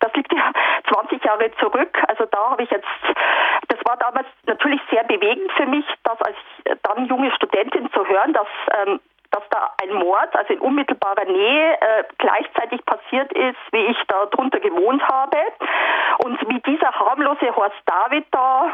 [0.00, 0.52] das liegt ja
[0.92, 1.98] 20 Jahre zurück.
[2.08, 2.86] Also da habe ich jetzt,
[3.68, 6.36] das war damals natürlich sehr bewegend für mich, das als
[6.82, 8.48] dann junge Studentin zu hören, dass
[8.84, 9.00] ähm,
[9.32, 14.26] dass da ein Mord, also in unmittelbarer Nähe, äh, gleichzeitig passiert ist, wie ich da
[14.26, 15.38] drunter gewohnt habe.
[16.18, 18.72] Und wie dieser harmlose Horst David da,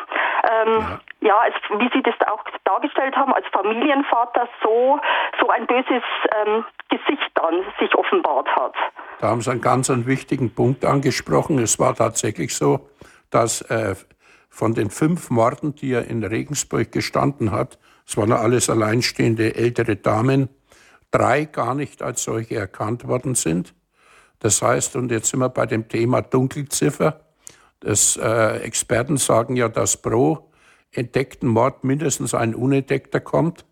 [0.51, 5.01] ähm, ja, ja es, wie Sie das auch dargestellt haben, als Familienvater so,
[5.41, 6.03] so ein böses
[6.45, 8.75] ähm, Gesicht dann sich offenbart hat.
[9.21, 11.59] Da haben Sie einen ganz einen wichtigen Punkt angesprochen.
[11.59, 12.89] Es war tatsächlich so,
[13.31, 13.95] dass äh,
[14.51, 17.79] von den fünf Morden, die er in Regensburg gestanden hat,
[18.09, 20.49] es waren alles alleinstehende ältere Damen,
[21.11, 23.75] drei gar nicht als solche erkannt worden sind.
[24.39, 27.21] Das heißt, und jetzt sind wir bei dem Thema Dunkelziffer.
[27.81, 30.51] Das, äh, Experten sagen ja, dass pro
[30.91, 33.67] entdeckten Mord mindestens ein unentdeckter kommt.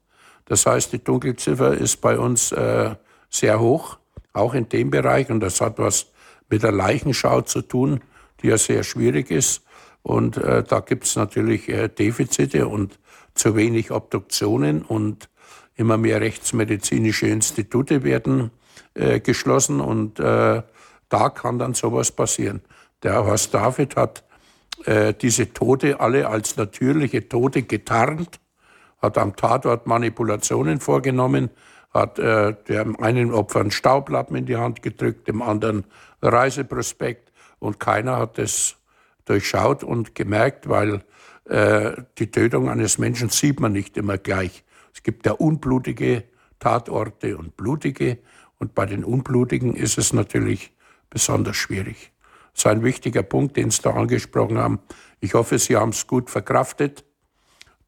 [0.44, 2.94] Das heißt, die Dunkelziffer ist bei uns äh,
[3.30, 3.98] sehr hoch,
[4.34, 5.30] auch in dem Bereich.
[5.30, 6.12] Und das hat was
[6.50, 8.00] mit der Leichenschau zu tun,
[8.42, 9.62] die ja sehr schwierig ist.
[10.02, 12.98] Und äh, da gibt es natürlich äh, Defizite und
[13.36, 15.28] zu wenig Obduktionen und
[15.74, 18.50] immer mehr rechtsmedizinische Institute werden
[18.94, 20.62] äh, geschlossen und äh,
[21.08, 22.62] da kann dann sowas passieren.
[23.02, 24.24] Der Horst David hat
[24.84, 28.40] äh, diese Tote alle als natürliche Tote getarnt,
[29.00, 31.50] hat am Tatort Manipulationen vorgenommen,
[31.92, 35.84] hat äh, dem einen Opfer einen Staublappen in die Hand gedrückt, dem anderen
[36.22, 38.76] Reiseprospekt und keiner hat das
[39.24, 41.02] durchschaut und gemerkt, weil
[41.48, 44.64] die Tötung eines Menschen sieht man nicht immer gleich.
[44.92, 46.24] Es gibt ja unblutige
[46.58, 48.18] Tatorte und blutige
[48.58, 50.72] und bei den unblutigen ist es natürlich
[51.10, 52.12] besonders schwierig.
[52.52, 54.80] Das ist ein wichtiger Punkt, den Sie da angesprochen haben.
[55.20, 57.04] Ich hoffe, Sie haben es gut verkraftet.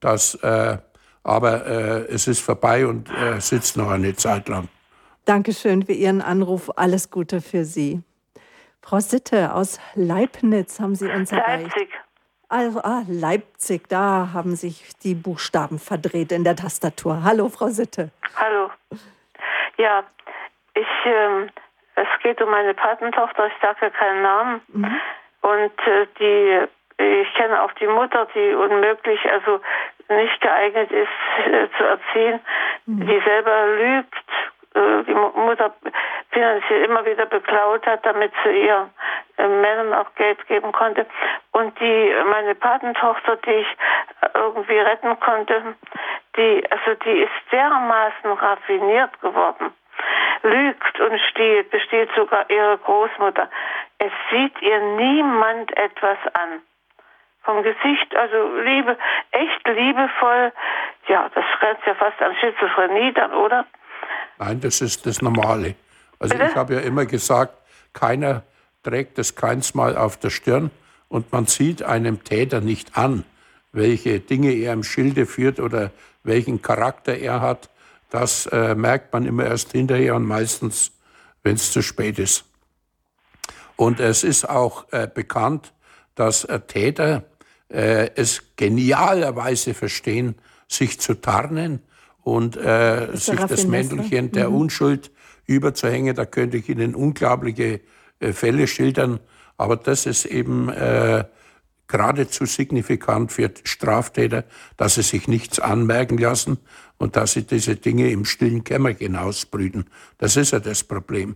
[0.01, 0.79] Dass, äh,
[1.23, 4.69] aber äh, es ist vorbei und äh, sitzt noch eine Zeit lang.
[5.25, 6.71] Dankeschön für Ihren Anruf.
[6.77, 8.03] Alles Gute für Sie.
[8.81, 11.75] Frau Sitte aus Leibniz haben Sie uns erreicht.
[12.49, 12.51] Leipzig.
[12.51, 17.23] Also, ah, Leipzig, da haben sich die Buchstaben verdreht in der Tastatur.
[17.25, 18.11] Hallo, Frau Sitte.
[18.37, 18.71] Hallo.
[19.77, 20.05] Ja,
[20.75, 21.51] ich, ähm,
[21.95, 24.61] es geht um meine Patentochter, ich sage ja keinen Namen.
[24.69, 25.01] Mhm.
[25.43, 26.69] Und äh, die,
[27.03, 29.61] ich kenne auch die Mutter, die unmöglich, also
[30.09, 32.41] nicht geeignet ist äh, zu erziehen,
[32.87, 33.07] mhm.
[33.07, 34.58] die selber lügt, äh,
[35.07, 35.75] die Mutter
[36.31, 38.91] finanziell immer wieder beklaut hat, damit sie ihren
[39.37, 41.07] äh, Männern auch Geld geben konnte.
[41.53, 43.77] Und die, meine Patentochter, die ich
[44.35, 45.77] irgendwie retten konnte,
[46.37, 49.73] die, also die ist dermaßen raffiniert geworden.
[50.43, 53.49] Lügt und stiehlt, besteht sogar ihre Großmutter.
[53.99, 56.63] Es sieht ihr niemand etwas an.
[57.43, 58.97] Vom Gesicht, also Liebe,
[59.33, 60.53] echt liebevoll.
[61.09, 63.65] Ja, das grenzt ja fast an Schizophrenie dann, oder?
[64.39, 65.75] Nein, das ist das Normale.
[66.19, 66.51] Also Bitte?
[66.51, 67.55] ich habe ja immer gesagt,
[67.93, 68.43] keiner
[68.83, 70.71] trägt das keinsmal auf der Stirn
[71.09, 73.25] und man sieht einem Täter nicht an,
[73.73, 75.91] welche Dinge er im Schilde führt oder
[76.23, 77.71] welchen Charakter er hat.
[78.11, 80.93] Das äh, merkt man immer erst hinterher und meistens,
[81.43, 82.45] wenn es zu spät ist.
[83.77, 85.73] Und es ist auch äh, bekannt,
[86.15, 87.25] dass äh, Täter
[87.71, 90.37] es genialerweise verstehen,
[90.69, 91.83] sich zu tarnen
[92.29, 94.57] und äh, sich das Mäntelchen der mhm.
[94.57, 95.11] Unschuld
[95.47, 96.15] überzuhängen.
[96.15, 97.81] Da könnte ich Ihnen unglaubliche
[98.21, 99.19] äh, Fälle schildern.
[99.57, 101.25] Aber das ist eben äh,
[101.89, 104.45] geradezu signifikant für Straftäter,
[104.77, 106.59] dass sie sich nichts anmerken lassen
[106.99, 109.87] und dass sie diese Dinge im stillen Kämmerchen ausbrüten.
[110.19, 111.35] Das ist ja das Problem.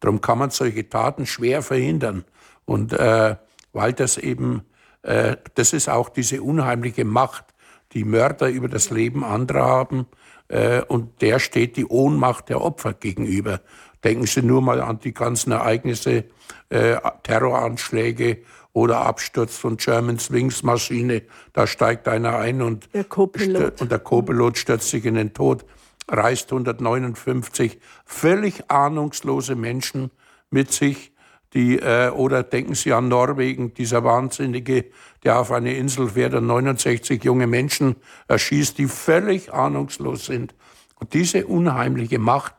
[0.00, 2.24] Darum kann man solche Taten schwer verhindern.
[2.66, 3.36] Und äh,
[3.72, 4.62] weil das eben,
[5.02, 7.46] äh, das ist auch diese unheimliche Macht,
[7.92, 10.06] die Mörder über das Leben anderer haben
[10.48, 13.60] äh, und der steht die Ohnmacht der Opfer gegenüber.
[14.02, 16.24] Denken Sie nur mal an die ganzen Ereignisse,
[16.68, 18.38] äh, Terroranschläge
[18.72, 21.22] oder Absturz von German Swings Maschine.
[21.52, 25.64] Da steigt einer ein und der Co-Pilot, und der Co-Pilot stürzt sich in den Tod,
[26.08, 30.10] reißt 159 völlig ahnungslose Menschen
[30.50, 31.13] mit sich.
[31.54, 34.86] Die, äh, oder denken Sie an Norwegen, dieser Wahnsinnige,
[35.22, 40.54] der auf eine Insel fährt und 69 junge Menschen erschießt, die völlig ahnungslos sind.
[40.96, 42.54] Und diese unheimliche Macht,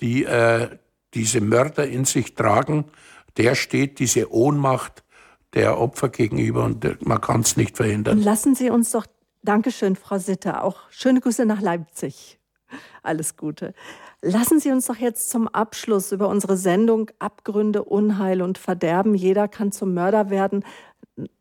[0.00, 0.68] die äh,
[1.14, 2.84] diese Mörder in sich tragen,
[3.36, 5.02] der steht diese Ohnmacht
[5.54, 8.20] der Opfer gegenüber und man kann es nicht verhindern.
[8.20, 9.06] Lassen Sie uns doch,
[9.42, 12.38] Dankeschön, Frau Sitter, auch schöne Grüße nach Leipzig.
[13.02, 13.74] Alles Gute.
[14.28, 19.46] Lassen Sie uns doch jetzt zum Abschluss über unsere Sendung Abgründe, Unheil und Verderben, jeder
[19.46, 20.64] kann zum Mörder werden,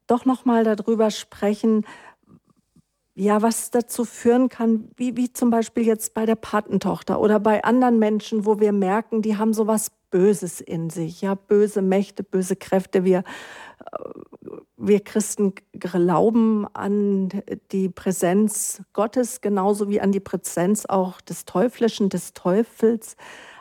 [0.06, 1.88] doch noch mal darüber sprechen,
[3.18, 7.64] ja, was dazu führen kann, wie, wie zum Beispiel jetzt bei der Patentochter oder bei
[7.64, 12.58] anderen Menschen, wo wir merken, die haben sowas Böses in sich, ja, böse Mächte, böse
[12.58, 13.06] Kräfte.
[13.06, 14.00] Wir, äh,
[14.78, 17.30] wir Christen glauben an
[17.72, 23.16] die Präsenz Gottes genauso wie an die Präsenz auch des Teuflischen, des Teufels.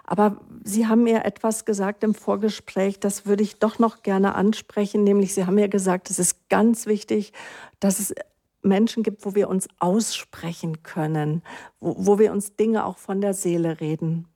[0.05, 5.05] Aber Sie haben mir etwas gesagt im Vorgespräch, das würde ich doch noch gerne ansprechen,
[5.05, 7.33] nämlich Sie haben mir gesagt, es ist ganz wichtig,
[7.81, 8.15] dass es
[8.65, 11.43] Menschen gibt, wo wir uns aussprechen können,
[11.81, 14.27] wo, wo wir uns Dinge auch von der Seele reden.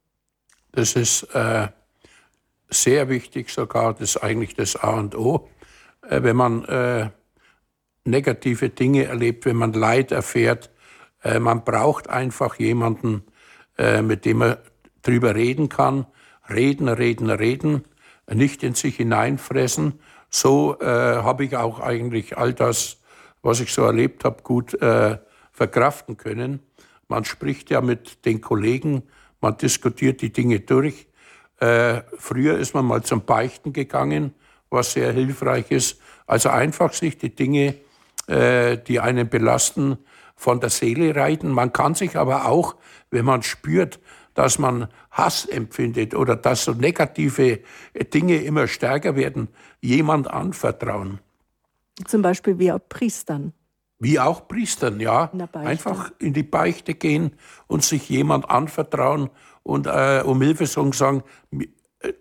[0.73, 1.69] Das ist äh,
[2.69, 5.49] sehr wichtig sogar, das ist eigentlich das A und O.
[6.09, 7.11] Äh, wenn man äh,
[8.05, 10.71] negative Dinge erlebt, wenn man Leid erfährt,
[11.23, 13.25] äh, man braucht einfach jemanden,
[13.77, 14.57] äh, mit dem man
[15.03, 16.07] drüber reden kann.
[16.51, 17.85] Reden, reden, reden,
[18.31, 20.01] nicht in sich hineinfressen.
[20.31, 22.98] So äh, habe ich auch eigentlich all das
[23.43, 25.19] was ich so erlebt habe, gut äh,
[25.53, 26.61] verkraften können.
[27.09, 29.03] Man spricht ja mit den Kollegen,
[29.41, 31.09] man diskutiert die Dinge durch.
[31.61, 34.35] Äh, früher ist man mal zum Beichten gegangen,
[34.71, 36.01] was sehr hilfreich ist.
[36.27, 37.75] Also einfach sich die Dinge,
[38.27, 39.99] äh, die einen belasten,
[40.39, 41.51] von der Seele reiten.
[41.51, 42.77] Man kann sich aber auch,
[43.11, 43.99] wenn man spürt,
[44.35, 47.59] dass man Hass empfindet oder dass so negative
[48.15, 49.49] Dinge immer stärker werden,
[49.81, 51.19] jemand anvertrauen.
[52.07, 53.53] Zum Beispiel wie Priestern.
[53.99, 55.31] Wie auch Priestern, ja.
[55.53, 57.33] Einfach in die Beichte gehen
[57.67, 59.31] und sich jemand anvertrauen
[59.65, 61.25] und äh, um Hilfe sagen,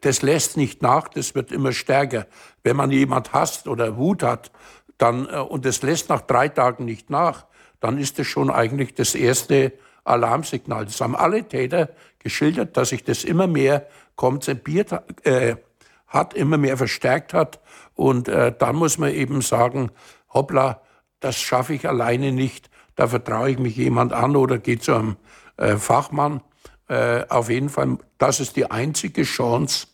[0.02, 2.26] das lässt nicht nach, das wird immer stärker.
[2.64, 4.52] Wenn man jemand hasst oder Wut hat,
[4.98, 7.45] dann, äh, und das lässt nach drei Tagen nicht nach,
[7.80, 9.74] dann ist das schon eigentlich das erste
[10.04, 10.86] Alarmsignal.
[10.86, 11.90] Das haben alle Täter
[12.20, 14.91] geschildert, dass sich das immer mehr konzipiert
[15.24, 15.58] äh,
[16.07, 17.59] hat, immer mehr verstärkt hat.
[17.93, 19.91] Und äh, dann muss man eben sagen,
[20.34, 20.81] hoppla,
[21.19, 25.17] das schaffe ich alleine nicht, da vertraue ich mich jemand an oder gehe zu einem
[25.57, 26.41] äh, Fachmann.
[26.88, 29.88] Äh, auf jeden Fall, das ist die einzige Chance,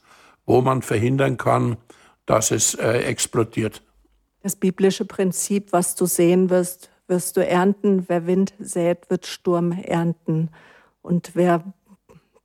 [0.45, 1.77] wo man verhindern kann,
[2.25, 3.81] dass es äh, explodiert.
[4.41, 8.05] Das biblische Prinzip, was du sehen wirst, wirst du ernten.
[8.07, 10.49] Wer Wind sät, wird Sturm ernten.
[11.01, 11.63] Und wer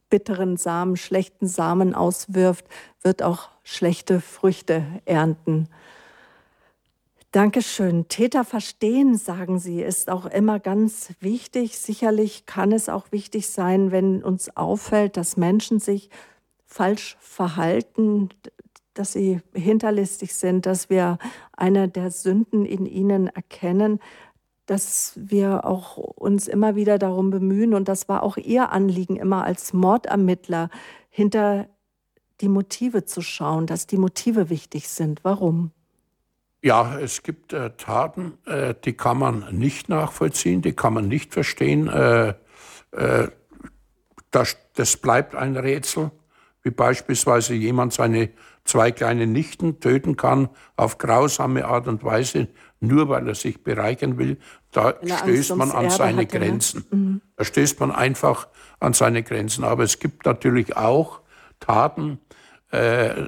[0.08, 2.66] bitteren Samen, schlechten Samen auswirft,
[3.02, 5.68] wird auch schlechte Früchte ernten.
[7.32, 8.08] Dankeschön.
[8.08, 11.78] Täter verstehen, sagen Sie, ist auch immer ganz wichtig.
[11.78, 16.08] Sicherlich kann es auch wichtig sein, wenn uns auffällt, dass Menschen sich
[16.64, 18.30] falsch verhalten,
[18.94, 21.18] dass sie hinterlistig sind, dass wir
[21.52, 24.00] eine der Sünden in ihnen erkennen,
[24.64, 29.44] dass wir auch uns immer wieder darum bemühen, und das war auch Ihr Anliegen immer
[29.44, 30.70] als Mordermittler,
[31.10, 31.68] hinter
[32.40, 35.20] die Motive zu schauen, dass die Motive wichtig sind.
[35.24, 35.72] Warum?
[36.62, 41.32] Ja, es gibt äh, Taten, äh, die kann man nicht nachvollziehen, die kann man nicht
[41.32, 41.88] verstehen.
[41.88, 42.34] Äh,
[42.92, 43.28] äh
[44.30, 46.10] das, das, bleibt ein Rätsel,
[46.62, 48.28] wie beispielsweise jemand seine
[48.64, 52.48] zwei kleinen Nichten töten kann auf grausame Art und Weise,
[52.80, 54.36] nur weil er sich bereichern will.
[54.72, 56.46] Da stößt man an seine hatte, ne?
[56.46, 56.86] Grenzen.
[56.90, 56.96] Ne?
[56.96, 57.20] Mhm.
[57.36, 58.48] Da stößt man einfach
[58.80, 59.64] an seine Grenzen.
[59.64, 61.20] Aber es gibt natürlich auch
[61.58, 62.20] Taten,
[62.70, 63.26] äh,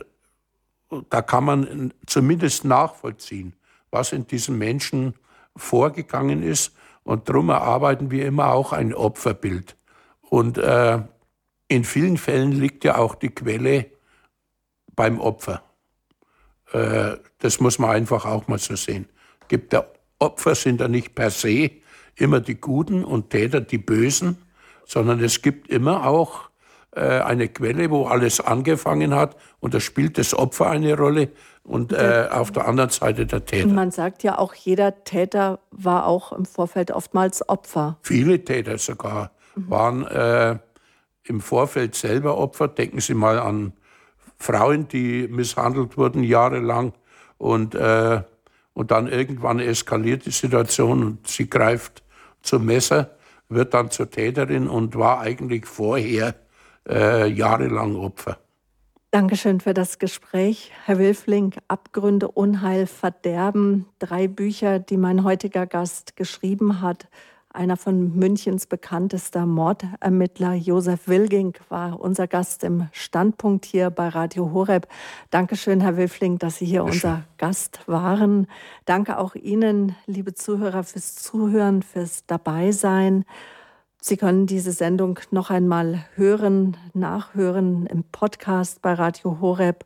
[1.08, 3.54] da kann man zumindest nachvollziehen,
[3.90, 5.14] was in diesem Menschen
[5.56, 6.74] vorgegangen ist.
[7.02, 9.76] Und darum erarbeiten wir immer auch ein Opferbild.
[10.22, 11.00] Und äh,
[11.68, 13.86] in vielen Fällen liegt ja auch die Quelle
[14.94, 15.62] beim Opfer.
[16.72, 19.08] Äh, das muss man einfach auch mal so sehen.
[19.48, 21.70] Gibt der Opfer sind ja nicht per se
[22.14, 24.38] immer die Guten und Täter die Bösen,
[24.84, 26.49] sondern es gibt immer auch
[26.92, 29.36] eine Quelle, wo alles angefangen hat.
[29.60, 31.30] Und da spielt das Opfer eine Rolle
[31.62, 33.68] und äh, auf der anderen Seite der Täter.
[33.68, 37.98] Und man sagt ja auch, jeder Täter war auch im Vorfeld oftmals Opfer.
[38.02, 39.70] Viele Täter sogar mhm.
[39.70, 40.58] waren äh,
[41.24, 42.68] im Vorfeld selber Opfer.
[42.68, 43.72] Denken Sie mal an
[44.36, 46.94] Frauen, die misshandelt wurden jahrelang
[47.36, 48.22] und, äh,
[48.72, 52.02] und dann irgendwann eskaliert die Situation und sie greift
[52.42, 53.16] zum Messer,
[53.50, 56.34] wird dann zur Täterin und war eigentlich vorher
[56.90, 58.38] äh, jahrelang Opfer.
[59.12, 60.70] Dankeschön für das Gespräch.
[60.84, 67.08] Herr Wilfling, Abgründe, Unheil, Verderben, drei Bücher, die mein heutiger Gast geschrieben hat.
[67.52, 74.52] Einer von Münchens bekanntester Mordermittler, Josef Wilging, war unser Gast im Standpunkt hier bei Radio
[74.52, 74.86] Horeb.
[75.30, 78.46] Dankeschön, Herr Wilfling, dass Sie hier unser Gast waren.
[78.84, 83.24] Danke auch Ihnen, liebe Zuhörer, fürs Zuhören, fürs Dabeisein.
[84.02, 89.85] Sie können diese Sendung noch einmal hören, nachhören im Podcast bei Radio Horeb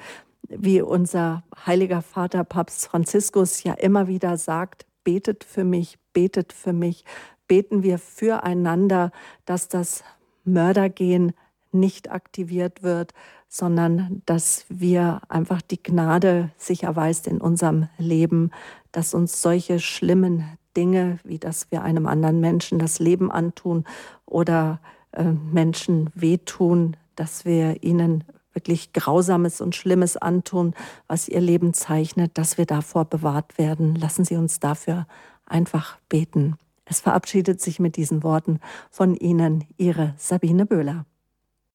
[0.49, 6.73] wie unser heiliger Vater Papst Franziskus ja immer wieder sagt, betet für mich, betet für
[6.73, 7.05] mich,
[7.47, 9.11] beten wir füreinander,
[9.45, 10.05] dass das
[10.45, 11.33] Mördergehen
[11.73, 13.13] nicht aktiviert wird,
[13.49, 18.51] sondern dass wir einfach die Gnade sich erweist in unserem Leben,
[18.93, 20.45] dass uns solche schlimmen
[20.77, 23.85] Dinge, wie dass wir einem anderen Menschen das Leben antun
[24.27, 24.81] oder
[25.13, 30.75] äh, Menschen wehtun, dass wir ihnen wirklich Grausames und Schlimmes antun,
[31.07, 33.95] was ihr Leben zeichnet, dass wir davor bewahrt werden.
[33.95, 35.07] Lassen Sie uns dafür
[35.47, 36.57] einfach beten.
[36.85, 38.61] Es verabschiedet sich mit diesen Worten
[38.91, 41.05] von Ihnen Ihre Sabine Böhler.